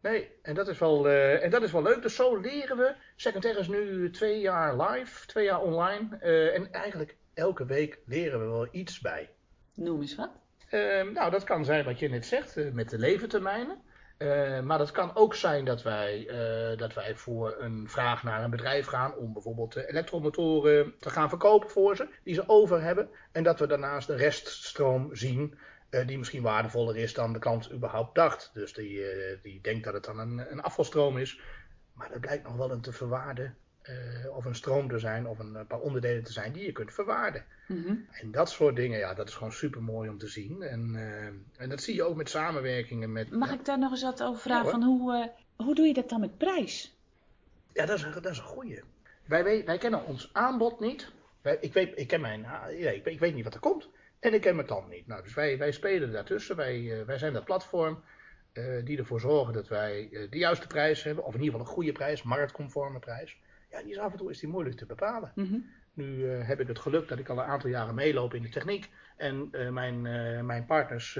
Nee, 0.00 0.30
en 0.42 0.54
dat, 0.54 0.68
is 0.68 0.78
wel, 0.78 1.08
en 1.08 1.50
dat 1.50 1.62
is 1.62 1.72
wel 1.72 1.82
leuk. 1.82 2.02
Dus 2.02 2.14
zo 2.14 2.36
leren 2.36 2.76
we. 2.76 2.94
Second 3.16 3.44
is 3.44 3.68
nu 3.68 4.10
twee 4.10 4.40
jaar 4.40 4.82
live, 4.82 5.26
twee 5.26 5.44
jaar 5.44 5.62
online. 5.62 6.16
en 6.50 6.72
eigenlijk 6.72 7.16
elke 7.34 7.66
week 7.66 7.98
leren 8.06 8.40
we 8.40 8.46
wel 8.46 8.68
iets 8.70 9.00
bij. 9.00 9.30
Noem 9.74 10.00
eens 10.00 10.14
wat. 10.14 10.30
Ehm, 10.68 11.12
nou, 11.12 11.30
dat 11.30 11.44
kan 11.44 11.64
zijn 11.64 11.84
wat 11.84 11.98
je 11.98 12.08
net 12.08 12.26
zegt 12.26 12.72
met 12.72 12.90
de 12.90 12.98
levertermijnen. 12.98 13.82
Uh, 14.24 14.60
maar 14.60 14.78
dat 14.78 14.90
kan 14.90 15.16
ook 15.16 15.34
zijn 15.34 15.64
dat 15.64 15.82
wij, 15.82 16.26
uh, 16.26 16.78
dat 16.78 16.94
wij 16.94 17.16
voor 17.16 17.56
een 17.58 17.88
vraag 17.88 18.22
naar 18.22 18.44
een 18.44 18.50
bedrijf 18.50 18.86
gaan 18.86 19.14
om 19.14 19.32
bijvoorbeeld 19.32 19.76
elektromotoren 19.76 20.94
te 20.98 21.10
gaan 21.10 21.28
verkopen 21.28 21.70
voor 21.70 21.96
ze, 21.96 22.08
die 22.22 22.34
ze 22.34 22.48
over 22.48 22.82
hebben. 22.82 23.08
En 23.32 23.42
dat 23.42 23.58
we 23.58 23.66
daarnaast 23.66 24.06
de 24.06 24.16
reststroom 24.16 25.14
zien, 25.16 25.58
uh, 25.90 26.06
die 26.06 26.18
misschien 26.18 26.42
waardevoller 26.42 26.96
is 26.96 27.14
dan 27.14 27.32
de 27.32 27.38
klant 27.38 27.72
überhaupt 27.72 28.14
dacht. 28.14 28.50
Dus 28.54 28.72
die, 28.72 29.02
die 29.42 29.60
denkt 29.60 29.84
dat 29.84 29.94
het 29.94 30.04
dan 30.04 30.18
een, 30.18 30.52
een 30.52 30.62
afvalstroom 30.62 31.18
is. 31.18 31.40
Maar 31.92 32.08
dat 32.08 32.20
blijkt 32.20 32.44
nog 32.44 32.56
wel 32.56 32.70
een 32.70 32.80
te 32.80 32.92
verwaarden 32.92 33.56
uh, 33.90 34.36
of 34.36 34.44
een 34.44 34.54
stroom 34.54 34.88
te 34.88 34.98
zijn 34.98 35.26
of 35.26 35.38
een 35.38 35.66
paar 35.66 35.80
onderdelen 35.80 36.24
te 36.24 36.32
zijn 36.32 36.52
die 36.52 36.64
je 36.64 36.72
kunt 36.72 36.92
verwaarden. 36.92 37.44
Mm 37.66 37.82
-hmm. 37.82 38.06
En 38.10 38.30
dat 38.30 38.50
soort 38.50 38.76
dingen, 38.76 38.98
ja, 38.98 39.14
dat 39.14 39.28
is 39.28 39.34
gewoon 39.34 39.52
super 39.52 39.82
mooi 39.82 40.08
om 40.08 40.18
te 40.18 40.26
zien. 40.26 40.62
En, 40.62 40.90
uh, 40.94 41.62
en 41.62 41.68
dat 41.68 41.82
zie 41.82 41.94
je 41.94 42.02
ook 42.02 42.16
met 42.16 42.30
samenwerkingen 42.30 43.12
met. 43.12 43.30
Mag 43.30 43.52
ik 43.52 43.64
daar 43.64 43.78
nog 43.78 43.90
eens 43.90 44.02
wat 44.02 44.22
over 44.22 44.40
vragen? 44.40 44.64
Ja, 44.64 44.70
van 44.70 44.82
hoe, 44.82 45.14
uh, 45.14 45.66
hoe 45.66 45.74
doe 45.74 45.86
je 45.86 45.94
dat 45.94 46.08
dan 46.08 46.20
met 46.20 46.38
prijs? 46.38 46.96
Ja, 47.72 47.86
dat 47.86 47.98
is, 47.98 48.06
dat 48.14 48.26
is 48.26 48.38
een 48.38 48.44
goeie. 48.44 48.82
Wij, 49.24 49.64
wij, 49.64 49.78
kennen 49.78 50.04
ons 50.04 50.30
aanbod 50.32 50.80
niet. 50.80 51.10
Wij, 51.42 51.56
ik, 51.60 51.72
weet, 51.72 51.98
ik, 51.98 52.08
ken 52.08 52.20
mijn, 52.20 52.40
ja, 52.70 52.90
ik, 52.90 53.06
ik 53.06 53.18
weet 53.18 53.34
niet 53.34 53.44
wat 53.44 53.54
er 53.54 53.60
komt. 53.60 53.88
En 54.20 54.34
ik 54.34 54.40
ken 54.40 54.54
mijn 54.54 54.66
klant 54.66 54.88
niet. 54.88 55.06
Nou, 55.06 55.22
dus 55.22 55.34
wij, 55.34 55.58
wij 55.58 55.72
spelen 55.72 56.12
daartussen. 56.12 56.56
Wij, 56.56 57.02
wij 57.06 57.18
zijn 57.18 57.32
dat 57.32 57.44
platform. 57.44 58.02
die 58.84 58.98
ervoor 58.98 59.20
zorgen 59.20 59.52
dat 59.52 59.68
wij 59.68 60.08
de 60.30 60.38
juiste 60.38 60.66
prijs 60.66 61.02
hebben, 61.02 61.24
of 61.24 61.34
in 61.34 61.40
ieder 61.40 61.54
geval 61.54 61.68
een 61.68 61.74
goede 61.74 61.92
prijs, 61.92 62.22
marktconforme 62.22 62.98
prijs. 62.98 63.36
Ja, 63.74 63.82
die 63.82 63.90
is 63.90 63.98
af 63.98 64.12
en 64.12 64.18
toe 64.18 64.30
is 64.30 64.38
die 64.38 64.48
moeilijk 64.48 64.76
te 64.76 64.86
bepalen. 64.86 65.32
Mm 65.34 65.44
-hmm. 65.44 65.70
Nu 65.94 66.30
eh, 66.30 66.46
heb 66.46 66.60
ik 66.60 66.68
het 66.68 66.78
geluk 66.78 67.08
dat 67.08 67.18
ik 67.18 67.28
al 67.28 67.38
een 67.38 67.44
aantal 67.44 67.70
jaren 67.70 67.94
meeloop 67.94 68.34
in 68.34 68.42
de 68.42 68.48
techniek. 68.48 68.90
En 69.16 69.48
eh, 69.52 69.68
mijn, 69.68 70.06
eh, 70.06 70.40
mijn 70.40 70.66
partners 70.66 71.16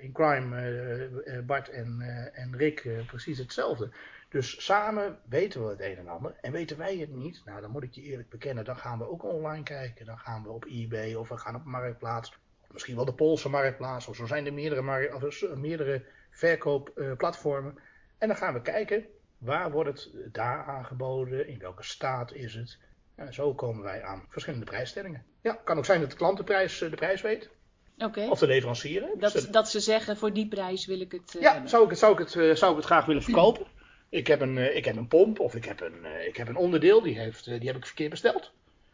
in 0.00 0.12
crime, 0.12 1.42
Bart 1.46 1.68
en, 1.68 2.00
en 2.34 2.56
Rick, 2.56 2.88
precies 3.06 3.38
hetzelfde. 3.38 3.90
Dus 4.28 4.64
samen 4.64 5.18
weten 5.28 5.64
we 5.64 5.70
het 5.70 5.80
een 5.80 5.96
en 5.96 6.08
ander. 6.08 6.34
En 6.40 6.52
weten 6.52 6.78
wij 6.78 6.96
het 6.96 7.14
niet, 7.14 7.42
nou 7.44 7.60
dan 7.60 7.70
moet 7.70 7.82
ik 7.82 7.92
je 7.92 8.02
eerlijk 8.02 8.28
bekennen, 8.28 8.64
dan 8.64 8.76
gaan 8.76 8.98
we 8.98 9.10
ook 9.10 9.24
online 9.24 9.62
kijken. 9.62 10.06
Dan 10.06 10.18
gaan 10.18 10.42
we 10.42 10.48
op 10.48 10.64
eBay 10.64 11.14
of 11.14 11.28
we 11.28 11.36
gaan 11.38 11.54
op 11.56 11.64
Marktplaats. 11.64 12.38
Misschien 12.70 12.96
wel 12.96 13.04
de 13.04 13.14
Poolse 13.14 13.48
Marktplaats. 13.48 14.06
Of 14.08 14.16
zo 14.16 14.26
zijn 14.26 14.46
er 14.46 14.52
meerdere, 14.52 15.14
of, 15.14 15.54
meerdere 15.56 16.04
verkoopplatformen. 16.30 17.78
en 18.18 18.28
dan 18.28 18.36
gaan 18.36 18.54
we 18.54 18.62
kijken, 18.62 19.06
waar 19.44 19.70
wordt 19.70 19.88
het 19.88 20.34
daar 20.34 20.64
aangeboden? 20.64 21.48
In 21.48 21.58
welke 21.58 21.82
staat 21.82 22.32
is 22.32 22.54
het? 22.54 22.78
En 23.14 23.34
zo 23.34 23.54
komen 23.54 23.82
wij 23.82 24.02
aan 24.02 24.26
verschillende 24.28 24.64
prijsstellingen. 24.64 25.24
Ja, 25.40 25.52
kan 25.64 25.78
ook 25.78 25.84
zijn 25.84 26.00
dat 26.00 26.10
de 26.10 26.16
klant 26.16 26.36
de 26.36 26.44
prijs, 26.44 26.78
de 26.78 26.90
prijs 26.90 27.20
weet. 27.20 27.50
Okay. 27.98 28.28
Of 28.28 28.38
de 28.38 28.46
leverancier. 28.46 29.08
Dat, 29.18 29.32
dus 29.32 29.48
dat 29.48 29.70
ze 29.70 29.80
zeggen, 29.80 30.16
voor 30.16 30.32
die 30.32 30.48
prijs 30.48 30.86
wil 30.86 31.00
ik 31.00 31.12
het 31.12 31.34
uh, 31.34 31.42
Ja, 31.42 31.66
zou 31.66 31.84
ik 31.84 31.90
het, 31.90 31.98
zou, 31.98 32.12
ik 32.12 32.18
het, 32.18 32.58
zou 32.58 32.70
ik 32.70 32.76
het 32.76 32.86
graag 32.86 33.04
willen 33.04 33.22
verkopen. 33.22 33.66
Ik 34.08 34.26
heb 34.26 34.40
een, 34.40 34.76
ik 34.76 34.84
heb 34.84 34.96
een 34.96 35.08
pomp 35.08 35.40
of 35.40 35.54
ik 35.54 35.64
heb 35.64 35.80
een, 35.80 36.26
ik 36.26 36.36
heb 36.36 36.48
een 36.48 36.56
onderdeel, 36.56 37.02
die, 37.02 37.18
heeft, 37.18 37.44
die 37.44 37.66
heb 37.66 37.76
ik 37.76 37.86
verkeerd 37.86 38.10
besteld. 38.10 38.52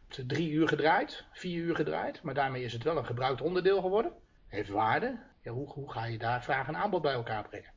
Het 0.08 0.28
drie 0.28 0.50
uur 0.50 0.68
gedraaid, 0.68 1.24
vier 1.32 1.62
uur 1.62 1.74
gedraaid. 1.74 2.22
Maar 2.22 2.34
daarmee 2.34 2.64
is 2.64 2.72
het 2.72 2.82
wel 2.82 2.96
een 2.96 3.06
gebruikt 3.06 3.40
onderdeel 3.40 3.80
geworden. 3.80 4.12
Heeft 4.46 4.68
waarde. 4.68 5.18
Ja, 5.42 5.50
hoe, 5.50 5.68
hoe 5.68 5.92
ga 5.92 6.04
je 6.04 6.18
daar 6.18 6.42
vraag 6.42 6.68
en 6.68 6.76
aanbod 6.76 7.02
bij 7.02 7.12
elkaar 7.12 7.48
brengen? 7.48 7.72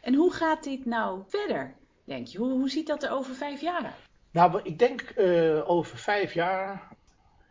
En 0.00 0.14
hoe 0.14 0.32
gaat 0.32 0.64
dit 0.64 0.84
nou 0.84 1.22
verder, 1.28 1.74
denk 2.08 2.26
je? 2.26 2.38
Hoe, 2.38 2.50
hoe 2.50 2.70
ziet 2.70 2.86
dat 2.86 3.02
er 3.02 3.10
over 3.10 3.34
vijf 3.34 3.60
jaar 3.60 3.84
uit? 3.84 3.94
Nou, 4.30 4.60
ik 4.62 4.78
denk 4.78 5.12
uh, 5.16 5.70
over 5.70 5.98
vijf 5.98 6.32
jaar 6.32 6.88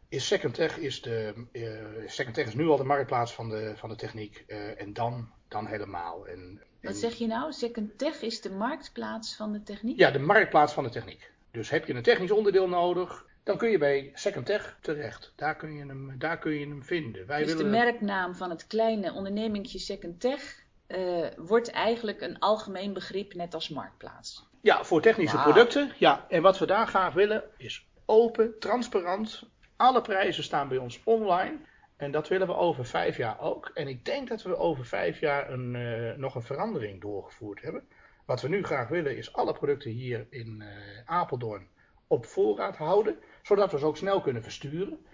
is 0.09 0.27
Secondtech 0.27 0.77
is 0.77 1.01
de 1.01 1.33
uh, 1.51 2.07
Secondtech 2.09 2.47
is 2.47 2.55
nu 2.55 2.67
al 2.67 2.77
de 2.77 2.83
marktplaats 2.83 3.33
van 3.33 3.49
de, 3.49 3.73
van 3.75 3.89
de 3.89 3.95
techniek 3.95 4.43
uh, 4.47 4.81
en 4.81 4.93
dan, 4.93 5.29
dan 5.47 5.67
helemaal. 5.67 6.27
En, 6.27 6.61
Wat 6.81 6.95
zeg 6.95 7.13
je 7.13 7.27
nou? 7.27 7.51
Secondtech 7.51 8.21
is 8.21 8.41
de 8.41 8.51
marktplaats 8.51 9.35
van 9.35 9.51
de 9.51 9.63
techniek? 9.63 9.97
Ja, 9.99 10.11
de 10.11 10.19
marktplaats 10.19 10.73
van 10.73 10.83
de 10.83 10.89
techniek. 10.89 11.31
Dus 11.51 11.69
heb 11.69 11.85
je 11.85 11.93
een 11.93 12.03
technisch 12.03 12.31
onderdeel 12.31 12.69
nodig, 12.69 13.25
dan 13.43 13.57
kun 13.57 13.69
je 13.69 13.77
bij 13.77 14.11
Secondtech 14.13 14.77
terecht. 14.81 15.33
Daar 15.35 15.55
kun 15.55 15.73
je 15.75 15.85
hem, 15.85 16.15
daar 16.17 16.37
kun 16.37 16.51
je 16.51 16.67
hem 16.67 16.83
vinden. 16.83 17.27
Wij 17.27 17.43
dus 17.43 17.53
willen... 17.53 17.63
de 17.63 17.77
merknaam 17.77 18.35
van 18.35 18.49
het 18.49 18.67
kleine 18.67 19.13
ondernemingje 19.13 19.79
Secondtech 19.79 20.65
uh, 20.87 21.27
wordt 21.37 21.71
eigenlijk 21.71 22.21
een 22.21 22.39
algemeen 22.39 22.93
begrip 22.93 23.33
net 23.33 23.53
als 23.53 23.69
marktplaats. 23.69 24.49
Ja, 24.61 24.83
voor 24.83 25.01
technische 25.01 25.37
producten. 25.37 25.91
Ja, 25.97 26.25
en 26.29 26.41
wat 26.41 26.59
we 26.59 26.65
daar 26.65 26.87
graag 26.87 27.13
willen 27.13 27.43
is 27.57 27.87
open, 28.05 28.59
transparant. 28.59 29.49
Alle 29.75 30.01
prijzen 30.01 30.43
staan 30.43 30.67
bij 30.67 30.77
ons 30.77 31.01
online. 31.03 31.57
En 31.97 32.11
dat 32.11 32.27
willen 32.27 32.47
we 32.47 32.55
over 32.55 32.85
vijf 32.85 33.17
jaar 33.17 33.39
ook. 33.39 33.71
En 33.73 33.87
ik 33.87 34.05
denk 34.05 34.27
dat 34.27 34.43
we 34.43 34.57
over 34.57 34.85
vijf 34.85 35.19
jaar 35.19 35.51
een, 35.51 35.73
uh, 35.73 36.15
nog 36.15 36.35
een 36.35 36.41
verandering 36.41 37.01
doorgevoerd 37.01 37.61
hebben. 37.61 37.87
Wat 38.25 38.41
we 38.41 38.47
nu 38.47 38.63
graag 38.63 38.87
willen 38.87 39.17
is 39.17 39.33
alle 39.33 39.53
producten 39.53 39.91
hier 39.91 40.27
in 40.29 40.63
uh, 40.63 40.67
Apeldoorn 41.05 41.67
op 42.07 42.25
voorraad 42.25 42.77
houden. 42.77 43.19
Zodat 43.41 43.71
we 43.71 43.79
ze 43.79 43.85
ook 43.85 43.97
snel 43.97 44.21
kunnen 44.21 44.43
versturen. 44.43 45.05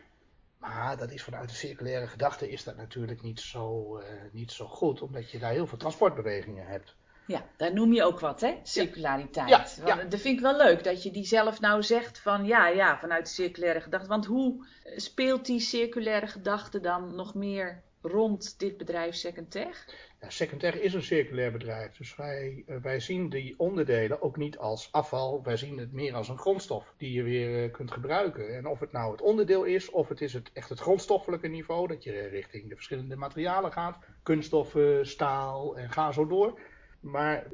Maar 0.64 0.98
dat 0.98 1.12
is 1.12 1.24
vanuit 1.24 1.50
de 1.50 1.56
circulaire 1.56 2.08
gedachte 2.08 2.50
is 2.50 2.64
dat 2.64 2.76
natuurlijk 2.78 3.22
niet 3.22 3.40
zo, 3.40 3.98
uh, 4.00 4.06
niet 4.32 4.52
zo 4.52 4.66
goed. 4.66 5.02
Omdat 5.02 5.32
je 5.32 5.40
daar 5.40 5.52
heel 5.52 5.68
veel 5.68 5.78
transportbewegingen 5.78 6.66
hebt. 6.66 6.96
Ja, 7.28 7.46
daar 7.58 7.74
noem 7.74 7.94
je 7.94 8.04
ook 8.04 8.20
wat, 8.20 8.42
hè? 8.42 8.60
Circulariteit. 8.64 9.50
Ja, 9.50 9.66
ja, 9.86 9.96
Dat 9.96 10.20
vind 10.20 10.38
ik 10.38 10.44
wel 10.44 10.58
leuk 10.58 10.84
dat 10.84 11.04
je 11.04 11.12
die 11.12 11.26
zelf 11.26 11.60
nou 11.60 11.84
zegt 11.84 12.20
van 12.20 12.46
ja, 12.46 12.68
ja, 12.68 13.00
vanuit 13.00 13.26
de 13.26 13.32
circulaire 13.32 13.82
gedachte. 13.82 14.08
Want 14.08 14.26
hoe 14.26 14.66
speelt 14.96 15.46
die 15.46 15.60
circulaire 15.60 16.28
gedachte 16.28 16.80
dan 16.80 17.16
nog 17.16 17.34
meer 17.34 17.84
rond 18.04 18.60
dit 18.60 18.78
bedrijf 18.78 19.16
Secondtech? 19.16 19.86
Ja, 20.22 20.30
Secondtech 20.30 20.80
is 20.80 20.94
een 20.94 21.04
circulair 21.04 21.52
bedrijf. 21.52 21.98
Dus 21.98 22.16
wij, 22.16 22.64
eh, 22.68 22.76
wij 22.82 23.00
zien 23.00 23.30
die 23.30 23.54
onderdelen 23.58 24.22
ook 24.22 24.38
niet 24.38 24.58
als 24.58 24.92
afval. 24.92 25.44
Wij 25.44 25.58
zien 25.58 25.78
het 25.78 25.92
meer 25.92 26.14
als 26.14 26.30
een 26.30 26.38
grondstof 26.38 26.94
die 26.98 27.12
je 27.12 27.24
weer 27.24 27.64
eh, 27.64 27.72
kunt 27.72 27.92
gebruiken. 27.92 28.56
En 28.56 28.68
of 28.68 28.80
het 28.80 28.92
nou 28.92 29.12
het 29.12 29.22
onderdeel 29.22 29.64
is, 29.64 29.90
of 29.90 30.10
het 30.10 30.22
is 30.22 30.34
het, 30.34 30.50
echt 30.54 30.70
het 30.70 30.80
grondstoffelijke 30.80 31.48
niveau. 31.48 31.88
Dat 31.88 32.04
je 32.04 32.28
richting 32.28 32.70
de 32.70 32.76
verschillende 32.76 33.16
materialen 33.16 33.72
gaat. 33.72 33.98
Kunststoffen, 34.24 35.08
staal 35.08 35.78
en 35.78 35.92
ga 35.92 36.12
zo 36.12 36.28
door 36.28 36.60
maar 37.04 37.48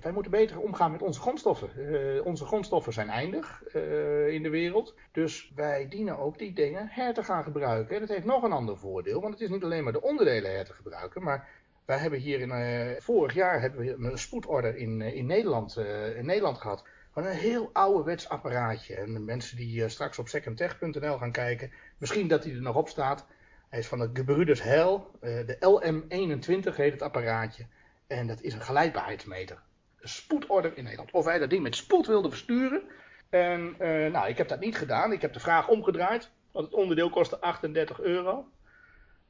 wij 0.00 0.12
moeten 0.12 0.30
beter 0.30 0.60
omgaan 0.60 0.92
met 0.92 1.02
onze 1.02 1.20
grondstoffen. 1.20 1.70
Uh, 1.76 2.26
onze 2.26 2.44
grondstoffen 2.44 2.92
zijn 2.92 3.08
eindig 3.08 3.62
uh, 3.74 4.28
in 4.28 4.42
de 4.42 4.48
wereld. 4.48 4.94
Dus 5.12 5.52
wij 5.54 5.88
dienen 5.88 6.18
ook 6.18 6.38
die 6.38 6.52
dingen 6.52 6.88
her 6.90 7.14
te 7.14 7.22
gaan 7.22 7.42
gebruiken. 7.42 7.94
En 7.94 8.00
dat 8.00 8.08
heeft 8.08 8.24
nog 8.24 8.42
een 8.42 8.52
ander 8.52 8.78
voordeel. 8.78 9.20
Want 9.20 9.32
het 9.32 9.42
is 9.42 9.48
niet 9.48 9.64
alleen 9.64 9.84
maar 9.84 9.92
de 9.92 10.02
onderdelen 10.02 10.50
her 10.50 10.64
te 10.64 10.72
gebruiken. 10.72 11.22
Maar 11.22 11.48
wij 11.84 11.98
hebben 11.98 12.18
hier 12.18 12.40
in, 12.40 12.48
uh, 12.50 13.00
vorig 13.00 13.34
jaar 13.34 13.60
hebben 13.60 13.80
we 13.80 14.10
een 14.10 14.18
spoedorder 14.18 14.76
in, 14.76 15.00
in, 15.00 15.26
Nederland, 15.26 15.76
in 16.16 16.26
Nederland 16.26 16.58
gehad. 16.58 16.84
Van 17.10 17.24
een 17.24 17.36
heel 17.36 17.70
ouderwets 17.72 18.28
apparaatje. 18.28 18.94
En 18.94 19.12
de 19.12 19.20
mensen 19.20 19.56
die 19.56 19.88
straks 19.88 20.18
op 20.18 20.28
secondtech.nl 20.28 21.18
gaan 21.18 21.32
kijken. 21.32 21.70
Misschien 21.98 22.28
dat 22.28 22.44
hij 22.44 22.52
er 22.52 22.62
nog 22.62 22.76
op 22.76 22.88
staat. 22.88 23.26
Hij 23.68 23.78
is 23.78 23.86
van 23.86 23.98
de 23.98 24.10
Gebruders 24.12 24.62
Hel. 24.62 25.10
de 25.20 25.56
LM21 25.60 26.74
heet 26.76 26.92
het 26.92 27.02
apparaatje. 27.02 27.66
En 28.06 28.26
dat 28.26 28.40
is 28.40 28.54
een 28.54 28.60
geleidbaarheidsmeter. 28.60 29.62
Spoedorder 30.08 30.76
in 30.76 30.82
Nederland. 30.82 31.10
Of 31.10 31.24
wij 31.24 31.38
dat 31.38 31.50
ding 31.50 31.62
met 31.62 31.76
spoed 31.76 32.06
wilden 32.06 32.30
versturen. 32.30 32.82
En 33.30 33.76
uh, 33.80 34.12
nou, 34.12 34.28
ik 34.28 34.38
heb 34.38 34.48
dat 34.48 34.60
niet 34.60 34.76
gedaan. 34.76 35.12
Ik 35.12 35.20
heb 35.20 35.32
de 35.32 35.40
vraag 35.40 35.68
omgedraaid. 35.68 36.30
Want 36.52 36.66
het 36.66 36.74
onderdeel 36.74 37.10
kostte 37.10 37.40
38 37.40 38.00
euro. 38.00 38.48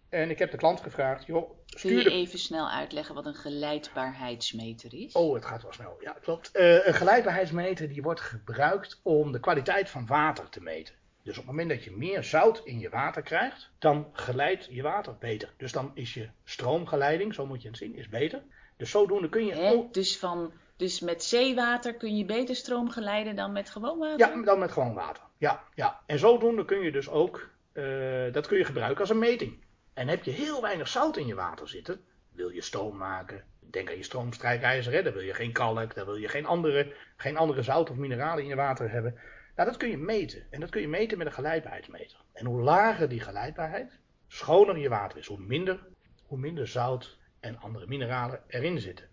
En 0.09 0.31
ik 0.31 0.39
heb 0.39 0.51
de 0.51 0.57
klant 0.57 0.81
gevraagd, 0.81 1.27
joh, 1.27 1.51
stuur 1.67 2.03
Kun 2.03 2.13
je 2.13 2.19
even 2.19 2.39
snel 2.39 2.71
uitleggen 2.71 3.15
wat 3.15 3.27
een 3.27 3.35
geleidbaarheidsmeter 3.35 4.95
is? 4.95 5.13
Oh, 5.13 5.35
het 5.35 5.45
gaat 5.45 5.63
wel 5.63 5.73
snel. 5.73 5.97
Ja, 6.01 6.17
klopt. 6.23 6.51
Uh, 6.55 6.87
een 6.87 6.95
geleidbaarheidsmeter 6.95 7.89
die 7.89 8.03
wordt 8.03 8.21
gebruikt 8.21 9.01
om 9.03 9.33
de 9.33 9.41
kwaliteit 9.41 9.91
van 9.91 10.07
water 10.07 10.49
te 10.49 10.63
meten. 10.63 10.95
Dus 11.23 11.39
op 11.39 11.47
het 11.47 11.53
moment 11.53 11.69
dat 11.69 11.85
je 11.85 11.97
meer 11.97 12.25
zout 12.25 12.61
in 12.65 12.79
je 12.79 12.89
water 12.89 13.23
krijgt, 13.23 13.71
dan 13.79 14.09
geleidt 14.13 14.69
je 14.71 14.83
water 14.83 15.17
beter. 15.19 15.55
Dus 15.57 15.73
dan 15.73 15.91
is 15.95 16.15
je 16.15 16.29
stroomgeleiding, 16.45 17.35
zo 17.35 17.47
moet 17.47 17.63
je 17.63 17.69
het 17.69 17.77
zien, 17.77 17.97
is 17.97 18.09
beter. 18.09 18.43
Dus 18.77 18.91
zodoende 18.91 19.29
kun 19.29 19.47
je... 19.47 19.55
Hè? 19.55 19.89
Dus, 19.91 20.19
van, 20.19 20.53
dus 20.77 21.01
met 21.01 21.25
zeewater 21.25 21.95
kun 21.95 22.17
je 22.17 22.25
beter 22.25 22.55
stroom 22.55 22.91
geleiden 22.91 23.37
dan 23.37 23.53
met 23.53 23.71
gewoon 23.71 23.99
water? 23.99 24.19
Ja, 24.19 24.43
dan 24.43 24.59
met 24.59 24.73
gewoon 24.73 24.95
water. 24.95 25.23
Ja, 25.39 25.65
ja. 25.75 26.01
En 26.07 26.19
zodoende 26.19 26.65
kun 26.65 26.81
je 26.81 26.93
dus 26.93 27.09
ook, 27.09 27.49
uh, 27.73 28.33
dat 28.33 28.47
kun 28.47 28.59
je 28.59 28.65
gebruiken 28.65 29.01
als 29.01 29.11
een 29.11 29.19
meting. 29.19 29.65
En 29.95 30.09
heb 30.09 30.25
je 30.25 30.31
heel 30.31 30.63
weinig 30.63 30.89
zout 30.89 31.17
in 31.17 31.27
je 31.27 31.35
water 31.35 31.69
zitten, 31.69 32.01
wil 32.33 32.49
je 32.49 32.63
stoom 32.63 32.97
maken, 32.97 33.45
denk 33.61 33.89
aan 33.89 33.97
je 33.97 34.03
stroomstrijkijzer, 34.03 34.93
hè, 34.93 35.03
dan 35.03 35.13
wil 35.13 35.23
je 35.23 35.35
geen 35.35 35.53
kalk, 35.53 35.95
dan 35.95 36.05
wil 36.05 36.17
je 36.17 36.29
geen 36.29 36.47
andere, 36.47 36.95
geen 37.17 37.37
andere 37.37 37.63
zout 37.63 37.91
of 37.91 37.97
mineralen 37.97 38.43
in 38.43 38.49
je 38.49 38.55
water 38.55 38.91
hebben. 38.91 39.15
Nou, 39.57 39.69
dat 39.69 39.79
kun 39.79 39.91
je 39.91 39.99
meten. 39.99 40.47
En 40.51 40.61
dat 40.61 40.71
kun 40.71 40.81
je 40.81 40.89
meten 40.89 41.19
met 41.19 41.27
een 41.27 41.33
geleidbaarheidsmeter. 41.33 42.21
En 42.33 42.47
hoe 42.47 42.63
lager 42.63 43.09
die 43.09 43.21
geleidbaarheid, 43.21 43.99
schoner 44.29 44.79
je 44.79 44.89
water 44.89 45.19
is, 45.19 45.27
hoe 45.27 45.41
minder, 45.41 45.87
hoe 46.27 46.39
minder 46.39 46.69
zout 46.69 47.19
en 47.41 47.59
andere 47.59 47.87
mineralen 47.87 48.43
erin 48.47 48.81
zitten. 48.81 49.09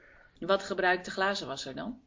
Wat 0.45 0.63
gebruikt 0.63 1.05
de 1.05 1.11
glazenwasser 1.11 1.75
dan? 1.75 1.99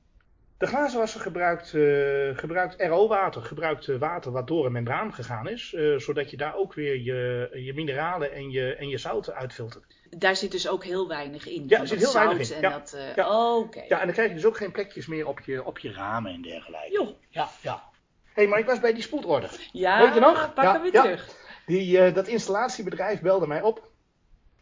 De 0.58 0.66
glazenwasser 0.66 1.20
gebruikt, 1.20 1.72
uh, 1.72 2.36
gebruikt 2.36 2.82
RO-water, 2.82 3.42
gebruikt 3.42 3.86
uh, 3.86 3.98
water 3.98 4.32
wat 4.32 4.46
door 4.46 4.66
een 4.66 4.72
membraan 4.72 5.14
gegaan 5.14 5.48
is, 5.48 5.72
uh, 5.72 5.98
zodat 5.98 6.30
je 6.30 6.36
daar 6.36 6.54
ook 6.54 6.74
weer 6.74 7.02
je, 7.02 7.50
je 7.54 7.74
mineralen 7.74 8.32
en 8.32 8.50
je, 8.50 8.74
en 8.74 8.88
je 8.88 8.98
zouten 8.98 9.34
uitfiltert. 9.34 9.84
Daar 10.10 10.36
zit 10.36 10.50
dus 10.50 10.68
ook 10.68 10.84
heel 10.84 11.08
weinig 11.08 11.48
in. 11.48 11.64
Ja, 11.68 11.80
er 11.80 11.86
zit 11.86 11.98
heel 11.98 12.12
weinig 12.12 12.50
in. 12.50 12.56
En 12.56 12.62
ja. 12.62 12.70
Dat, 12.70 12.96
ja. 13.16 13.56
Oké. 13.56 13.82
Ja, 13.88 14.00
en 14.00 14.04
dan 14.04 14.14
krijg 14.14 14.28
je 14.28 14.34
dus 14.34 14.46
ook 14.46 14.56
geen 14.56 14.72
plekjes 14.72 15.06
meer 15.06 15.26
op 15.26 15.40
je, 15.40 15.64
op 15.64 15.78
je 15.78 15.92
ramen 15.92 16.32
en 16.32 16.42
dergelijke. 16.42 16.92
Joh. 16.92 17.08
Ja, 17.28 17.48
ja. 17.60 17.82
Hé, 18.24 18.42
hey, 18.42 18.46
maar 18.46 18.58
ik 18.58 18.66
was 18.66 18.80
bij 18.80 18.92
die 18.92 19.02
spoedorder. 19.02 19.50
Ja, 19.72 20.02
Weet 20.04 20.14
je 20.14 20.20
nog? 20.20 20.54
pakken 20.54 20.82
we 20.82 20.90
terug. 20.90 21.28
Die, 21.66 22.12
dat 22.12 22.26
installatiebedrijf 22.26 23.20
belde 23.20 23.46
mij 23.46 23.62
op. 23.62 23.85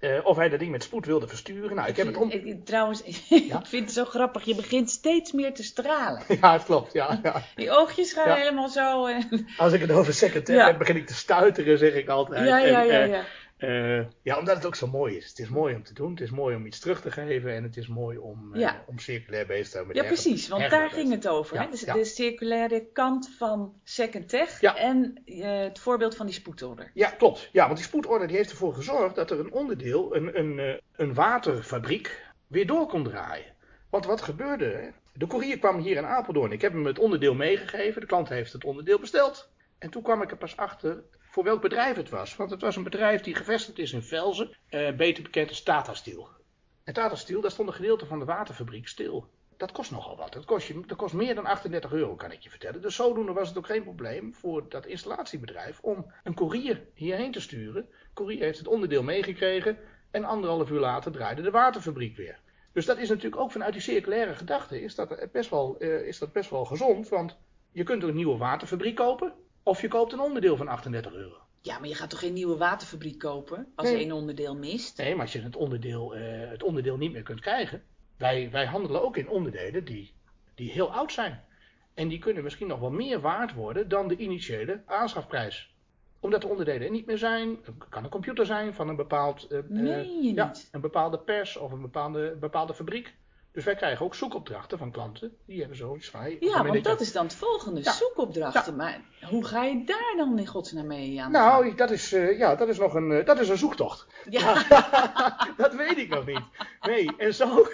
Uh, 0.05 0.19
of 0.23 0.37
hij 0.37 0.49
dat 0.49 0.59
ding 0.59 0.71
met 0.71 0.83
spoed 0.83 1.07
wilde 1.07 1.29
versturen. 1.29 1.77
Nou, 1.77 1.89
ik, 1.89 1.97
heb 1.97 2.07
het 2.07 2.17
om... 2.17 2.31
Ik, 2.31 2.65
trouwens, 2.65 3.03
ik 3.29 3.53
vind 3.63 3.85
het 3.85 3.93
zo 3.93 4.05
grappig. 4.05 4.45
Je 4.45 4.55
begint 4.55 4.91
steeds 4.91 5.33
meer 5.33 5.55
te 5.55 5.63
stralen. 5.63 6.23
Ja, 6.41 6.53
het 6.53 6.65
klopt. 6.65 6.93
Ja, 6.93 7.21
ja. 7.23 7.43
Die 7.55 7.71
oogjes 7.71 8.13
gaan 8.13 8.37
helemaal 8.37 8.69
zo. 8.69 9.07
En... 9.07 9.47
Als 9.57 9.73
ik 9.73 9.81
het 9.81 9.91
over 9.91 10.15
secretair 10.15 10.65
heb, 10.67 10.79
begin 10.79 10.97
ik 10.97 11.07
te 11.07 11.15
stuiteren, 11.15 11.79
zeg 11.79 11.95
ik 11.95 12.09
altijd. 12.09 12.47
Ja, 12.47 12.59
ja, 12.59 12.83
ja. 12.83 13.05
ja. 13.05 13.25
Uh, 13.69 14.07
ja, 14.23 14.39
omdat 14.39 14.57
het 14.57 14.67
ook 14.67 14.75
zo 14.75 14.87
mooi 14.87 15.17
is. 15.17 15.29
Het 15.29 15.39
is 15.39 15.49
mooi 15.49 15.75
om 15.75 15.83
te 15.83 15.95
doen, 15.95 16.11
het 16.11 16.21
is 16.21 16.31
mooi 16.31 16.57
om 16.57 16.67
iets 16.67 16.79
terug 16.79 17.01
te 17.01 17.11
geven 17.11 17.55
en 17.55 17.63
het 17.63 17.77
is 17.77 17.89
mooi 17.89 18.19
om, 18.19 18.51
uh, 18.55 18.61
ja. 18.61 18.85
om 18.87 18.99
circulair 18.99 19.47
bezig 19.47 19.65
te 19.65 19.71
zijn. 19.71 19.87
Ja, 19.93 20.05
precies, 20.05 20.49
want 20.49 20.71
daar 20.71 20.91
ging 20.91 21.11
het 21.11 21.29
over. 21.29 21.57
Ja, 21.57 21.69
hè? 21.71 21.93
De, 21.93 22.05
circulaire 22.05 22.87
kant 22.93 23.31
van 23.39 23.75
Second 23.85 24.29
Tech 24.29 24.63
en 24.63 25.23
uh, 25.27 25.59
het 25.59 25.79
voorbeeld 25.79 26.17
van 26.17 26.27
die 26.27 26.35
spoedorder. 26.35 26.91
Ja, 26.95 27.11
klopt. 27.11 27.49
Ja, 27.53 27.65
want 27.65 27.77
die 27.77 27.87
spoedorder 27.87 28.29
die 28.29 28.37
heeft 28.37 28.51
ervoor 28.51 28.75
gezorgd 28.75 29.15
dat 29.15 29.31
er 29.31 29.39
een 29.39 29.53
onderdeel, 29.53 30.17
een, 30.17 30.39
een, 30.39 30.81
een 30.97 31.15
waterfabriek, 31.15 32.23
weer 32.47 32.67
door 32.67 32.87
kon 32.87 33.05
draaien. 33.05 33.53
Want 33.91 34.07
wat 34.07 34.23
gebeurde? 34.23 34.65
Hè? 34.65 34.89
De 35.13 35.27
courier 35.27 35.59
kwam 35.59 35.79
hier 35.79 35.97
in 35.97 36.07
Apeldoorn. 36.07 36.53
Ik 36.53 36.61
heb 36.61 36.73
hem 36.73 36.87
het 36.87 36.99
onderdeel 36.99 37.35
meegegeven. 37.35 38.01
De 38.01 38.07
klant 38.07 38.29
heeft 38.29 38.53
het 38.53 38.65
onderdeel 38.65 38.99
besteld. 38.99 39.49
En 39.79 39.91
toen 39.91 40.03
kwam 40.03 40.23
ik 40.23 40.31
er 40.31 40.37
pas 40.37 40.57
achter 40.57 41.03
voor 41.35 41.45
welk 41.45 41.61
bedrijf 41.61 41.97
het 41.97 42.11
was. 42.11 42.37
Want 42.37 42.51
het 42.51 42.61
was 42.61 42.77
een 42.77 42.83
bedrijf 42.83 43.21
die 43.21 43.35
gevestigd 43.35 43.79
is 43.79 43.93
in 43.93 44.03
Velzen, 44.03 44.51
eh, 44.69 44.97
beter 44.97 45.23
bekend 45.23 45.49
als 45.49 45.63
Tata 45.63 45.95
Steel. 45.95 46.29
En 46.85 46.95
Tata 46.95 47.15
Steel, 47.15 47.41
daar 47.41 47.51
stond 47.51 47.69
een 47.69 47.75
gedeelte 47.75 48.07
van 48.07 48.19
de 48.19 48.25
waterfabriek 48.25 48.89
stil. 48.89 49.31
Dat 49.57 49.73
kost 49.73 49.91
nogal 49.91 50.17
wat. 50.17 50.33
Dat 50.33 50.45
kost, 50.45 50.67
je, 50.67 50.81
dat 50.87 50.97
kost 50.97 51.15
meer 51.15 51.35
dan 51.35 51.47
38 51.47 51.93
euro, 51.93 52.15
kan 52.15 52.33
ik 52.33 52.41
je 52.41 52.51
vertellen. 52.51 52.83
Dus 52.83 52.95
zodoende 52.95 53.33
was 53.33 53.49
het 53.49 53.59
ook 53.59 53.67
geen 53.67 53.83
probleem 53.83 54.35
voor 54.35 54.69
dat 54.69 54.87
installatiebedrijf 54.87 55.81
om 55.81 56.13
een 56.25 56.35
koerier 56.35 56.87
hierheen 56.95 57.33
te 57.33 57.41
sturen. 57.41 57.89
Koerier 58.13 58.41
heeft 58.41 58.59
het 58.59 58.69
onderdeel 58.69 59.03
meegekregen 59.03 59.79
en 60.11 60.25
anderhalf 60.25 60.71
uur 60.71 60.81
later 60.81 61.13
draaide 61.13 61.43
de 61.43 61.51
waterfabriek 61.51 62.17
weer. 62.17 62.39
Dus 62.73 62.87
dat 62.87 62.99
is 62.99 63.09
natuurlijk 63.09 63.43
ook 63.43 63.53
vanuit 63.53 63.73
die 63.73 63.83
circulaire 63.83 64.35
gedachte 64.35 64.83
is 64.83 64.95
dat 64.95 65.29
best 65.33 65.51
wel, 65.51 65.77
uh, 65.79 66.07
is 66.07 66.19
dat 66.19 66.33
best 66.33 66.51
wel 66.51 66.65
gezond. 66.65 67.09
Want 67.09 67.39
je 67.73 67.83
kunt 67.83 68.03
een 68.03 68.15
nieuwe 68.15 68.37
waterfabriek 68.37 68.97
kopen 68.97 69.33
of 69.65 69.81
je 69.81 69.89
koopt 69.89 70.13
een 70.13 70.21
onderdeel 70.21 70.57
van 70.57 70.69
38 70.69 71.13
euro. 71.13 71.37
Ja, 71.61 71.79
maar 71.79 71.89
je 71.89 71.95
gaat 71.95 72.11
toch 72.11 72.19
geen 72.19 72.33
nieuwe 72.33 72.57
waterfabriek 72.57 73.19
kopen 73.19 73.73
als 73.75 73.89
Nee. 73.89 73.99
één 73.99 74.13
onderdeel 74.13 74.57
mist? 74.57 74.97
Nee, 74.99 75.13
maar 75.13 75.23
als 75.25 75.33
je 75.33 75.41
het 75.41 75.57
onderdeel, 75.57 76.15
eh, 76.15 76.51
het 76.51 76.63
onderdeel 76.63 76.97
niet 76.97 77.13
meer 77.13 77.23
kunt 77.23 77.41
krijgen. 77.41 77.83
Wij, 78.17 78.51
wij 78.51 78.67
handelen 78.67 79.03
ook 79.03 79.17
in 79.17 79.29
onderdelen 79.29 79.85
die, 79.85 80.13
die 80.55 80.71
heel 80.71 80.93
oud 80.93 81.13
zijn. 81.13 81.45
En 81.95 82.09
die 82.09 82.19
kunnen 82.19 82.43
misschien 82.43 82.67
nog 82.67 82.81
wel 82.81 82.91
meer 82.91 83.21
waard 83.21 83.55
worden 83.55 83.89
dan 83.89 84.09
de 84.09 84.17
initiële 84.17 84.83
aanschafprijs. 84.87 85.75
Omdat 86.21 86.41
de 86.41 86.49
onderdelen 86.49 86.83
er 86.83 86.91
niet 86.91 87.07
meer 87.07 87.19
zijn. 87.19 87.59
Het 87.63 87.89
kan 87.89 88.05
een 88.05 88.11
computer 88.11 88.47
zijn 88.47 88.75
van 88.75 88.89
een 88.89 88.97
bepaald, 88.97 89.47
eh, 89.47 89.59
eh, 89.59 90.35
ja, 90.35 90.53
een 90.73 90.81
bepaalde 90.81 91.19
pers 91.19 91.57
of 91.57 91.73
een 91.73 91.81
bepaalde, 91.81 92.37
bepaalde 92.41 92.75
fabriek. 92.75 93.15
Dus 93.55 93.65
wij 93.65 93.75
krijgen 93.75 94.05
ook 94.05 94.15
zoekopdrachten 94.15 94.79
van 94.79 94.91
klanten. 94.91 95.37
Die 95.47 95.59
hebben 95.59 95.77
zoiets 95.77 96.11
van... 96.11 96.21
Hey, 96.21 96.37
Ja, 96.41 96.65
want 96.65 96.85
dat 96.85 97.01
is 97.01 97.13
dan 97.13 97.25
het 97.25 97.35
volgende, 97.35 97.83
Ja. 97.83 97.93
zoekopdrachten. 97.93 98.77
Maar 98.77 99.01
hoe 99.29 99.45
ga 99.45 99.65
je 99.65 99.85
daar 99.85 100.15
dan 100.17 100.39
in 100.39 100.47
godsnaam 100.47 100.87
mee 100.87 101.23
aan? 101.23 101.31
Nou, 101.31 101.75
dat 101.75 101.91
is, 101.91 102.13
eh, 102.13 102.39
ja, 102.39 102.55
dat 102.55 102.69
is 102.69 102.79
nog 102.79 102.95
een, 102.95 103.13
eh, 103.13 103.27
dat 103.27 103.41
is 103.41 103.49
een 103.49 103.57
zoektocht. 103.59 104.07
Ja, 104.29 104.63
dat 105.57 105.75
weet 105.75 105.97
ik 105.97 106.09
nog 106.09 106.27
niet. 106.27 106.41
Nee, 106.81 107.17
en 107.17 107.35
zo... 107.35 107.67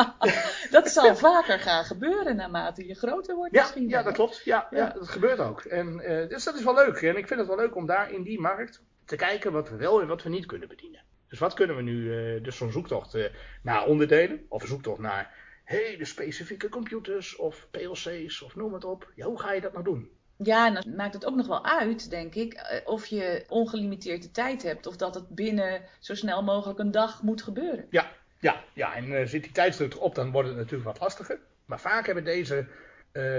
dat 0.70 0.88
zal 0.88 1.16
vaker 1.16 1.58
gaan 1.58 1.84
gebeuren 1.84 2.36
naarmate 2.36 2.86
je 2.86 2.94
groter 2.94 3.34
wordt 3.36 3.54
Ja, 3.54 3.60
misschien. 3.60 3.88
ja 3.88 4.02
dat 4.02 4.14
klopt. 4.14 4.40
Ja, 4.44 4.66
ja. 4.70 4.78
Ja. 4.78 4.88
dat 4.98 5.08
gebeurt 5.08 5.38
ook. 5.38 5.60
En, 5.60 6.00
eh, 6.00 6.28
dus 6.28 6.44
dat 6.44 6.54
is 6.54 6.64
wel 6.64 6.74
leuk. 6.74 6.96
En 7.02 7.16
ik 7.16 7.26
vind 7.26 7.40
het 7.40 7.48
wel 7.48 7.56
leuk 7.58 7.76
om 7.76 7.86
daar 7.86 8.12
in 8.12 8.22
die 8.22 8.40
markt 8.40 8.82
te 9.04 9.16
kijken 9.16 9.52
wat 9.52 9.68
we 9.68 9.76
wel 9.76 10.00
en 10.00 10.06
wat 10.06 10.22
we 10.22 10.28
niet 10.28 10.46
kunnen 10.46 10.68
bedienen. 10.68 11.00
Dus 11.32 11.40
wat 11.40 11.54
kunnen 11.54 11.76
we 11.76 11.82
nu, 11.82 12.14
eh, 12.14 12.42
dus 12.42 12.56
zo'n 12.56 12.72
zoektocht 12.72 13.14
eh, 13.14 13.24
naar 13.62 13.86
onderdelen, 13.86 14.46
of 14.48 14.62
een 14.62 14.68
zoektocht 14.68 14.98
naar 14.98 15.34
hele 15.64 16.04
specifieke 16.04 16.68
computers, 16.68 17.36
of 17.36 17.68
PLC's, 17.70 18.42
of 18.42 18.56
noem 18.56 18.72
het 18.72 18.84
op. 18.84 19.12
Ja, 19.14 19.26
hoe 19.26 19.40
ga 19.40 19.52
je 19.52 19.60
dat 19.60 19.72
nou 19.72 19.84
doen? 19.84 20.10
Ja, 20.36 20.66
en 20.66 20.74
dan 20.74 20.94
maakt 20.94 21.14
het 21.14 21.26
ook 21.26 21.34
nog 21.34 21.46
wel 21.46 21.64
uit, 21.64 22.10
denk 22.10 22.34
ik, 22.34 22.52
eh, 22.52 22.88
of 22.88 23.06
je 23.06 23.44
ongelimiteerde 23.48 24.30
tijd 24.30 24.62
hebt 24.62 24.86
of 24.86 24.96
dat 24.96 25.14
het 25.14 25.28
binnen 25.28 25.82
zo 26.00 26.14
snel 26.14 26.42
mogelijk 26.42 26.78
een 26.78 26.90
dag 26.90 27.22
moet 27.22 27.42
gebeuren. 27.42 27.86
Ja, 27.90 28.12
ja, 28.40 28.64
ja. 28.72 28.94
en 28.94 29.28
zit 29.28 29.42
die 29.42 29.52
tijdsdruk 29.52 29.94
erop, 29.94 30.14
dan 30.14 30.30
wordt 30.30 30.48
het 30.48 30.56
natuurlijk 30.56 30.84
wat 30.84 31.00
lastiger. 31.00 31.38
Maar 31.64 31.80
vaak 31.80 32.06
hebben 32.06 32.24
deze, 32.24 32.66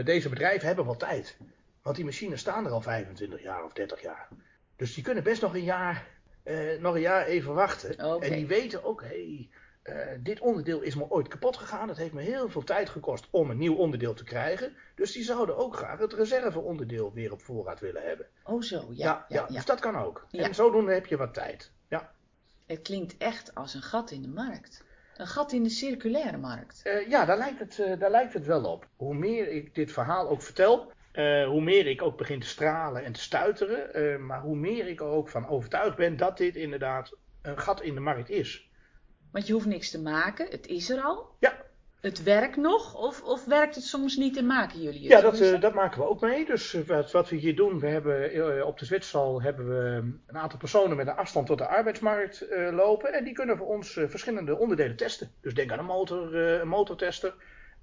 deze 0.04 0.30
bedrijven 0.30 0.68
hebben 0.68 0.86
wel 0.86 0.98
tijd. 0.98 1.38
Want 1.82 1.96
die 1.96 2.06
machines 2.06 2.40
staan 2.40 2.66
er 2.66 2.72
al 2.72 2.82
25 2.82 3.42
jaar 3.42 3.64
of 3.64 3.74
30 3.74 4.02
jaar. 4.02 4.28
Dus 4.76 4.94
die 4.94 5.04
kunnen 5.04 5.24
best 5.24 5.42
nog 5.42 5.54
een 5.54 5.64
jaar, 5.64 6.08
eh, 6.44 6.80
nog 6.80 6.96
een 6.96 7.02
jaar 7.02 7.26
even 7.26 7.54
wachten. 7.54 7.98
En 7.98 8.32
die 8.32 8.48
weten 8.48 8.84
ook, 8.84 9.02
hé, 9.02 9.08
hey, 9.08 9.50
eh, 9.84 10.18
dit 10.20 10.40
onderdeel 10.40 10.82
is 10.82 10.96
me 10.96 11.10
ooit 11.10 11.28
kapot 11.28 11.58
gegaan. 11.58 11.88
Het 11.88 11.98
heeft 11.98 12.14
me 12.14 12.22
heel 12.22 12.50
veel 12.50 12.64
tijd 12.64 12.90
gekost 12.90 13.28
om 13.30 13.50
een 13.50 13.58
nieuw 13.58 13.76
onderdeel 13.76 14.14
te 14.14 14.24
krijgen. 14.24 14.76
Dus 14.96 15.12
die 15.12 15.24
zouden 15.24 15.58
ook 15.58 15.76
graag 15.76 16.00
het 16.00 16.14
reserveonderdeel 16.14 17.14
weer 17.14 17.32
op 17.32 17.42
voorraad 17.42 17.80
willen 17.80 18.04
hebben. 18.04 18.28
Oh 18.44 18.62
zo, 18.62 18.78
ja. 18.78 18.86
Ja, 18.90 19.06
ja, 19.06 19.26
ja, 19.28 19.46
ja. 19.48 19.56
dus 19.56 19.66
dat 19.66 19.80
kan 19.80 19.96
ook. 19.96 20.28
En 20.32 20.56
zodoende 20.56 20.94
heb 20.94 21.06
je 21.06 21.18
wat 21.18 21.34
tijd. 21.34 21.72
Ja. 21.88 22.12
Het 22.66 22.82
klinkt 22.82 23.18
echt 23.18 23.56
als 23.56 23.74
een 23.74 23.82
gat 23.82 24.12
in 24.12 24.22
de 24.22 24.28
markt. 24.28 24.84
Een 25.18 25.28
gat 25.28 25.52
in 25.52 25.64
de 25.64 25.70
circulaire 25.70 26.38
markt. 26.38 26.82
Eh, 26.84 27.10
ja, 27.10 27.26
daar 27.26 27.38
lijkt, 27.38 27.60
het, 27.60 28.00
daar 28.00 28.12
lijkt 28.12 28.34
het 28.34 28.46
wel 28.46 28.64
op. 28.64 28.88
Hoe 28.96 29.16
meer 29.16 29.48
ik 29.48 29.76
dit 29.76 29.92
verhaal 29.92 30.30
ook 30.30 30.42
vertel, 30.42 30.92
eh, 31.14 31.46
hoe 31.46 31.62
meer 31.62 31.88
ik 31.88 32.02
ook 32.02 32.18
begin 32.18 32.40
te 32.40 32.48
stralen 32.48 33.04
en 33.04 33.14
te 33.14 33.20
stuiteren, 33.20 33.94
eh, 33.94 34.18
maar 34.18 34.42
hoe 34.42 34.56
meer 34.56 34.88
ik 34.88 35.00
er 35.00 35.06
ook 35.06 35.30
van 35.30 35.48
overtuigd 35.48 35.96
ben 35.98 36.18
dat 36.18 36.38
dit 36.38 36.56
inderdaad 36.56 37.18
een 37.42 37.60
gat 37.60 37.82
in 37.82 37.94
de 37.94 38.00
markt 38.00 38.30
is. 38.30 38.70
Want 39.32 39.48
je 39.48 39.54
hoeft 39.54 39.66
niks 39.66 39.92
te 39.92 40.02
maken, 40.02 40.48
het 40.50 40.68
is 40.68 40.90
er 40.90 41.02
al. 41.02 41.36
Ja, 41.40 41.66
Het 42.02 42.24
werkt 42.24 42.56
nog, 42.56 42.96
of, 42.96 43.24
of 43.24 43.46
werkt 43.46 43.76
het 43.76 43.84
soms 43.84 44.16
niet 44.16 44.38
en 44.38 44.46
maken 44.46 44.82
jullie 44.82 45.02
het? 45.02 45.12
ja 45.12 45.22
dat, 45.22 45.40
eh, 45.40 45.62
dat 45.62 45.74
maken 45.74 46.00
we 46.00 46.08
ook 46.08 46.22
mee. 46.22 46.46
Dus 46.46 46.74
wat, 46.88 47.12
wat 47.12 47.30
we 47.30 47.36
hier 47.36 47.56
doen, 47.56 47.80
we 47.80 47.88
hebben 47.88 48.66
op 48.66 48.80
de 48.80 48.86
Zwitserl 48.86 49.42
hebben 49.42 49.68
we 49.68 50.12
een 50.28 50.38
aantal 50.38 50.60
personen 50.60 50.98
met 50.98 51.08
een 51.08 51.16
afstand 51.16 51.48
tot 51.48 51.58
de 51.58 51.68
arbeidsmarkt 51.68 52.46
lopen. 52.72 53.14
En 53.14 53.24
die 53.24 53.34
kunnen 53.34 53.58
voor 53.58 53.68
ons 53.68 53.92
verschillende 53.92 54.58
onderdelen 54.58 54.96
testen. 54.96 55.32
Dus 55.42 55.54
denk 55.54 55.72
aan 55.72 55.80
een, 55.80 55.86
motor, 55.86 56.36
een 56.36 56.68
motortester. 56.68 57.34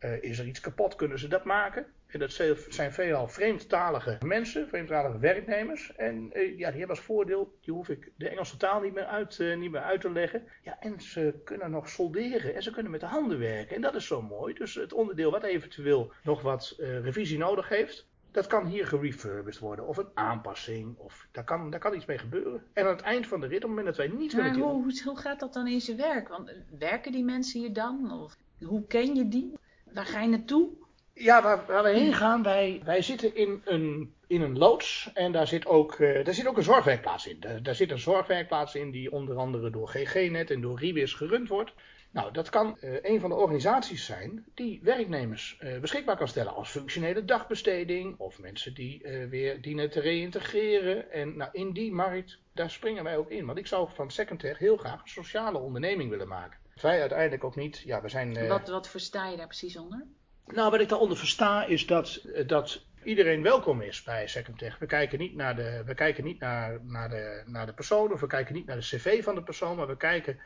Eh, 0.00 0.22
is 0.22 0.38
er 0.38 0.46
iets 0.46 0.60
kapot, 0.60 0.94
kunnen 0.94 1.18
ze 1.18 1.28
dat 1.28 1.44
maken? 1.44 1.86
En 2.06 2.18
dat 2.18 2.32
zijn- 2.68 2.92
veelal 2.92 3.28
vreemdtalige 3.28 4.18
mensen, 4.26 4.68
vreemdtalige 4.68 5.18
werknemers. 5.18 5.96
En 5.96 6.32
eh, 6.32 6.58
ja, 6.58 6.68
die 6.70 6.78
hebben 6.78 6.96
als 6.96 7.00
voordeel, 7.04 7.58
die 7.60 7.74
hoef 7.74 7.88
ik 7.88 8.12
de 8.16 8.28
Engelse 8.28 8.56
taal 8.56 8.80
niet 8.80 8.94
meer, 8.94 9.04
uit, 9.04 9.38
eh, 9.40 9.56
niet 9.56 9.70
meer 9.70 9.80
uit 9.80 10.00
te 10.00 10.10
leggen. 10.10 10.42
Ja, 10.62 10.76
en 10.80 11.00
ze 11.00 11.40
kunnen 11.44 11.70
nog 11.70 11.88
solderen 11.88 12.54
en 12.54 12.62
ze 12.62 12.70
kunnen 12.70 12.90
met 12.90 13.00
de 13.00 13.06
handen 13.06 13.38
werken. 13.38 13.76
En 13.76 13.82
dat 13.82 13.94
is 13.94 14.06
zo 14.06 14.22
mooi. 14.22 14.54
Dus 14.54 14.74
het 14.74 14.92
onderdeel 14.92 15.30
wat 15.30 15.42
eventueel 15.42 16.12
nog 16.22 16.42
wat 16.42 16.74
revisie 16.78 17.38
nodig 17.38 17.68
heeft, 17.68 18.06
dat 18.30 18.46
kan 18.46 18.66
hier 18.66 18.86
gerefurbished 18.86 19.60
worden. 19.62 19.86
Of 19.86 19.96
een 19.96 20.10
aanpassing. 20.14 20.98
Of 20.98 21.28
daar 21.32 21.44
kan, 21.44 21.70
daar 21.70 21.80
kan 21.80 21.94
iets 21.94 22.06
mee 22.06 22.18
gebeuren. 22.18 22.62
En 22.72 22.84
aan 22.84 22.90
het 22.96 23.00
eind 23.00 23.26
van 23.26 23.40
de 23.40 23.46
rit, 23.46 23.56
op 23.56 23.60
het 23.62 23.68
moment 23.68 23.86
dat 23.86 23.96
wij 23.96 24.08
meer 24.08 24.34
Maar 24.34 24.44
met 24.44 24.54
die 24.54 24.62
hoe, 24.62 24.92
hoe, 25.04 25.16
gaat 25.16 25.40
dat 25.40 25.52
dan 25.52 25.66
in 25.66 25.80
zijn 25.80 25.96
werk? 25.96 26.28
Want 26.28 26.52
werken 26.78 27.12
die 27.12 27.24
mensen 27.24 27.60
hier 27.60 27.72
dan? 27.72 28.12
Of 28.12 28.36
hoe 28.64 28.86
ken 28.86 29.14
je 29.14 29.28
die? 29.28 29.52
Waar 29.92 30.06
ga 30.06 30.20
je 30.20 30.28
naartoe? 30.28 30.68
Ja, 31.14 31.42
waar, 31.42 31.82
we 31.82 31.88
heen 31.88 32.14
gaan, 32.14 32.42
wij, 32.42 32.80
wij 32.84 33.02
zitten 33.02 33.34
in 33.34 33.62
een, 33.64 34.14
in 34.26 34.40
een 34.42 34.58
loods 34.58 35.10
en 35.14 35.32
daar 35.32 35.46
zit 35.46 35.66
ook, 35.66 35.94
eh, 35.94 36.24
daar 36.24 36.34
zit 36.34 36.46
ook 36.46 36.56
een 36.56 36.62
zorgwerkplaats 36.62 37.26
in. 37.26 37.40
Daar, 37.62 37.74
zit 37.74 37.90
een 37.90 37.98
zorgwerkplaats 37.98 38.74
in 38.74 38.90
die 38.90 39.12
onder 39.12 39.36
andere 39.36 39.70
door 39.70 39.88
GGNet 39.88 40.50
en 40.50 40.60
door 40.60 40.78
Ribis 40.78 41.14
gerund 41.14 41.48
wordt. 41.48 41.72
Nou, 42.10 42.32
dat 42.32 42.48
kan 42.48 42.78
eh, 42.78 42.92
een 43.02 43.20
van 43.20 43.30
de 43.30 43.36
organisaties 43.36 44.04
zijn 44.04 44.44
die 44.54 44.80
werknemers 44.82 45.56
eh, 45.58 45.78
beschikbaar 45.78 46.16
kan 46.16 46.28
stellen 46.28 46.54
als 46.54 46.70
functionele 46.70 47.24
dagbesteding 47.24 48.18
of 48.18 48.38
mensen 48.38 48.74
die 48.74 49.02
weer 49.30 49.60
dienen 49.60 49.90
te 49.90 50.00
reïntegreren. 50.00 51.12
En 51.12 51.36
nou, 51.36 51.50
in 51.52 51.72
die 51.72 51.92
markt, 51.92 52.38
daar 52.52 52.70
springen 52.70 53.04
wij 53.04 53.16
ook 53.16 53.30
in. 53.30 53.46
Want 53.46 53.58
ik 53.58 53.66
zou 53.66 53.88
van 53.94 54.10
Secondtech 54.10 54.58
heel 54.58 54.76
graag 54.76 55.02
een 55.02 55.08
sociale 55.08 55.58
onderneming 55.58 56.10
willen 56.10 56.28
maken. 56.28 56.58
Wij 56.82 57.00
uiteindelijk 57.00 57.44
ook 57.44 57.56
niet, 57.56 57.78
ja, 57.78 58.00
we 58.02 58.08
zijn... 58.08 58.36
eh, 58.36 58.48
Wat, 58.48 58.68
wat 58.68 58.88
versta 58.88 59.28
je 59.28 59.36
daar 59.36 59.46
precies 59.46 59.76
onder? 59.76 60.06
nou, 60.46 60.70
wat 60.70 60.80
ik 60.80 60.88
daaronder 60.88 61.16
versta 61.16 61.64
is 61.64 61.86
dat, 61.86 62.26
dat 62.46 62.84
iedereen 63.04 63.42
welkom 63.42 63.80
is 63.80 64.02
bij 64.02 64.26
Secondtech. 64.26 64.78
We 64.78 64.86
kijken 64.86 65.18
niet 65.18 65.34
naar 65.34 65.56
de, 65.56 65.82
we 65.86 65.94
kijken 65.94 66.24
niet 66.24 66.40
naar, 66.40 66.78
naar, 66.84 67.08
de, 67.08 67.42
naar 67.46 67.66
de 67.66 67.72
persoon 67.72 68.12
of 68.12 68.20
we 68.20 68.26
kijken 68.26 68.54
niet 68.54 68.66
naar 68.66 68.76
de 68.76 68.82
cv 68.82 69.24
van 69.24 69.34
de 69.34 69.42
persoon, 69.42 69.76
maar 69.76 69.86
we 69.86 69.96
kijken 69.96 70.38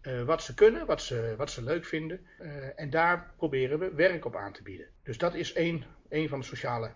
eh, 0.00 0.22
wat 0.22 0.42
ze 0.42 0.54
kunnen, 0.54 0.86
wat 0.86 1.02
ze, 1.02 1.34
wat 1.36 1.50
ze 1.50 1.62
leuk 1.62 1.84
vinden. 1.84 2.26
Eh, 2.38 2.80
en 2.80 2.90
daar 2.90 3.32
proberen 3.36 3.78
we 3.78 3.94
werk 3.94 4.24
op 4.24 4.36
aan 4.36 4.52
te 4.52 4.62
bieden. 4.62 4.86
Dus 5.02 5.18
dat 5.18 5.34
is 5.34 5.52
één, 5.52 5.84
één 6.08 6.28
van 6.28 6.40
de 6.40 6.46
sociale 6.46 6.90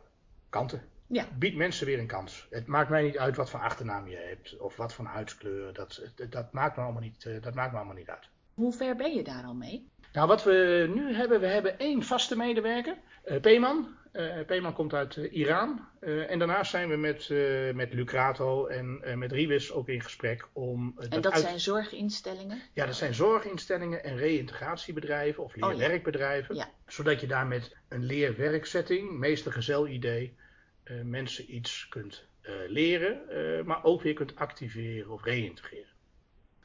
kanten. 0.48 0.82
Ja. 1.06 1.26
Bied 1.38 1.56
mensen 1.56 1.86
weer 1.86 1.98
een 1.98 2.06
kans. 2.06 2.46
Het 2.50 2.66
maakt 2.66 2.90
mij 2.90 3.02
niet 3.02 3.18
uit 3.18 3.36
wat 3.36 3.50
voor 3.50 3.60
achternaam 3.60 4.08
je 4.08 4.16
hebt 4.16 4.56
of 4.58 4.76
wat 4.76 4.92
voor 4.94 5.04
huidskleur. 5.04 5.72
Dat, 5.72 6.02
dat, 6.16 6.32
dat 6.32 6.52
maakt 6.52 6.76
me 6.76 6.82
allemaal 6.82 7.02
niet, 7.02 7.24
eh, 7.24 7.42
dat 7.42 7.54
maakt 7.54 7.70
me 7.72 7.76
allemaal 7.76 7.96
niet 7.96 8.08
uit. 8.10 8.28
Hoe 8.54 8.72
ver 8.72 8.96
ben 8.96 9.14
je 9.14 9.22
daar 9.22 9.44
al 9.44 9.54
mee? 9.54 9.88
Nou, 10.12 10.28
wat 10.28 10.44
we 10.44 10.90
nu 10.94 11.14
hebben, 11.14 11.40
we 11.40 11.46
hebben 11.46 11.78
één 11.78 12.02
vaste 12.02 12.36
medewerker, 12.36 12.96
eh 13.24 13.40
Peeman. 13.40 13.96
Eh 14.12 14.44
Peeman 14.46 14.72
komt 14.72 14.92
uit 14.94 15.16
eh, 15.16 15.32
Iran. 15.32 15.88
En 16.00 16.38
daarnaast 16.38 16.70
zijn 16.70 16.88
we 16.88 16.96
met, 16.96 17.28
met 17.74 17.92
Lucrato 17.94 18.66
en 18.66 19.18
met 19.18 19.32
Ribis 19.32 19.72
ook 19.72 19.88
in 19.88 20.00
gesprek 20.00 20.48
om... 20.52 20.94
En 20.98 21.20
dat 21.20 21.32
uit- 21.32 21.42
zijn 21.42 21.60
zorginstellingen? 21.60 22.60
Ja, 22.72 22.86
dat 22.86 22.94
zijn 22.96 23.14
zorginstellingen 23.14 24.04
en 24.04 24.16
reïntegratiebedrijven 24.16 25.42
of 25.44 25.50
Oh 25.54 25.58
ja. 25.60 25.66
leerwerkbedrijven. 25.68 26.54
Ja. 26.54 26.70
Zodat 26.86 27.20
je 27.20 27.26
daar 27.26 27.46
met 27.46 27.76
een 27.88 28.04
leerwerksetting, 28.04 29.10
meest 29.18 29.46
een 29.46 29.52
gezelidee, 29.52 30.36
eh 30.84 31.00
mensen 31.02 31.54
iets 31.54 31.86
kunt 31.88 32.24
leren, 32.68 33.20
maar 33.66 33.84
ook 33.84 34.02
weer 34.02 34.14
kunt 34.14 34.36
activeren 34.36 35.10
of 35.10 35.24
reïntegreren. 35.24 35.92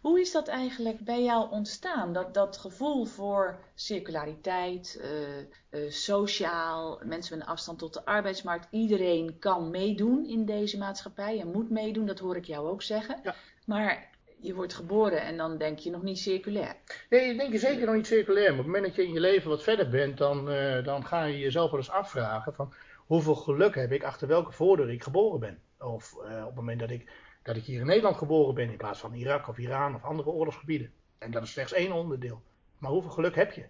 Hoe 0.01 0.19
is 0.19 0.31
dat 0.31 0.47
eigenlijk 0.47 0.99
bij 0.99 1.23
jou 1.23 1.51
ontstaan? 1.51 2.13
Dat, 2.13 2.33
dat 2.33 2.57
gevoel 2.57 3.05
voor 3.05 3.59
circulariteit, 3.75 4.99
eh, 5.01 5.39
eh, 5.39 5.91
sociaal, 5.91 7.01
mensen 7.03 7.37
met 7.37 7.45
een 7.45 7.51
afstand 7.51 7.79
tot 7.79 7.93
de 7.93 8.05
arbeidsmarkt. 8.05 8.67
Iedereen 8.71 9.39
kan 9.39 9.69
meedoen 9.69 10.25
in 10.25 10.45
deze 10.45 10.77
maatschappij 10.77 11.39
en 11.39 11.51
moet 11.51 11.69
meedoen, 11.69 12.05
dat 12.05 12.19
hoor 12.19 12.35
ik 12.35 12.45
jou 12.45 12.69
ook 12.69 12.81
zeggen. 12.81 13.19
Ja. 13.23 13.35
Maar 13.65 14.09
je 14.41 14.53
wordt 14.53 14.73
geboren 14.73 15.21
en 15.21 15.37
dan 15.37 15.57
denk 15.57 15.79
je 15.79 15.89
nog 15.89 16.01
niet 16.01 16.19
circulair. 16.19 16.75
Nee, 17.09 17.31
ik 17.31 17.37
denk 17.37 17.51
je 17.51 17.59
zeker 17.59 17.85
nog 17.85 17.95
niet 17.95 18.07
circulair. 18.07 18.49
Maar 18.49 18.59
op 18.59 18.65
het 18.65 18.73
moment 18.73 18.85
dat 18.85 18.95
je 18.95 19.03
in 19.03 19.13
je 19.13 19.19
leven 19.19 19.49
wat 19.49 19.63
verder 19.63 19.89
bent, 19.89 20.17
dan, 20.17 20.49
eh, 20.49 20.83
dan 20.83 21.05
ga 21.05 21.23
je 21.23 21.39
jezelf 21.39 21.71
wel 21.71 21.79
eens 21.79 21.91
afvragen 21.91 22.53
van 22.53 22.73
hoeveel 22.97 23.35
geluk 23.35 23.75
heb 23.75 23.91
ik 23.91 24.03
achter 24.03 24.27
welke 24.27 24.51
voordeur 24.51 24.91
ik 24.91 25.03
geboren 25.03 25.39
ben. 25.39 25.61
Of 25.79 26.15
op 26.15 26.45
het 26.45 26.55
moment 26.55 26.79
dat 26.79 26.89
ik 26.89 27.11
dat 27.43 27.55
ik 27.55 27.63
hier 27.63 27.79
in 27.79 27.85
Nederland 27.85 28.17
geboren 28.17 28.55
ben 28.55 28.69
in 28.69 28.77
plaats 28.77 28.99
van 28.99 29.13
Irak 29.13 29.47
of 29.47 29.57
Iran 29.57 29.95
of 29.95 30.03
andere 30.03 30.29
oorlogsgebieden. 30.29 30.91
En 31.17 31.31
dat 31.31 31.43
is 31.43 31.51
slechts 31.51 31.73
één 31.73 31.91
onderdeel. 31.91 32.41
Maar 32.77 32.91
hoeveel 32.91 33.11
geluk 33.11 33.35
heb 33.35 33.51
je? 33.51 33.65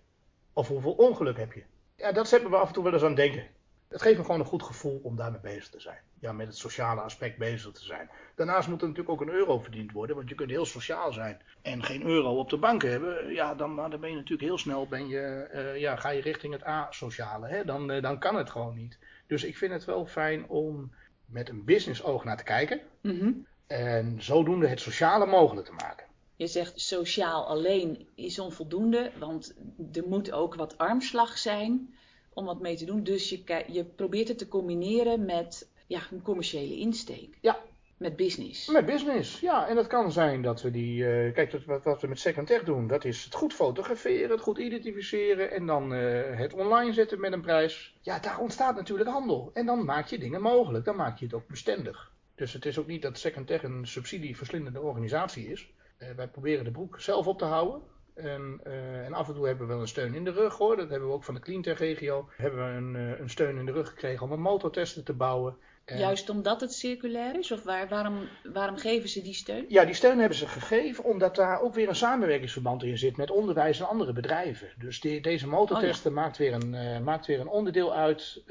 Of 0.53 0.67
hoeveel 0.67 0.93
ongeluk 0.93 1.37
heb 1.37 1.53
je? 1.53 1.63
Ja, 1.95 2.11
dat 2.11 2.27
zetten 2.27 2.49
we 2.49 2.55
af 2.55 2.67
en 2.67 2.73
toe 2.73 2.83
wel 2.83 2.93
eens 2.93 3.03
aan 3.03 3.15
denken. 3.15 3.47
Het 3.89 4.01
geeft 4.01 4.17
me 4.17 4.23
gewoon 4.23 4.39
een 4.39 4.45
goed 4.45 4.63
gevoel 4.63 4.99
om 5.03 5.15
daarmee 5.15 5.41
bezig 5.41 5.69
te 5.69 5.79
zijn. 5.79 5.97
Ja, 6.19 6.31
met 6.31 6.47
het 6.47 6.57
sociale 6.57 7.01
aspect 7.01 7.37
bezig 7.37 7.71
te 7.71 7.85
zijn. 7.85 8.09
Daarnaast 8.35 8.67
moet 8.67 8.81
er 8.81 8.87
natuurlijk 8.87 9.21
ook 9.21 9.27
een 9.27 9.33
euro 9.33 9.59
verdiend 9.59 9.91
worden, 9.91 10.15
want 10.15 10.29
je 10.29 10.35
kunt 10.35 10.49
heel 10.49 10.65
sociaal 10.65 11.13
zijn 11.13 11.41
en 11.61 11.83
geen 11.83 12.05
euro 12.05 12.37
op 12.37 12.49
de 12.49 12.57
bank 12.57 12.81
hebben. 12.81 13.33
Ja, 13.33 13.55
dan, 13.55 13.75
dan 13.75 13.99
ben 13.99 14.09
je 14.09 14.15
natuurlijk 14.15 14.47
heel 14.47 14.57
snel, 14.57 14.87
ben 14.87 15.07
je, 15.07 15.19
eh, 15.51 15.79
ja, 15.79 15.95
ga 15.95 16.09
je 16.09 16.21
richting 16.21 16.53
het 16.53 16.65
A-sociale. 16.65 17.47
Hè? 17.47 17.65
Dan, 17.65 17.91
uh, 17.91 18.01
dan 18.01 18.19
kan 18.19 18.35
het 18.35 18.49
gewoon 18.49 18.75
niet. 18.75 18.97
Dus 19.27 19.43
ik 19.43 19.57
vind 19.57 19.71
het 19.71 19.85
wel 19.85 20.05
fijn 20.05 20.47
om 20.47 20.93
met 21.25 21.49
een 21.49 21.65
business 21.65 22.03
oog 22.03 22.23
naar 22.23 22.37
te 22.37 22.43
kijken. 22.43 22.79
Mhm. 23.01 23.31
En 23.69 24.15
zodoende 24.19 24.67
het 24.67 24.79
sociale 24.79 25.25
mogelijk 25.25 25.67
te 25.67 25.73
maken. 25.73 26.05
Je 26.35 26.47
zegt 26.47 26.81
sociaal 26.81 27.47
alleen 27.47 28.07
is 28.15 28.39
onvoldoende, 28.39 29.11
want 29.19 29.55
er 29.93 30.03
moet 30.07 30.31
ook 30.31 30.55
wat 30.55 30.77
armslag 30.77 31.37
zijn 31.37 31.95
om 32.33 32.45
wat 32.45 32.59
mee 32.59 32.75
te 32.75 32.85
doen. 32.85 33.03
Dus 33.03 33.29
je, 33.29 33.63
je 33.67 33.83
probeert 33.83 34.27
het 34.27 34.37
te 34.37 34.47
combineren 34.47 35.25
met 35.25 35.69
ja, 35.87 36.01
een 36.11 36.21
commerciële 36.21 36.77
insteek. 36.77 37.37
Ja. 37.41 37.57
Met 37.97 38.15
business. 38.15 38.67
Met 38.67 38.85
business, 38.85 39.39
ja. 39.39 39.67
En 39.67 39.77
het 39.77 39.87
kan 39.87 40.11
zijn 40.11 40.41
dat 40.41 40.61
we 40.61 40.71
die. 40.71 41.03
Uh, 41.03 41.33
kijk, 41.33 41.51
wat, 41.65 41.83
wat 41.83 42.01
we 42.01 42.07
met 42.07 42.19
Second 42.19 42.47
Tech 42.47 42.63
doen, 42.63 42.87
dat 42.87 43.05
is 43.05 43.23
het 43.23 43.33
goed 43.33 43.53
fotograferen, 43.53 44.29
het 44.29 44.41
goed 44.41 44.57
identificeren 44.57 45.51
en 45.51 45.65
dan 45.65 45.93
uh, 45.93 46.37
het 46.37 46.53
online 46.53 46.93
zetten 46.93 47.19
met 47.19 47.33
een 47.33 47.41
prijs. 47.41 47.95
Ja, 48.01 48.19
daar 48.19 48.39
ontstaat 48.39 48.75
natuurlijk 48.75 49.09
handel. 49.09 49.51
En 49.53 49.65
dan 49.65 49.85
maak 49.85 50.07
je 50.07 50.17
dingen 50.17 50.41
mogelijk. 50.41 50.85
Dan 50.85 50.95
maak 50.95 51.17
je 51.17 51.25
het 51.25 51.33
ook 51.33 51.47
bestendig. 51.47 52.11
Dus 52.39 52.53
het 52.53 52.65
is 52.65 52.77
ook 52.77 52.87
niet 52.87 53.01
dat 53.01 53.17
Second 53.17 53.47
Tech 53.47 53.63
een 53.63 53.87
subsidieverslindende 53.87 54.81
organisatie 54.81 55.47
is. 55.47 55.73
Uh, 55.97 56.09
wij 56.15 56.27
proberen 56.27 56.63
de 56.63 56.71
broek 56.71 56.99
zelf 56.99 57.27
op 57.27 57.37
te 57.37 57.45
houden. 57.45 57.81
En, 58.13 58.61
uh, 58.67 59.05
en, 59.05 59.13
af 59.13 59.27
en 59.27 59.33
toe 59.33 59.45
hebben 59.45 59.67
we 59.67 59.73
wel 59.73 59.81
een 59.81 59.87
steun 59.87 60.13
in 60.13 60.23
de 60.23 60.31
rug 60.31 60.57
hoor. 60.57 60.75
Dat 60.75 60.89
hebben 60.89 61.07
we 61.07 61.13
ook 61.13 61.23
van 61.23 61.33
de 61.33 61.39
Cleantech 61.39 61.79
regio. 61.79 62.29
Hebben 62.35 62.65
we 62.65 62.77
een, 62.77 62.95
uh, 62.95 63.19
een 63.19 63.29
steun 63.29 63.57
in 63.57 63.65
de 63.65 63.71
rug 63.71 63.89
gekregen 63.89 64.25
om 64.25 64.31
een 64.31 64.41
motortesten 64.41 65.03
te 65.03 65.13
bouwen. 65.13 65.57
Juist 65.97 66.29
omdat 66.29 66.61
het 66.61 66.73
circulair 66.73 67.39
is? 67.39 67.51
Of 67.51 67.63
waar, 67.63 67.87
waarom, 67.87 68.27
waarom 68.43 68.77
geven 68.77 69.09
ze 69.09 69.21
die 69.21 69.33
steun? 69.33 69.65
Ja, 69.67 69.85
die 69.85 69.93
steun 69.93 70.19
hebben 70.19 70.37
ze 70.37 70.47
gegeven 70.47 71.03
omdat 71.03 71.35
daar 71.35 71.61
ook 71.61 71.73
weer 71.73 71.89
een 71.89 71.95
samenwerkingsverband 71.95 72.83
in 72.83 72.97
zit 72.97 73.17
met 73.17 73.31
onderwijs 73.31 73.79
en 73.79 73.87
andere 73.87 74.13
bedrijven. 74.13 74.67
Dus 74.77 74.99
die, 74.99 75.21
deze 75.21 75.47
motortesten 75.47 76.11
oh, 76.11 76.17
ja. 76.17 76.21
maakt, 76.21 76.37
weer 76.37 76.53
een, 76.53 76.73
uh, 76.73 76.99
maakt 76.99 77.25
weer 77.25 77.39
een 77.39 77.47
onderdeel 77.47 77.93
uit 77.93 78.43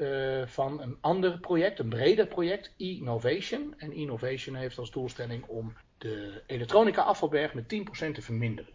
van 0.45 0.81
een 0.81 0.97
ander 1.01 1.39
project, 1.39 1.79
een 1.79 1.89
breder 1.89 2.27
project, 2.27 2.73
e-innovation. 2.77 3.73
En 3.77 3.93
innovation 3.93 4.55
heeft 4.55 4.77
als 4.77 4.91
doelstelling 4.91 5.45
om 5.45 5.73
de 5.97 6.41
elektronica 6.45 7.01
afvalberg 7.01 7.53
met 7.53 7.75
10% 8.09 8.11
te 8.13 8.21
verminderen. 8.21 8.73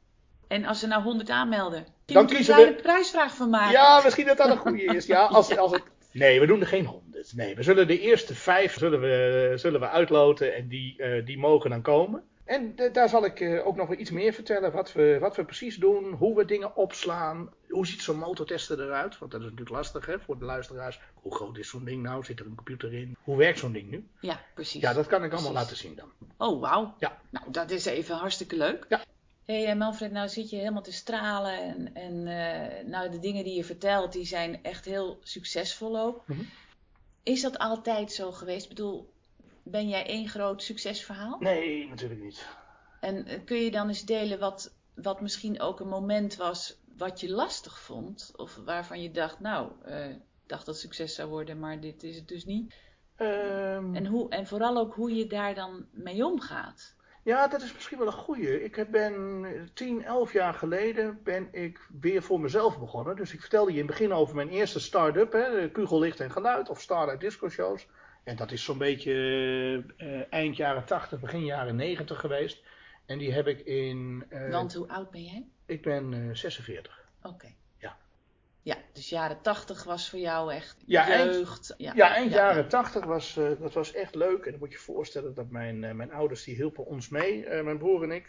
En 0.48 0.64
als 0.64 0.80
ze 0.80 0.86
nou 0.86 1.02
100 1.02 1.30
aanmelden, 1.30 1.86
dan 2.04 2.26
kiezen 2.26 2.56
we 2.56 2.66
een 2.66 2.82
prijsvraag 2.82 3.34
van 3.34 3.50
maken. 3.50 3.72
Ja, 3.72 4.00
misschien 4.04 4.26
dat 4.26 4.36
dat 4.36 4.50
een 4.50 4.56
goede 4.56 4.82
is. 4.82 5.06
Ja, 5.06 5.26
als, 5.36 5.48
ja. 5.48 5.56
als 5.56 5.72
het... 5.72 5.82
Nee, 6.12 6.40
we 6.40 6.46
doen 6.46 6.60
er 6.60 6.66
geen 6.66 6.84
100. 6.84 7.32
Nee, 7.36 7.54
we 7.54 7.62
zullen 7.62 7.86
de 7.86 8.00
eerste 8.00 8.34
vijf 8.34 8.78
zullen 8.78 9.00
we, 9.00 9.52
zullen 9.54 9.80
we 9.80 9.88
uitloten 9.88 10.54
en 10.54 10.68
die, 10.68 10.94
uh, 10.98 11.26
die 11.26 11.38
mogen 11.38 11.70
dan 11.70 11.82
komen. 11.82 12.22
En 12.48 12.76
daar 12.92 13.08
zal 13.08 13.24
ik 13.24 13.40
uh, 13.40 13.66
ook 13.66 13.76
nog 13.76 13.88
wel 13.88 13.98
iets 13.98 14.10
meer 14.10 14.32
vertellen. 14.32 14.72
Wat 14.72 14.92
we, 14.92 15.16
wat 15.20 15.36
we 15.36 15.44
precies 15.44 15.76
doen, 15.76 16.12
hoe 16.12 16.36
we 16.36 16.44
dingen 16.44 16.76
opslaan. 16.76 17.52
Hoe 17.68 17.86
ziet 17.86 18.02
zo'n 18.02 18.18
motortester 18.18 18.80
eruit? 18.80 19.18
Want 19.18 19.30
dat 19.30 19.40
is 19.40 19.46
natuurlijk 19.46 19.76
lastig 19.76 20.06
hè, 20.06 20.20
voor 20.20 20.38
de 20.38 20.44
luisteraars. 20.44 21.00
Hoe 21.14 21.34
groot 21.34 21.58
is 21.58 21.68
zo'n 21.68 21.84
ding 21.84 22.02
nou? 22.02 22.24
Zit 22.24 22.40
er 22.40 22.46
een 22.46 22.54
computer 22.54 22.94
in? 22.94 23.16
Hoe 23.22 23.36
werkt 23.36 23.58
zo'n 23.58 23.72
ding 23.72 23.90
nu? 23.90 24.08
Ja, 24.20 24.40
precies. 24.54 24.80
Ja, 24.80 24.92
dat 24.92 25.06
kan 25.06 25.24
ik 25.24 25.32
allemaal 25.32 25.52
precies. 25.52 25.68
laten 25.68 25.76
zien 25.76 25.94
dan. 25.94 26.12
Oh, 26.36 26.60
wauw. 26.60 26.94
Ja. 26.98 27.18
Nou, 27.30 27.50
dat 27.50 27.70
is 27.70 27.84
even 27.84 28.16
hartstikke 28.16 28.56
leuk. 28.56 28.86
Ja. 28.88 29.04
Hé 29.44 29.64
hey, 29.64 29.76
Manfred, 29.76 30.12
nou 30.12 30.28
zit 30.28 30.50
je 30.50 30.56
helemaal 30.56 30.82
te 30.82 30.92
stralen. 30.92 31.58
En, 31.58 31.94
en 31.94 32.14
uh, 32.26 32.90
nou, 32.90 33.10
de 33.10 33.18
dingen 33.18 33.44
die 33.44 33.54
je 33.54 33.64
vertelt, 33.64 34.12
die 34.12 34.26
zijn 34.26 34.62
echt 34.62 34.84
heel 34.84 35.18
succesvol 35.22 36.00
ook. 36.00 36.22
Mm 36.26 36.36
-hmm. 36.36 36.48
Is 37.22 37.42
dat 37.42 37.58
altijd 37.58 38.12
zo 38.12 38.32
geweest? 38.32 38.62
Ik 38.62 38.68
bedoel, 38.68 39.12
ben 39.70 39.88
jij 39.88 40.06
één 40.06 40.28
groot 40.28 40.62
succesverhaal? 40.62 41.36
Nee, 41.40 41.88
natuurlijk 41.88 42.20
niet. 42.20 42.46
En 43.00 43.44
kun 43.44 43.56
je 43.56 43.70
dan 43.70 43.88
eens 43.88 44.04
delen 44.04 44.38
wat, 44.38 44.74
wat 44.94 45.20
misschien 45.20 45.60
ook 45.60 45.80
een 45.80 45.88
moment 45.88 46.36
was 46.36 46.78
wat 46.96 47.20
je 47.20 47.30
lastig 47.30 47.80
vond? 47.80 48.32
Of 48.36 48.56
waarvan 48.64 49.02
je 49.02 49.10
dacht, 49.10 49.40
nou, 49.40 49.70
uh, 49.88 50.06
dacht 50.46 50.66
dat 50.66 50.78
succes 50.78 51.14
zou 51.14 51.28
worden, 51.28 51.58
maar 51.58 51.80
dit 51.80 52.02
is 52.02 52.16
het 52.16 52.28
dus 52.28 52.44
niet. 52.44 52.74
Um, 53.20 53.94
en, 53.94 54.06
hoe, 54.06 54.28
en 54.28 54.46
vooral 54.46 54.76
ook 54.76 54.94
hoe 54.94 55.14
je 55.14 55.26
daar 55.26 55.54
dan 55.54 55.86
mee 55.90 56.26
omgaat. 56.26 56.96
Ja, 57.22 57.48
dat 57.48 57.62
is 57.62 57.74
misschien 57.74 57.98
wel 57.98 58.06
een 58.06 58.12
goeie. 58.12 58.64
Ik 58.64 58.90
ben 58.90 59.70
10, 59.74 60.04
11 60.04 60.32
jaar 60.32 60.54
geleden 60.54 61.20
ben 61.22 61.48
ik 61.52 61.88
weer 62.00 62.22
voor 62.22 62.40
mezelf 62.40 62.78
begonnen. 62.78 63.16
Dus 63.16 63.32
ik 63.32 63.40
vertelde 63.40 63.72
je 63.72 63.78
in 63.78 63.86
het 63.86 63.96
begin 63.96 64.12
over 64.12 64.34
mijn 64.34 64.48
eerste 64.48 64.80
start-up, 64.80 65.32
hè, 65.32 65.70
Kugellicht 65.70 66.20
en 66.20 66.30
Geluid 66.30 66.68
of 66.68 66.80
Starlight 66.80 67.20
Disco 67.20 67.48
Shows. 67.48 67.86
En 68.28 68.36
dat 68.36 68.52
is 68.52 68.64
zo'n 68.64 68.78
beetje 68.78 69.12
uh, 69.96 70.20
eind 70.30 70.56
jaren 70.56 70.84
80, 70.84 71.20
begin 71.20 71.44
jaren 71.44 71.76
90 71.76 72.20
geweest. 72.20 72.62
En 73.06 73.18
die 73.18 73.32
heb 73.32 73.46
ik 73.46 73.60
in. 73.60 74.24
Uh, 74.30 74.50
Want 74.50 74.74
hoe 74.74 74.88
oud 74.88 75.10
ben 75.10 75.24
jij? 75.24 75.46
Ik 75.66 75.82
ben 75.82 76.12
uh, 76.12 76.34
46. 76.34 77.04
Oké. 77.22 77.34
Okay. 77.34 77.56
Ja. 78.62 78.76
Dus 78.92 79.08
jaren 79.08 79.42
80 79.42 79.84
was 79.84 80.10
voor 80.10 80.18
jou 80.18 80.52
echt 80.52 80.76
ja, 80.86 81.08
jeugd. 81.08 81.70
Eind, 81.70 81.74
ja, 81.76 81.92
ja, 81.94 82.14
eind 82.14 82.30
ja, 82.32 82.36
jaren 82.36 82.62
ja. 82.62 82.68
80 82.68 83.04
was, 83.04 83.36
uh, 83.36 83.50
dat 83.60 83.74
was 83.74 83.92
echt 83.92 84.14
leuk. 84.14 84.44
En 84.44 84.50
dan 84.50 84.60
moet 84.60 84.68
je 84.68 84.76
je 84.76 84.82
voorstellen 84.82 85.34
dat 85.34 85.50
mijn, 85.50 85.82
uh, 85.82 85.92
mijn 85.92 86.12
ouders 86.12 86.44
die 86.44 86.54
hielpen 86.54 86.86
ons 86.86 87.08
mee, 87.08 87.44
uh, 87.44 87.62
mijn 87.62 87.78
broer 87.78 88.02
en 88.02 88.10
ik. 88.10 88.26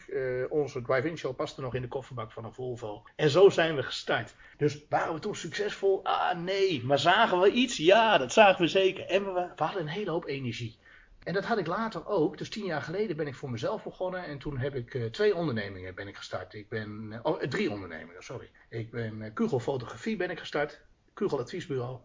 onze 0.50 0.82
drive-in 0.82 1.18
show 1.18 1.36
paste 1.36 1.62
nog 1.62 1.76
in 1.76 1.82
de 1.82 1.88
kofferbak 1.88 2.32
van 2.32 2.46
een 2.46 2.54
Volvo. 2.54 3.04
En 3.16 3.30
zo 3.30 3.50
zijn 3.50 3.76
we 3.76 3.84
gestart. 3.84 4.36
Dus 4.58 4.86
waren 4.90 5.14
we 5.14 5.20
toen 5.20 5.36
succesvol? 5.36 6.04
Ah 6.04 6.38
nee. 6.38 6.84
Maar 6.84 7.00
zagen 7.00 7.40
we 7.40 7.52
iets? 7.52 7.78
Ja, 7.78 8.18
dat 8.18 8.34
zagen 8.34 8.62
we 8.62 8.68
zeker. 8.68 9.06
En 9.06 9.26
we, 9.26 9.52
we 9.56 9.64
hadden 9.64 9.82
een 9.82 9.88
hele 9.88 10.12
hoop 10.12 10.26
energie. 10.26 10.78
En 11.24 11.34
dat 11.34 11.46
had 11.46 11.58
ik 11.58 11.68
later 11.68 12.08
ook. 12.08 12.38
Dus 12.38 12.50
tien 12.50 12.66
jaar 12.66 12.82
geleden 12.82 13.18
ben 13.18 13.28
ik 13.28 13.36
voor 13.36 13.50
mezelf 13.50 13.84
begonnen. 13.84 14.24
En 14.24 14.38
toen 14.38 14.58
heb 14.58 14.76
ik 14.76 14.94
uh, 14.94 15.06
twee 15.06 15.36
ondernemingen 15.36 15.96
ben 15.96 16.08
ik 16.08 16.16
gestart. 16.16 16.54
Ik 16.54 16.70
ben, 16.70 17.12
uh, 17.12 17.20
oh, 17.22 17.42
drie 17.42 17.72
ondernemingen, 17.72 18.24
sorry. 18.24 18.50
Ik 18.70 18.92
ben 18.92 19.22
uh, 19.22 19.34
Kugel 19.34 19.60
Fotografie 19.60 20.16
ben 20.16 20.30
ik 20.30 20.40
gestart. 20.40 20.82
Kugel 21.14 21.40
Adviesbureau. 21.40 22.00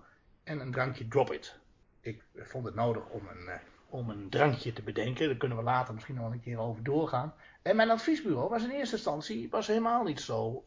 En 0.44 0.60
een 0.60 0.72
drankje 0.72 1.08
Drop 1.08 1.32
It. 1.32 1.58
Ik 2.00 2.22
vond 2.36 2.64
het 2.64 2.74
nodig 2.74 3.08
om 3.08 3.28
een, 3.28 3.60
om 3.88 4.10
een 4.10 4.30
drankje 4.30 4.72
te 4.72 4.82
bedenken. 4.82 5.26
Daar 5.26 5.36
kunnen 5.36 5.58
we 5.58 5.64
later 5.64 5.94
misschien 5.94 6.14
nog 6.14 6.32
een 6.32 6.40
keer 6.40 6.58
over 6.58 6.82
doorgaan. 6.82 7.34
En 7.62 7.76
mijn 7.76 7.90
adviesbureau 7.90 8.48
was 8.48 8.64
in 8.64 8.70
eerste 8.70 8.94
instantie 8.94 9.48
was 9.50 9.66
helemaal, 9.66 10.02
niet 10.02 10.20
zo, 10.20 10.64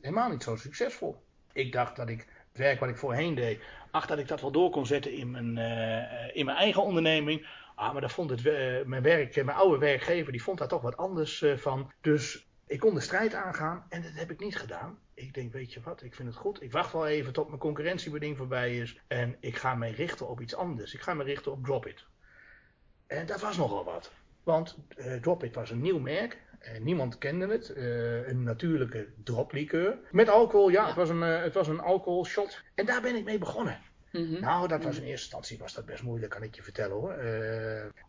helemaal 0.00 0.30
niet 0.30 0.42
zo 0.42 0.56
succesvol. 0.56 1.22
Ik 1.52 1.72
dacht 1.72 1.96
dat 1.96 2.08
ik 2.08 2.26
werk 2.58 2.80
wat 2.80 2.88
ik 2.88 2.96
voorheen 2.96 3.34
deed, 3.34 3.60
ach 3.90 4.06
dat 4.06 4.18
ik 4.18 4.28
dat 4.28 4.40
wel 4.40 4.50
door 4.50 4.70
kon 4.70 4.86
zetten 4.86 5.12
in 5.12 5.30
mijn, 5.30 5.56
uh, 5.56 6.36
in 6.36 6.44
mijn 6.44 6.56
eigen 6.56 6.82
onderneming. 6.82 7.46
Ah, 7.74 7.92
maar 7.92 8.00
daar 8.00 8.10
vond 8.10 8.30
het, 8.30 8.44
uh, 8.44 8.84
mijn, 8.84 9.02
werk, 9.02 9.44
mijn 9.44 9.56
oude 9.56 9.78
werkgever, 9.78 10.32
die 10.32 10.42
vond 10.42 10.58
daar 10.58 10.68
toch 10.68 10.82
wat 10.82 10.96
anders 10.96 11.44
van. 11.56 11.92
Dus 12.00 12.46
Ik 12.66 12.80
kon 12.80 12.94
de 12.94 13.00
strijd 13.00 13.34
aangaan 13.34 13.86
en 13.88 14.02
dat 14.02 14.10
heb 14.14 14.30
ik 14.30 14.40
niet 14.40 14.56
gedaan. 14.56 14.98
Ik 15.14 15.34
denk, 15.34 15.52
weet 15.52 15.72
je 15.72 15.80
wat, 15.80 16.02
ik 16.02 16.14
vind 16.14 16.28
het 16.28 16.36
goed. 16.36 16.62
Ik 16.62 16.72
wacht 16.72 16.92
wel 16.92 17.06
even 17.06 17.32
tot 17.32 17.48
mijn 17.48 17.60
concurrentiebeding 17.60 18.36
voorbij 18.36 18.76
is. 18.76 19.00
En 19.06 19.36
ik 19.40 19.56
ga 19.56 19.74
me 19.74 19.88
richten 19.88 20.28
op 20.28 20.40
iets 20.40 20.54
anders. 20.54 20.94
Ik 20.94 21.00
ga 21.00 21.14
me 21.14 21.24
richten 21.24 21.52
op 21.52 21.64
Dropit. 21.64 22.04
En 23.06 23.26
dat 23.26 23.40
was 23.40 23.56
nogal 23.56 23.84
wat. 23.84 24.12
Want 24.42 24.78
Dropit 25.20 25.54
was 25.54 25.70
een 25.70 25.80
nieuw 25.80 25.98
merk. 25.98 26.46
En 26.58 26.84
niemand 26.84 27.18
kende 27.18 27.46
het. 27.46 27.72
Uh, 27.76 28.28
een 28.28 28.42
natuurlijke 28.42 29.08
droplikeur. 29.24 29.98
Met 30.10 30.28
alcohol, 30.28 30.68
ja, 30.68 30.80
ja. 30.80 30.86
Het, 30.86 30.96
was 30.96 31.08
een, 31.08 31.22
uh, 31.22 31.42
het 31.42 31.54
was 31.54 31.68
een 31.68 31.80
alcohol 31.80 32.24
shot. 32.24 32.62
En 32.74 32.86
daar 32.86 33.02
ben 33.02 33.16
ik 33.16 33.24
mee 33.24 33.38
begonnen. 33.38 33.80
Mm 34.12 34.24
-hmm. 34.24 34.40
Nou, 34.40 34.68
dat 34.68 34.84
was 34.84 34.96
in 34.96 35.02
eerste 35.02 35.24
instantie 35.24 35.58
was 35.58 35.74
dat 35.74 35.86
best 35.86 36.02
moeilijk, 36.02 36.32
kan 36.32 36.42
ik 36.42 36.54
je 36.54 36.62
vertellen 36.62 36.96
hoor. 36.96 37.14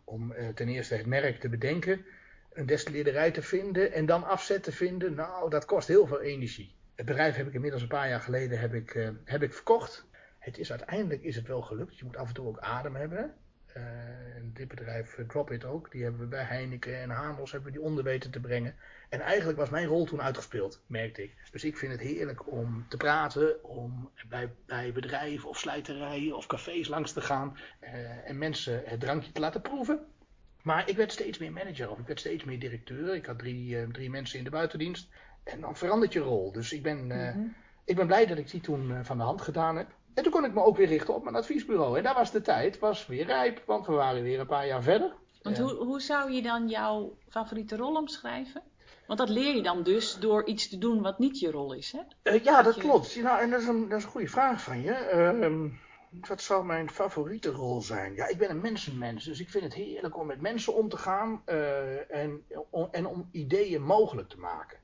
om 0.04 0.34
ten 0.54 0.68
eerste 0.68 0.94
het 0.94 1.06
merk 1.06 1.40
te 1.40 1.48
bedenken 1.48 2.04
een 2.52 2.66
destilleerderij 2.66 3.30
te 3.30 3.42
vinden 3.42 3.92
en 3.92 4.06
dan 4.06 4.24
afzet 4.24 4.62
te 4.62 4.72
vinden, 4.72 5.14
nou, 5.14 5.50
dat 5.50 5.64
kost 5.64 5.88
heel 5.88 6.06
veel 6.06 6.20
energie. 6.20 6.74
Het 6.94 7.06
bedrijf 7.06 7.36
heb 7.36 7.46
ik 7.46 7.54
inmiddels 7.54 7.82
een 7.82 7.88
paar 7.88 8.08
jaar 8.08 8.20
geleden 8.20 8.58
heb 8.58 8.74
ik, 8.74 9.12
heb 9.24 9.42
ik 9.42 9.54
verkocht. 9.54 10.06
Het 10.38 10.58
is 10.58 10.70
uiteindelijk 10.70 11.22
is 11.22 11.36
het 11.36 11.46
wel 11.46 11.62
gelukt. 11.62 11.98
Je 11.98 12.04
moet 12.04 12.16
af 12.16 12.28
en 12.28 12.34
toe 12.34 12.46
ook 12.46 12.58
adem 12.58 12.94
hebben. 12.94 13.34
Uh, 13.76 13.82
dit 14.42 14.68
bedrijf 14.68 15.18
uh, 15.18 15.28
Drop 15.28 15.50
It 15.50 15.64
ook. 15.64 15.90
Die 15.90 16.02
hebben 16.02 16.20
we 16.20 16.26
bij 16.26 16.44
Heineken 16.44 17.00
en 17.00 17.10
Hamels 17.10 17.52
hebben 17.52 17.72
we 17.72 17.78
die 17.78 17.86
onder 17.86 18.04
weten 18.04 18.30
te 18.30 18.40
brengen. 18.40 18.74
En 19.08 19.20
eigenlijk 19.20 19.58
was 19.58 19.70
mijn 19.70 19.86
rol 19.86 20.04
toen 20.04 20.22
uitgespeeld, 20.22 20.82
merkte 20.86 21.22
ik. 21.22 21.34
Dus 21.50 21.64
ik 21.64 21.76
vind 21.76 21.92
het 21.92 22.00
heerlijk 22.00 22.52
om 22.52 22.86
te 22.88 22.96
praten, 22.96 23.64
om 23.64 24.10
bij, 24.28 24.52
bij 24.66 24.92
bedrijven 24.92 25.48
of 25.48 25.58
slijterijen 25.58 26.36
of 26.36 26.46
cafés 26.46 26.88
langs 26.88 27.12
te 27.12 27.20
gaan. 27.20 27.56
en 28.24 28.38
mensen 28.38 28.82
het 28.84 29.00
drankje 29.00 29.32
te 29.32 29.40
laten 29.40 29.60
proeven. 29.60 30.06
Maar 30.62 30.88
ik 30.88 30.96
werd 30.96 31.12
steeds 31.12 31.38
meer 31.38 31.52
manager 31.52 31.90
of 31.90 31.98
ik 31.98 32.06
werd 32.06 32.20
steeds 32.20 32.44
meer 32.44 32.58
directeur. 32.58 33.14
Ik 33.14 33.26
had 33.26 33.38
drie, 33.38 33.76
uh, 33.76 33.88
drie 33.88 34.10
mensen 34.10 34.38
in 34.38 34.44
de 34.44 34.50
buitendienst. 34.50 35.08
En 35.44 35.60
dan 35.60 35.76
verandert 35.76 36.12
je 36.12 36.20
rol. 36.20 36.52
Dus 36.52 36.72
ik 36.72 36.82
ben, 36.82 36.98
uh, 36.98 37.16
mm-hmm. 37.16 37.54
ik 37.84 37.96
ben 37.96 38.06
blij 38.06 38.26
dat 38.26 38.38
ik 38.38 38.50
die 38.50 38.60
toen 38.60 39.04
van 39.04 39.18
de 39.18 39.24
hand 39.24 39.42
gedaan 39.42 39.76
heb. 39.76 39.88
En 40.14 40.22
toen 40.22 40.32
kon 40.32 40.44
ik 40.44 40.54
me 40.54 40.62
ook 40.62 40.76
weer 40.76 40.86
richten 40.86 41.14
op 41.14 41.24
mijn 41.24 41.36
adviesbureau. 41.36 41.96
En 41.96 42.02
daar 42.02 42.14
was 42.14 42.30
de 42.30 42.40
tijd 42.40 42.78
was 42.78 43.06
weer 43.06 43.26
rijp, 43.26 43.62
want 43.66 43.86
we 43.86 43.92
waren 43.92 44.22
weer 44.22 44.40
een 44.40 44.46
paar 44.46 44.66
jaar 44.66 44.82
verder. 44.82 45.14
Want 45.42 45.58
hoe, 45.58 45.74
hoe 45.74 46.00
zou 46.00 46.32
je 46.32 46.42
dan 46.42 46.68
jouw 46.68 47.16
favoriete 47.28 47.76
rol 47.76 47.96
omschrijven? 47.96 48.62
Want 49.06 49.18
dat 49.18 49.28
leer 49.28 49.54
je 49.54 49.62
dan 49.62 49.82
dus 49.82 50.18
door 50.18 50.46
iets 50.46 50.68
te 50.68 50.78
doen 50.78 51.02
wat 51.02 51.18
niet 51.18 51.38
je 51.38 51.50
rol 51.50 51.72
is, 51.72 51.92
hè? 51.92 52.32
ja, 52.42 52.62
dat 52.62 52.74
je... 52.74 52.80
klopt. 52.80 53.22
Nou, 53.22 53.40
en 53.40 53.50
dat 53.50 53.60
is, 53.60 53.66
een, 53.66 53.88
dat 53.88 53.98
is 53.98 54.04
een 54.04 54.10
goede 54.10 54.28
vraag 54.28 54.62
van 54.62 54.82
je. 54.82 54.92
Ehm, 54.92 55.68
wat 56.28 56.40
zou 56.40 56.64
mijn 56.64 56.90
favoriete 56.90 57.50
rol 57.50 57.82
zijn? 57.82 58.14
Ja, 58.14 58.26
ik 58.26 58.38
ben 58.38 58.50
een 58.50 58.60
mensenmens, 58.60 59.24
dus 59.24 59.40
ik 59.40 59.48
vind 59.48 59.64
het 59.64 59.74
heerlijk 59.74 60.18
om 60.18 60.26
met 60.26 60.40
mensen 60.40 60.74
om 60.74 60.88
te 60.88 60.96
gaan 60.96 61.42
uh, 61.46 62.10
en, 62.10 62.44
en 62.90 63.06
om 63.06 63.28
ideeën 63.32 63.82
mogelijk 63.82 64.28
te 64.28 64.38
maken. 64.38 64.78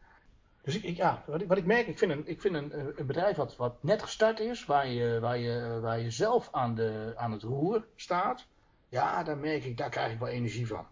Dus 0.66 0.80
ik, 0.80 0.96
ja, 0.96 1.22
wat 1.26 1.40
ik, 1.40 1.48
wat 1.48 1.58
ik 1.58 1.64
merk, 1.64 1.86
ik 1.86 1.98
vind, 1.98 2.12
een, 2.12 2.26
ik 2.26 2.40
vind 2.40 2.54
een, 2.54 2.98
een 2.98 3.06
bedrijf 3.06 3.36
wat, 3.36 3.56
wat 3.56 3.82
net 3.82 4.02
gestart 4.02 4.40
is, 4.40 4.64
waar 4.64 4.88
je, 4.88 5.20
waar 5.20 5.38
je, 5.38 5.78
waar 5.80 6.00
je 6.00 6.10
zelf 6.10 6.48
aan, 6.52 6.74
de, 6.74 7.12
aan 7.16 7.32
het 7.32 7.42
roer 7.42 7.86
staat. 7.96 8.46
Ja, 8.88 9.22
daar 9.22 9.38
merk 9.38 9.64
ik, 9.64 9.76
daar 9.76 9.90
krijg 9.90 10.12
ik 10.12 10.18
wel 10.18 10.28
energie 10.28 10.66
van. 10.66 10.86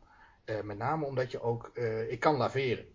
Uh, 0.46 0.60
met 0.60 0.78
name 0.78 1.04
omdat 1.04 1.30
je 1.30 1.40
ook, 1.40 1.70
uh, 1.74 2.10
ik 2.10 2.20
kan 2.20 2.36
laveren 2.36 2.86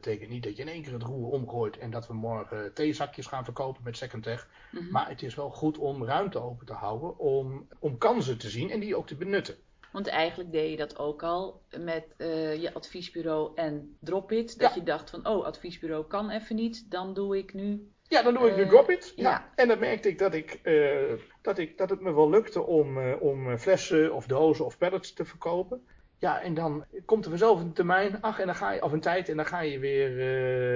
betekent 0.00 0.30
niet 0.30 0.42
dat 0.42 0.56
je 0.56 0.62
in 0.62 0.68
één 0.68 0.82
keer 0.82 0.92
het 0.92 1.02
roer 1.02 1.30
omgooit 1.30 1.78
en 1.78 1.90
dat 1.90 2.06
we 2.06 2.14
morgen 2.14 2.74
theezakjes 2.74 3.26
gaan 3.26 3.44
verkopen 3.44 3.82
met 3.84 3.96
Second 3.96 4.22
Tech. 4.22 4.48
Mm 4.70 4.80
-hmm. 4.80 4.90
Maar 4.90 5.08
het 5.08 5.22
is 5.22 5.34
wel 5.34 5.50
goed 5.50 5.78
om 5.78 6.04
ruimte 6.04 6.38
open 6.38 6.66
te 6.66 6.72
houden 6.72 7.18
om, 7.18 7.68
om 7.78 7.98
kansen 7.98 8.38
te 8.38 8.50
zien 8.50 8.70
en 8.70 8.80
die 8.80 8.96
ook 8.96 9.06
te 9.06 9.16
benutten. 9.16 9.56
Want 9.92 10.06
eigenlijk 10.06 10.52
deed 10.52 10.70
je 10.70 10.76
dat 10.76 10.98
ook 10.98 11.22
al 11.22 11.62
met 11.78 12.14
uh, 12.18 12.62
je 12.62 12.74
adviesbureau 12.74 13.52
en 13.54 13.96
Dropit. 14.00 14.58
Dat 14.58 14.68
ja. 14.68 14.74
je 14.74 14.82
dacht 14.82 15.10
van, 15.10 15.26
oh, 15.26 15.44
adviesbureau 15.44 16.06
kan 16.06 16.30
even 16.30 16.56
niet, 16.56 16.90
dan 16.90 17.14
doe 17.14 17.38
ik 17.38 17.54
nu... 17.54 17.92
Ja, 18.02 18.22
dan 18.22 18.34
doe 18.34 18.48
ik 18.48 18.56
nu 18.56 18.66
Dropit. 18.66 19.12
Ja. 19.16 19.30
ja. 19.30 19.52
En 19.54 19.68
dan 19.68 19.78
merkte 19.78 20.08
ik 20.08 20.18
dat, 20.18 20.34
ik, 20.34 20.60
uh, 20.62 21.12
dat, 21.42 21.58
ik, 21.58 21.78
dat 21.78 21.90
het 21.90 22.00
me 22.00 22.14
wel 22.14 22.30
lukte 22.30 22.62
om, 22.62 23.12
om 23.12 23.58
flessen 23.58 24.14
of 24.14 24.26
dozen 24.26 24.64
of 24.64 24.78
pallets 24.78 25.12
te 25.12 25.24
verkopen. 25.24 25.86
Ja, 26.18 26.40
en 26.42 26.54
dan 26.54 26.84
komt 27.04 27.24
er 27.24 27.30
vanzelf 27.30 27.60
een 27.60 27.72
termijn, 27.72 28.20
ach, 28.20 28.38
en 28.38 28.46
dan 28.46 28.54
ga 28.54 28.72
je, 28.72 28.82
of 28.82 28.92
een 28.92 29.00
tijd, 29.00 29.28
en 29.28 29.36
dan 29.36 29.46
ga 29.46 29.60
je 29.60 29.78
weer, 29.78 30.10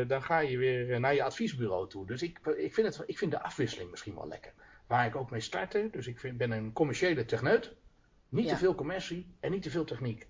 uh, 0.00 0.08
dan 0.08 0.22
ga 0.22 0.38
je 0.38 0.58
weer 0.58 1.00
naar 1.00 1.14
je 1.14 1.22
adviesbureau 1.22 1.88
toe. 1.88 2.06
Dus 2.06 2.22
ik, 2.22 2.38
ik, 2.56 2.74
vind 2.74 2.86
het, 2.86 3.02
ik 3.06 3.18
vind 3.18 3.30
de 3.30 3.42
afwisseling 3.42 3.90
misschien 3.90 4.14
wel 4.14 4.28
lekker. 4.28 4.52
Waar 4.86 5.06
ik 5.06 5.16
ook 5.16 5.30
mee 5.30 5.40
startte, 5.40 5.88
dus 5.90 6.06
ik 6.06 6.18
vind, 6.18 6.36
ben 6.36 6.50
een 6.50 6.72
commerciële 6.72 7.24
techneut. 7.24 7.74
Niet 8.34 8.44
ja. 8.44 8.52
te 8.52 8.58
veel 8.58 8.74
commercie 8.74 9.26
en 9.40 9.50
niet 9.50 9.62
te 9.62 9.70
veel 9.70 9.84
techniek. 9.84 10.26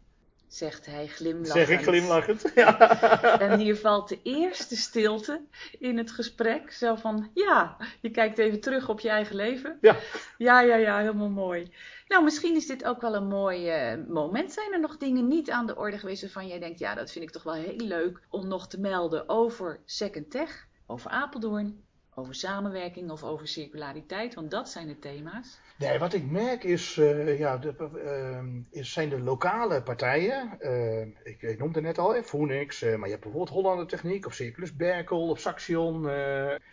Zegt 0.48 0.86
hij 0.86 1.06
glimlachend. 1.06 1.66
Zeg 1.66 1.78
ik 1.78 1.84
glimlachend, 1.84 2.52
ja. 2.54 3.40
En 3.40 3.58
hier 3.58 3.76
valt 3.76 4.08
de 4.08 4.18
eerste 4.22 4.76
stilte 4.76 5.40
in 5.78 5.98
het 5.98 6.10
gesprek. 6.10 6.72
Zo 6.72 6.94
van, 6.94 7.30
ja, 7.34 7.76
je 8.00 8.10
kijkt 8.10 8.38
even 8.38 8.60
terug 8.60 8.88
op 8.88 9.00
je 9.00 9.08
eigen 9.08 9.36
leven. 9.36 9.78
Ja. 9.80 9.96
Ja, 10.38 10.60
ja, 10.60 10.76
ja, 10.76 10.98
helemaal 10.98 11.28
mooi. 11.28 11.72
Nou, 12.08 12.24
misschien 12.24 12.56
is 12.56 12.66
dit 12.66 12.84
ook 12.84 13.00
wel 13.00 13.14
een 13.14 13.28
mooi 13.28 13.92
uh, 13.92 14.06
moment. 14.08 14.52
Zijn 14.52 14.72
er 14.72 14.80
nog 14.80 14.96
dingen 14.96 15.28
niet 15.28 15.50
aan 15.50 15.66
de 15.66 15.76
orde 15.76 15.98
geweest 15.98 16.22
waarvan 16.22 16.46
jij 16.46 16.58
denkt, 16.58 16.78
ja, 16.78 16.94
dat 16.94 17.10
vind 17.10 17.24
ik 17.24 17.30
toch 17.30 17.42
wel 17.42 17.54
heel 17.54 17.76
leuk 17.76 18.20
om 18.30 18.48
nog 18.48 18.68
te 18.68 18.80
melden 18.80 19.28
over 19.28 19.80
Second 19.84 20.30
Tech, 20.30 20.66
over 20.86 21.10
Apeldoorn, 21.10 21.83
over 22.14 22.34
samenwerking 22.34 23.10
of 23.10 23.22
over 23.22 23.48
circulariteit? 23.48 24.34
Want 24.34 24.50
dat 24.50 24.68
zijn 24.68 24.86
de 24.86 24.98
thema's. 24.98 25.58
Nee, 25.76 25.98
wat 25.98 26.12
ik 26.12 26.30
merk 26.30 26.64
is, 26.64 26.96
uh, 26.96 27.38
ja, 27.38 27.56
de, 27.56 27.74
uh, 27.94 28.80
is, 28.80 28.92
zijn 28.92 29.08
de 29.08 29.20
lokale 29.20 29.82
partijen. 29.82 30.58
Uh, 30.60 31.00
ik, 31.00 31.42
ik 31.42 31.58
noemde 31.58 31.80
net 31.80 31.98
al, 31.98 32.22
Phoenix, 32.22 32.80
maar 32.80 32.90
je 32.90 33.10
hebt 33.10 33.22
bijvoorbeeld 33.22 33.48
Hollander 33.48 33.86
Techniek 33.86 34.26
of 34.26 34.34
Circulus 34.34 34.76
Berkel 34.76 35.28
of 35.28 35.40
Saxion. 35.40 36.04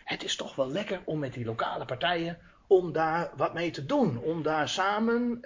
het 0.04 0.24
is 0.24 0.36
toch 0.36 0.54
wel 0.54 0.70
lekker 0.70 1.02
om 1.04 1.18
met 1.18 1.32
die 1.32 1.44
lokale 1.44 1.84
partijen 1.84 2.38
om 2.66 2.92
daar 2.92 3.30
wat 3.36 3.54
mee 3.54 3.70
te 3.70 3.86
doen. 3.86 4.18
Om 4.18 4.42
daar 4.42 4.68
samen 4.68 5.38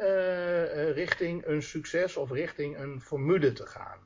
richting 0.94 1.47
een 1.47 1.62
succes 1.62 2.16
of 2.16 2.30
richting 2.30 2.78
een 2.78 3.01
formule 3.01 3.53
te 3.53 3.66
gaan. 3.66 3.99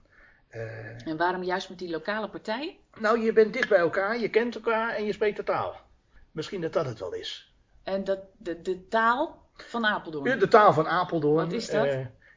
Uh, 0.54 1.06
en 1.06 1.16
waarom 1.16 1.42
juist 1.42 1.68
met 1.68 1.78
die 1.78 1.90
lokale 1.90 2.28
partijen? 2.28 2.74
Nou, 2.98 3.20
je 3.20 3.32
bent 3.32 3.52
dicht 3.52 3.68
bij 3.68 3.78
elkaar, 3.78 4.18
je 4.18 4.28
kent 4.28 4.54
elkaar 4.54 4.94
en 4.94 5.04
je 5.04 5.12
spreekt 5.12 5.36
de 5.36 5.44
taal. 5.44 5.80
Misschien 6.30 6.60
dat 6.60 6.72
dat 6.72 6.86
het 6.86 6.98
wel 6.98 7.14
is. 7.14 7.52
En 7.82 8.04
dat, 8.04 8.18
de, 8.38 8.62
de 8.62 8.88
taal 8.88 9.48
van 9.54 9.86
Apeldoorn? 9.86 10.30
Ja, 10.30 10.36
de 10.36 10.48
taal 10.48 10.72
van 10.72 10.88
Apeldoorn. 10.88 11.44
Wat 11.44 11.52
is 11.52 11.70
dat? 11.70 11.88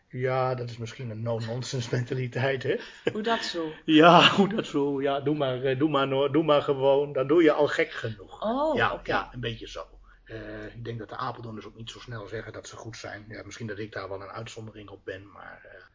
ja, 0.10 0.56
dat 0.56 0.70
is 0.70 0.78
misschien 0.78 1.10
een 1.10 1.22
no-nonsense 1.22 1.90
mentaliteit, 1.92 2.64
hè? 2.64 2.80
Hoe 3.12 3.22
dat 3.22 3.44
zo? 3.44 3.72
Ja, 3.86 4.30
hoe 4.30 4.48
dat 4.48 4.66
zo? 4.66 5.02
Ja, 5.02 5.20
doe 5.20 5.36
maar, 5.36 5.78
doe 5.78 5.90
maar, 5.90 6.32
doe 6.32 6.44
maar 6.44 6.62
gewoon. 6.62 7.14
Dan 7.14 7.28
doe 7.28 7.44
je 7.44 7.52
al 7.52 7.68
gek 7.68 7.92
genoeg. 7.92 8.44
Oh, 8.44 8.76
ja, 8.76 8.94
okay. 8.94 9.16
ja, 9.16 9.30
een 9.34 9.40
beetje 9.40 9.68
zo. 9.68 9.86
Uh, 10.26 10.66
ik 10.76 10.86
denk 10.86 11.00
dat 11.00 11.10
de 11.10 11.18
Apeldoorners 11.18 11.66
ook 11.66 11.76
niet 11.76 11.90
zo 11.90 12.00
snel 12.00 12.28
zeggen 12.28 12.54
dat 12.54 12.68
ze 12.68 12.76
goed 12.76 12.98
zijn. 12.98 13.26
Ja, 13.28 13.44
misschien 13.46 13.68
dat 13.68 13.80
ik 13.80 13.92
daar 13.92 14.10
wel 14.10 14.22
een 14.22 14.28
uitzondering 14.28 14.90
op 14.90 15.06
ben, 15.06 15.32
maar 15.32 15.90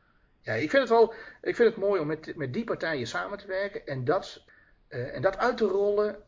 ja, 0.49 0.55
ik 0.55 0.71
vind 0.71 0.83
het 0.83 0.89
wel, 0.89 1.15
ik 1.43 1.57
vind 1.57 1.69
het 1.69 1.77
mooi 1.77 2.01
om 2.01 2.07
met, 2.07 2.37
met 2.37 2.53
die 2.53 2.65
partijen 2.65 3.07
samen 3.07 3.39
te 3.39 3.47
werken 3.47 3.87
en 3.87 4.05
dat, 4.05 4.45
uh, 4.89 5.15
en 5.15 5.23
dat 5.23 5.39
uit 5.39 5.57
te 5.57 5.65
rollen 5.65 6.23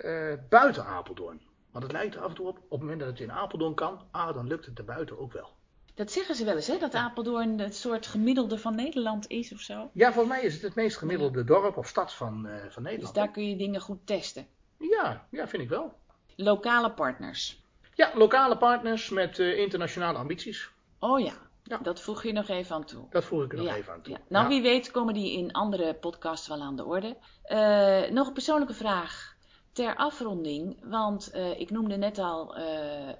buiten 0.49 0.85
Apeldoorn. 0.85 1.41
Want 1.71 1.85
het 1.85 1.93
lijkt 1.93 2.15
er 2.15 2.21
af 2.21 2.29
en 2.29 2.35
toe 2.35 2.47
op, 2.47 2.57
op 2.57 2.71
het 2.71 2.81
moment 2.81 3.01
dat 3.01 3.09
het 3.09 3.21
in 3.21 3.33
Apeldoorn 3.33 3.75
kan, 3.75 4.01
ah, 4.11 4.35
dan 4.35 4.47
lukt 4.47 4.67
het 4.67 4.79
er 4.79 4.85
buiten 4.85 5.19
ook 5.19 5.33
wel. 5.33 5.49
Dat 5.95 6.13
zeggen 6.13 6.35
ze 6.35 6.45
wel 6.45 6.55
eens, 6.55 6.67
hè? 6.67 6.79
Dat 6.79 6.95
Apeldoorn 6.95 7.59
het 7.59 7.77
soort 7.77 8.07
gemiddelde 8.07 8.59
van 8.59 8.75
Nederland 8.75 9.29
is 9.29 9.53
of 9.53 9.61
zo. 9.61 9.91
Ja, 9.93 10.13
volgens 10.13 10.35
mij 10.35 10.45
is 10.45 10.53
het 10.53 10.63
het 10.63 10.75
meest 10.75 10.97
gemiddelde 10.97 11.45
dorp 11.45 11.77
of 11.77 11.89
stad 11.89 12.15
van, 12.15 12.49
van 12.69 12.83
Nederland. 12.83 13.15
Dus 13.15 13.23
daar 13.23 13.31
kun 13.31 13.49
je 13.49 13.57
dingen 13.57 13.81
goed 13.81 14.07
testen. 14.07 14.47
Ja, 14.79 15.27
ja, 15.31 15.49
vind 15.49 15.63
ik 15.63 15.69
wel. 15.69 15.95
Lokale 16.37 16.91
partners. 16.91 17.65
Ja, 17.95 18.11
lokale 18.15 18.57
partners 18.57 19.09
met 19.09 19.39
internationale 19.39 20.19
ambities. 20.19 20.71
Oh 20.99 21.21
ja. 21.21 21.50
Ja, 21.71 21.79
dat 21.79 22.01
voeg 22.01 22.23
je 22.23 22.33
nog 22.33 22.49
even 22.49 22.75
aan 22.75 22.85
toe. 22.85 23.07
Dat 23.11 23.25
voeg 23.25 23.45
ik 23.45 23.53
er 23.53 23.59
nog 23.59 23.67
ja, 23.67 23.75
even 23.75 23.93
aan 23.93 24.03
toe. 24.03 24.13
Ja. 24.13 24.21
Nou, 24.29 24.49
wie 24.49 24.63
weet 24.63 24.91
komen 24.91 25.15
die 25.15 25.39
in 25.39 25.53
andere 25.53 25.95
podcasts 25.95 26.49
wel 26.49 26.61
aan 26.61 26.77
de 26.77 26.85
orde. 26.85 27.17
Uh, 27.47 28.11
nog 28.11 28.27
een 28.27 28.33
persoonlijke 28.33 28.75
vraag 28.75 29.37
ter 29.73 29.97
afronding. 29.97 30.77
Want 30.83 31.31
uh, 31.35 31.61
ik 31.61 31.71
noemde 31.71 31.97
net 31.97 32.19
al 32.19 32.59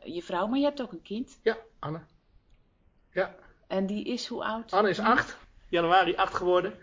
je 0.05 0.23
vrouw, 0.23 0.47
maar 0.47 0.59
je 0.59 0.65
hebt 0.65 0.83
ook 0.83 0.93
een 0.93 1.03
kind. 1.03 1.39
Ja, 1.43 1.57
Anne. 1.79 2.01
Ja. 3.13 3.35
En 3.67 3.87
die 3.87 4.05
is 4.05 4.27
hoe 4.27 4.45
oud? 4.45 4.73
Anne 4.73 4.89
is 4.89 5.01
acht. 5.01 5.39
Januari 5.69 6.17
acht 6.17 6.35
geworden. 6.35 6.75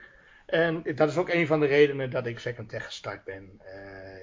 En 0.45 0.83
dat 0.95 1.09
is 1.09 1.17
ook 1.17 1.29
een 1.29 1.47
van 1.47 1.59
de 1.59 1.65
redenen 1.65 2.09
dat 2.09 2.25
ik 2.25 2.39
Second 2.39 2.69
Tech 2.69 2.85
gestart 2.85 3.23
ben. 3.23 3.61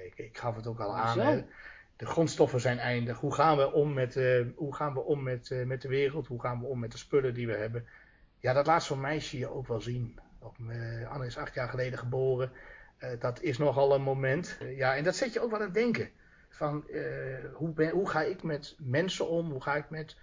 Ik, 0.05 0.17
ik, 0.17 0.37
gaf 0.37 0.55
het 0.55 0.67
ook 0.67 0.79
al 0.79 0.95
aan. 0.95 1.47
De 1.95 2.05
grondstoffen 2.05 2.59
zijn 2.59 2.79
eindig. 2.79 3.19
Hoe 3.19 3.33
gaan 3.33 3.57
we 3.57 3.71
om 3.71 3.93
met, 3.93 4.15
uh, 4.15 4.45
hoe 4.55 4.75
gaan 4.75 4.93
we 4.93 4.99
om 4.99 5.23
met, 5.23 5.49
uh, 5.49 5.65
met 5.65 5.81
de 5.81 5.87
wereld? 5.87 6.27
Hoe 6.27 6.41
gaan 6.41 6.59
we 6.59 6.65
om 6.65 6.79
met 6.79 6.91
de 6.91 6.97
spullen 6.97 7.33
die 7.33 7.47
we 7.47 7.55
hebben? 7.55 7.85
Ja, 8.39 8.53
dat 8.53 8.65
laat 8.65 8.83
zo'n 8.83 9.01
meisje 9.01 9.37
je 9.37 9.47
ook 9.47 9.67
wel 9.67 9.81
zien. 9.81 10.19
Uh, 10.69 11.09
Anne 11.09 11.25
is 11.25 11.37
acht 11.37 11.53
jaar 11.53 11.69
geleden 11.69 11.99
geboren. 11.99 12.51
dat 13.19 13.41
is 13.41 13.57
nogal 13.57 13.95
een 13.95 14.01
moment. 14.01 14.57
ja, 14.75 14.95
en 14.95 15.03
dat 15.03 15.15
zet 15.15 15.33
je 15.33 15.39
ook 15.39 15.49
wel 15.49 15.59
aan 15.59 15.65
het 15.65 15.73
denken. 15.73 16.09
Van 16.49 16.85
hoe, 17.53 17.73
ben, 17.73 17.89
hoe 17.89 18.09
ga 18.09 18.21
ik 18.21 18.43
met 18.43 18.75
mensen 18.79 19.29
om? 19.29 19.51
Hoe 19.51 19.61
ga 19.61 19.75
ik 19.75 19.89
met, 19.89 20.17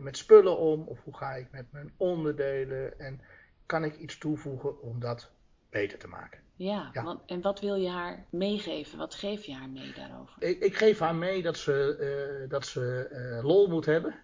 met 0.00 0.16
spullen 0.16 0.58
om? 0.58 0.82
Of 0.82 1.02
hoe 1.04 1.16
ga 1.16 1.34
ik 1.34 1.50
met 1.50 1.72
mijn 1.72 1.92
onderdelen? 1.96 2.98
En 3.00 3.20
kan 3.66 3.84
ik 3.84 3.96
iets 3.96 4.18
toevoegen 4.18 4.80
om 4.80 5.00
dat 5.00 5.30
beter 5.70 5.98
te 5.98 6.08
maken. 6.08 6.45
Ja, 6.56 6.90
Ja. 6.92 7.02
Want, 7.02 7.20
en 7.26 7.40
wat 7.40 7.60
wil 7.60 7.74
je 7.74 7.88
haar 7.88 8.24
meegeven? 8.30 8.98
Wat 8.98 9.14
geef 9.14 9.44
je 9.44 9.54
haar 9.54 9.68
mee 9.68 9.92
daarover? 9.96 10.34
Ik, 10.42 10.60
ik 10.60 10.76
geef 10.76 10.98
haar 10.98 11.14
mee 11.14 11.42
dat 11.42 11.56
ze, 11.56 11.96
eh, 12.42 12.50
dat 12.50 12.66
ze 12.66 13.08
eh, 13.10 13.44
lol 13.44 13.68
moet 13.68 13.86
hebben. 13.86 14.14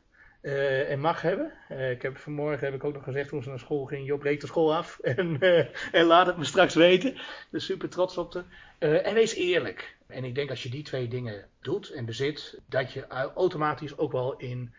eh, 0.40 0.90
en 0.90 1.00
mag 1.00 1.22
hebben. 1.22 1.52
Ik 1.90 2.02
heb 2.02 2.16
vanmorgen 2.16 2.64
heb 2.66 2.74
ik 2.74 2.84
ook 2.84 2.94
nog 2.94 3.04
gezegd 3.04 3.28
toen 3.28 3.42
ze 3.42 3.48
naar 3.48 3.58
school 3.58 3.84
ging, 3.84 4.06
Job 4.06 4.20
breek 4.20 4.40
de 4.40 4.46
school 4.46 4.74
af 4.74 4.98
en, 5.16 5.40
en 5.92 6.04
laat 6.04 6.26
het 6.26 6.36
me 6.36 6.44
straks 6.44 6.74
weten. 6.74 7.16
Dus 7.50 7.64
super 7.64 7.88
trots 7.88 8.18
op 8.18 8.34
haar. 8.34 8.44
En 9.02 9.14
wees 9.14 9.34
eerlijk. 9.34 9.96
En 10.06 10.24
ik 10.24 10.34
denk 10.34 10.50
als 10.50 10.62
je 10.62 10.68
die 10.70 10.82
twee 10.82 11.08
dingen 11.08 11.48
doet 11.60 11.90
en 11.90 12.04
bezit, 12.04 12.58
dat 12.66 12.92
je 12.92 13.06
au- 13.06 13.32
automatisch 13.34 13.98
ook 13.98 14.12
wel 14.12 14.36
in, 14.36 14.74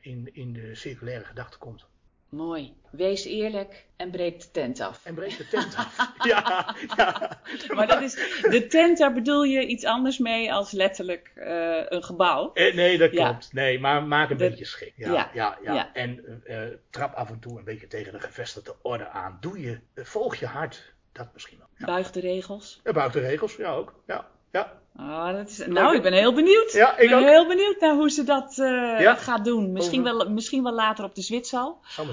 in, 0.00 0.30
in 0.32 0.52
de 0.52 0.74
circulaire 0.74 1.24
gedachte 1.24 1.58
komt. 1.58 1.86
Mooi. 2.28 2.76
Wees 2.90 3.24
eerlijk 3.24 3.86
en 3.96 4.10
breek 4.10 4.40
de 4.40 4.50
tent 4.50 4.80
af. 4.80 5.04
En 5.04 5.14
breek 5.14 5.36
de 5.36 5.48
tent 5.48 5.76
af. 5.76 5.96
ja, 6.30 6.74
ja. 6.96 7.40
Maar 7.74 7.86
dat 7.86 8.02
is, 8.02 8.14
de 8.50 8.66
tent, 8.68 8.98
daar 8.98 9.12
bedoel 9.12 9.42
je 9.42 9.66
iets 9.66 9.84
anders 9.84 10.18
mee 10.18 10.52
als 10.52 10.70
letterlijk 10.72 11.32
eh, 11.34 11.80
een 11.88 12.02
gebouw. 12.04 12.50
Eh, 12.54 12.74
nee, 12.74 12.98
dat 12.98 13.12
Ja. 13.12 13.28
klopt. 13.28 13.52
Nee, 13.52 13.80
maar 13.80 14.02
maak 14.02 14.30
een 14.30 14.36
De- 14.36 14.48
beetje 14.48 14.64
schik. 14.64 14.92
Ja, 14.96 15.12
ja, 15.12 15.30
ja, 15.34 15.58
ja, 15.62 15.74
ja. 15.74 15.94
En 15.94 16.42
eh, 16.44 16.60
trap 16.90 17.14
af 17.14 17.28
en 17.30 17.38
toe 17.38 17.58
een 17.58 17.64
beetje 17.64 17.86
tegen 17.86 18.12
de 18.12 18.20
gevestigde 18.20 18.74
orde 18.82 19.08
aan. 19.08 19.38
Doe 19.40 19.60
je, 19.60 19.78
eh, 19.94 20.04
volg 20.04 20.34
je 20.36 20.46
hart. 20.46 20.94
Dat 21.12 21.28
misschien 21.32 21.58
wel. 21.58 21.86
Buig 21.94 22.10
de 22.10 22.20
regels. 22.20 22.80
Buiten 22.82 23.20
de 23.20 23.26
regels, 23.26 23.56
ja 23.56 23.72
ook. 23.72 23.94
Ja, 24.06 24.28
ja. 24.52 24.80
Oh, 25.00 25.32
dat 25.32 25.48
is, 25.48 25.66
nou, 25.66 25.96
ik 25.96 26.02
ben 26.02 26.12
heel 26.12 26.34
benieuwd. 26.34 26.72
Ja, 26.72 26.96
ik 26.96 27.08
ben 27.08 27.18
ook. 27.18 27.24
heel 27.24 27.46
benieuwd 27.46 27.80
naar 27.80 27.94
hoe 27.94 28.10
ze 28.10 28.24
dat 28.24 28.58
eh, 28.58 28.66
Ja. 29.00 29.14
gaat 29.14 29.44
doen. 29.44 29.72
Misschien, 29.72 30.00
Over- 30.08 30.16
wel, 30.16 30.30
misschien 30.30 30.62
wel 30.62 30.72
later 30.74 31.04
op 31.04 31.14
de 31.14 31.22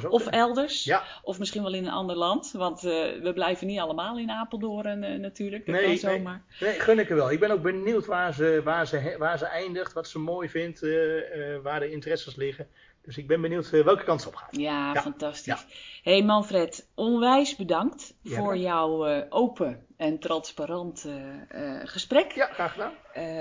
zo 0.01 0.07
Of 0.07 0.21
kunnen. 0.23 0.39
elders. 0.39 0.83
Ja. 0.83 1.03
Of 1.23 1.39
misschien 1.39 1.63
wel 1.63 1.73
in 1.73 1.85
een 1.85 1.91
ander 1.91 2.15
land. 2.15 2.51
Want 2.51 2.77
eh, 2.85 2.91
we 3.21 3.31
blijven 3.33 3.67
niet 3.67 3.79
allemaal 3.79 4.17
in 4.17 4.29
Apeldoorn 4.31 5.03
eh, 5.03 5.19
natuurlijk. 5.19 5.65
Dat 5.65 5.75
Nee, 5.75 5.83
kan 5.83 6.09
nee. 6.11 6.17
zomaar. 6.17 6.41
Nee, 6.59 6.79
gun 6.79 6.99
ik 6.99 7.09
er 7.09 7.15
wel. 7.15 7.31
Ik 7.31 7.39
ben 7.39 7.51
ook 7.51 7.61
benieuwd 7.61 8.05
waar 8.05 8.33
ze, 8.33 8.61
waar 8.63 8.87
ze, 8.87 9.15
waar 9.17 9.37
ze 9.37 9.45
eindigt, 9.45 9.93
wat 9.93 10.07
ze 10.07 10.19
mooi 10.19 10.49
vindt, 10.49 10.79
waar 11.63 11.79
de 11.79 11.91
interesses 11.91 12.35
liggen. 12.35 12.67
Dus 13.05 13.17
ik 13.17 13.27
ben 13.27 13.41
benieuwd 13.41 13.71
eh, 13.71 13.83
welke 13.83 14.03
kant 14.03 14.21
ze 14.21 14.27
op 14.27 14.35
gaat. 14.35 14.55
Ja, 14.55 14.93
Ja, 14.93 15.01
fantastisch. 15.01 15.45
ja. 15.45 16.11
hey 16.11 16.23
Manfred, 16.23 16.87
onwijs 16.95 17.55
bedankt 17.55 18.13
Ja, 18.21 18.37
voor 18.37 18.57
jouw 18.57 19.05
eh, 19.05 19.25
open 19.29 19.85
en 19.97 20.19
transparant 20.19 21.05
eh, 21.49 21.61
gesprek. 21.83 22.31
Ja, 22.31 22.45
graag 22.45 22.71
gedaan. 22.71 22.93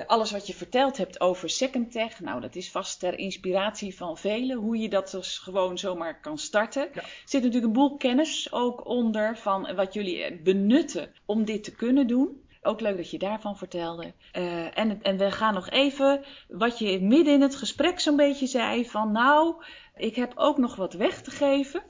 Alles 0.06 0.30
wat 0.30 0.46
je 0.46 0.54
verteld 0.54 0.96
hebt 0.96 1.20
over 1.20 1.50
Second 1.50 1.92
Tech, 1.92 2.20
nou 2.20 2.40
dat 2.40 2.56
is 2.56 2.70
vast 2.70 3.00
ter 3.00 3.18
inspiratie 3.18 3.96
van 3.96 4.18
velen, 4.18 4.56
hoe 4.56 4.76
je 4.78 4.88
dat 4.88 5.10
dus 5.10 5.38
gewoon 5.38 5.78
zomaar 5.78 6.20
kan 6.20 6.38
starten. 6.38 6.94
Er 6.94 7.04
zit 7.24 7.42
natuurlijk 7.42 7.64
een 7.64 7.72
boel 7.72 7.96
kennis 7.96 8.52
ook 8.52 8.86
onder 8.86 9.36
van 9.38 9.74
wat 9.74 9.94
jullie 9.94 10.40
benutten 10.42 11.14
om 11.24 11.44
dit 11.44 11.64
te 11.64 11.74
kunnen 11.74 12.06
doen. 12.06 12.42
Ook 12.66 12.80
leuk 12.80 12.96
dat 12.96 13.10
je 13.10 13.18
daarvan 13.18 13.56
vertelde. 13.56 14.12
Eh, 14.32 14.78
en, 14.78 15.02
en 15.02 15.16
we 15.16 15.30
gaan 15.30 15.54
nog 15.54 15.70
even, 15.70 16.24
wat 16.48 16.78
je 16.78 17.00
midden 17.00 17.34
in 17.34 17.40
het 17.40 17.56
gesprek 17.56 18.00
zo'n 18.00 18.16
beetje 18.16 18.46
zei, 18.46 18.86
van 18.86 19.12
nou, 19.12 19.64
ik 19.96 20.16
heb 20.16 20.32
ook 20.34 20.58
nog 20.58 20.76
wat 20.76 20.92
weg 20.92 21.22
te 21.22 21.30
geven. 21.30 21.82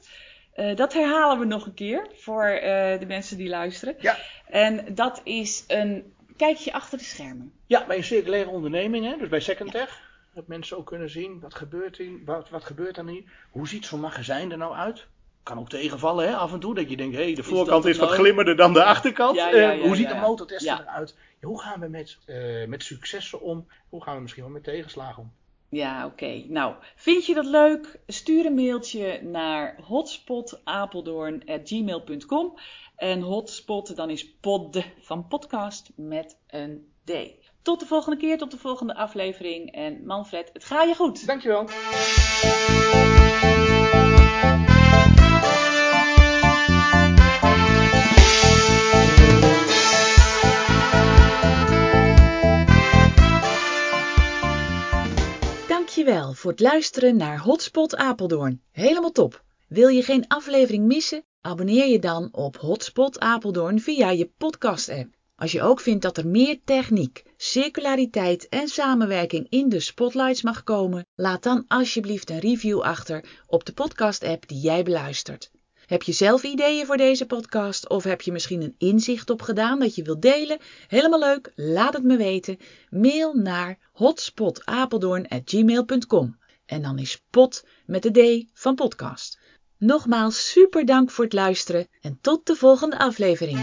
Eh, 0.54 0.76
dat 0.76 0.92
herhalen 0.92 1.38
we 1.38 1.44
nog 1.44 1.66
een 1.66 1.74
keer 1.74 2.08
voor 2.14 2.44
eh, 2.44 2.98
de 2.98 3.06
mensen 3.06 3.36
die 3.36 3.48
luisteren. 3.48 3.94
Ja. 3.98 4.16
En 4.46 4.94
dat 4.94 5.20
is 5.24 5.64
een 5.68 6.14
kijkje 6.36 6.72
achter 6.72 6.98
de 6.98 7.04
schermen. 7.04 7.52
Ja, 7.66 7.86
bij 7.86 7.96
een 7.96 8.04
circulaire 8.04 8.50
onderneming, 8.50 9.04
hè, 9.04 9.16
dus 9.16 9.28
bij 9.28 9.40
Second 9.40 9.70
Tech, 9.70 10.00
dat 10.34 10.46
mensen 10.46 10.76
ook 10.76 10.86
kunnen 10.86 11.10
zien 11.10 11.40
wat 11.40 11.54
gebeurt, 11.54 11.98
in, 11.98 12.22
wat, 12.24 12.50
wat 12.50 12.64
gebeurt 12.64 12.96
er 12.96 13.04
nu. 13.04 13.24
Hoe 13.50 13.68
ziet 13.68 13.86
zo'n 13.86 14.00
magazijn 14.00 14.50
er 14.50 14.58
nou 14.58 14.74
uit? 14.74 15.06
Kan 15.44 15.58
ook 15.58 15.68
tegenvallen, 15.68 16.28
hè, 16.28 16.34
af 16.36 16.52
en 16.52 16.60
toe, 16.60 16.74
dat 16.74 16.90
je 16.90 16.96
denkt, 16.96 17.16
hé, 17.16 17.22
hey, 17.22 17.34
de 17.34 17.42
voorkant 17.42 17.84
is 17.84 17.98
wat 17.98 18.08
nou? 18.08 18.20
glimmerder 18.20 18.56
dan 18.56 18.72
de 18.72 18.84
achterkant. 18.84 19.36
Ja, 19.36 19.50
Eh, 19.52 19.60
ja, 19.60 19.78
hoe 19.86 19.96
ziet 19.96 20.08
de 20.08 20.14
motortest 20.14 20.66
eruit? 20.66 21.16
Hoe 21.42 21.60
gaan 21.60 21.80
we 21.80 21.88
met, 21.88 22.18
eh, 22.26 22.66
met 22.66 22.82
successen 22.82 23.40
om? 23.40 23.66
Hoe 23.88 24.02
gaan 24.02 24.14
we 24.14 24.20
misschien 24.20 24.42
wel 24.42 24.52
met 24.52 24.64
tegenslagen 24.64 25.22
om? 25.22 25.32
Ja, 25.68 26.06
oké. 26.06 26.44
Nou, 26.48 26.74
vind 26.96 27.26
je 27.26 27.34
dat 27.34 27.46
leuk? 27.46 28.00
Stuur 28.06 28.46
een 28.46 28.54
mailtje 28.54 29.20
naar 29.22 29.78
hotspotapeldoorn.gmail.com 29.82 32.58
En 32.96 33.20
hotspot, 33.20 33.96
dan 33.96 34.10
is 34.10 34.30
pod 34.40 34.82
van 35.00 35.28
podcast 35.28 35.90
met 35.96 36.38
een 36.46 36.88
D. 37.04 37.12
Tot 37.62 37.80
de 37.80 37.86
volgende 37.86 38.16
keer, 38.18 38.38
tot 38.38 38.50
de 38.50 38.58
volgende 38.58 38.94
aflevering. 38.94 39.72
En 39.72 40.06
Manfred, 40.06 40.50
het 40.52 40.64
gaat 40.64 40.88
je 40.88 40.94
goed. 40.94 41.26
Dankjewel. 41.26 41.64
Dankjewel 56.04 56.34
voor 56.34 56.50
het 56.50 56.60
luisteren 56.60 57.16
naar 57.16 57.38
Hotspot 57.38 57.96
Apeldoorn. 57.96 58.62
Helemaal 58.70 59.12
top. 59.12 59.44
Wil 59.68 59.88
je 59.88 60.02
geen 60.02 60.26
aflevering 60.28 60.86
missen? 60.86 61.24
Abonneer 61.40 61.86
je 61.86 61.98
dan 61.98 62.28
op 62.32 62.56
Hotspot 62.56 63.20
Apeldoorn 63.20 63.80
via 63.80 64.10
je 64.10 64.30
podcast-app. 64.38 65.14
Als 65.36 65.52
je 65.52 65.62
ook 65.62 65.80
vindt 65.80 66.02
dat 66.02 66.16
er 66.16 66.26
meer 66.26 66.60
techniek, 66.64 67.22
circulariteit 67.36 68.48
en 68.48 68.68
samenwerking 68.68 69.46
in 69.48 69.68
de 69.68 69.80
spotlights 69.80 70.42
mag 70.42 70.62
komen, 70.62 71.06
laat 71.14 71.42
dan 71.42 71.64
alsjeblieft 71.68 72.30
een 72.30 72.40
review 72.40 72.80
achter 72.80 73.24
op 73.46 73.64
de 73.64 73.72
podcast-app 73.72 74.48
die 74.48 74.60
jij 74.60 74.82
beluistert. 74.82 75.50
Heb 75.86 76.02
je 76.02 76.12
zelf 76.12 76.42
ideeën 76.42 76.86
voor 76.86 76.96
deze 76.96 77.26
podcast 77.26 77.88
of 77.88 78.04
heb 78.04 78.20
je 78.20 78.32
misschien 78.32 78.62
een 78.62 78.74
inzicht 78.78 79.30
opgedaan 79.30 79.78
dat 79.78 79.94
je 79.94 80.02
wilt 80.02 80.22
delen? 80.22 80.58
Helemaal 80.88 81.18
leuk, 81.18 81.52
laat 81.54 81.94
het 81.94 82.04
me 82.04 82.16
weten. 82.16 82.58
Mail 82.90 83.34
naar 83.34 83.78
hotspotapeldoorn@gmail.com 83.92 86.38
en 86.66 86.82
dan 86.82 86.98
is 86.98 87.22
pot 87.30 87.64
met 87.86 88.02
de 88.02 88.10
D 88.10 88.44
van 88.54 88.74
podcast. 88.74 89.38
Nogmaals 89.78 90.50
super 90.50 90.86
dank 90.86 91.10
voor 91.10 91.24
het 91.24 91.32
luisteren 91.32 91.88
en 92.00 92.18
tot 92.20 92.46
de 92.46 92.56
volgende 92.56 92.98
aflevering. 92.98 93.58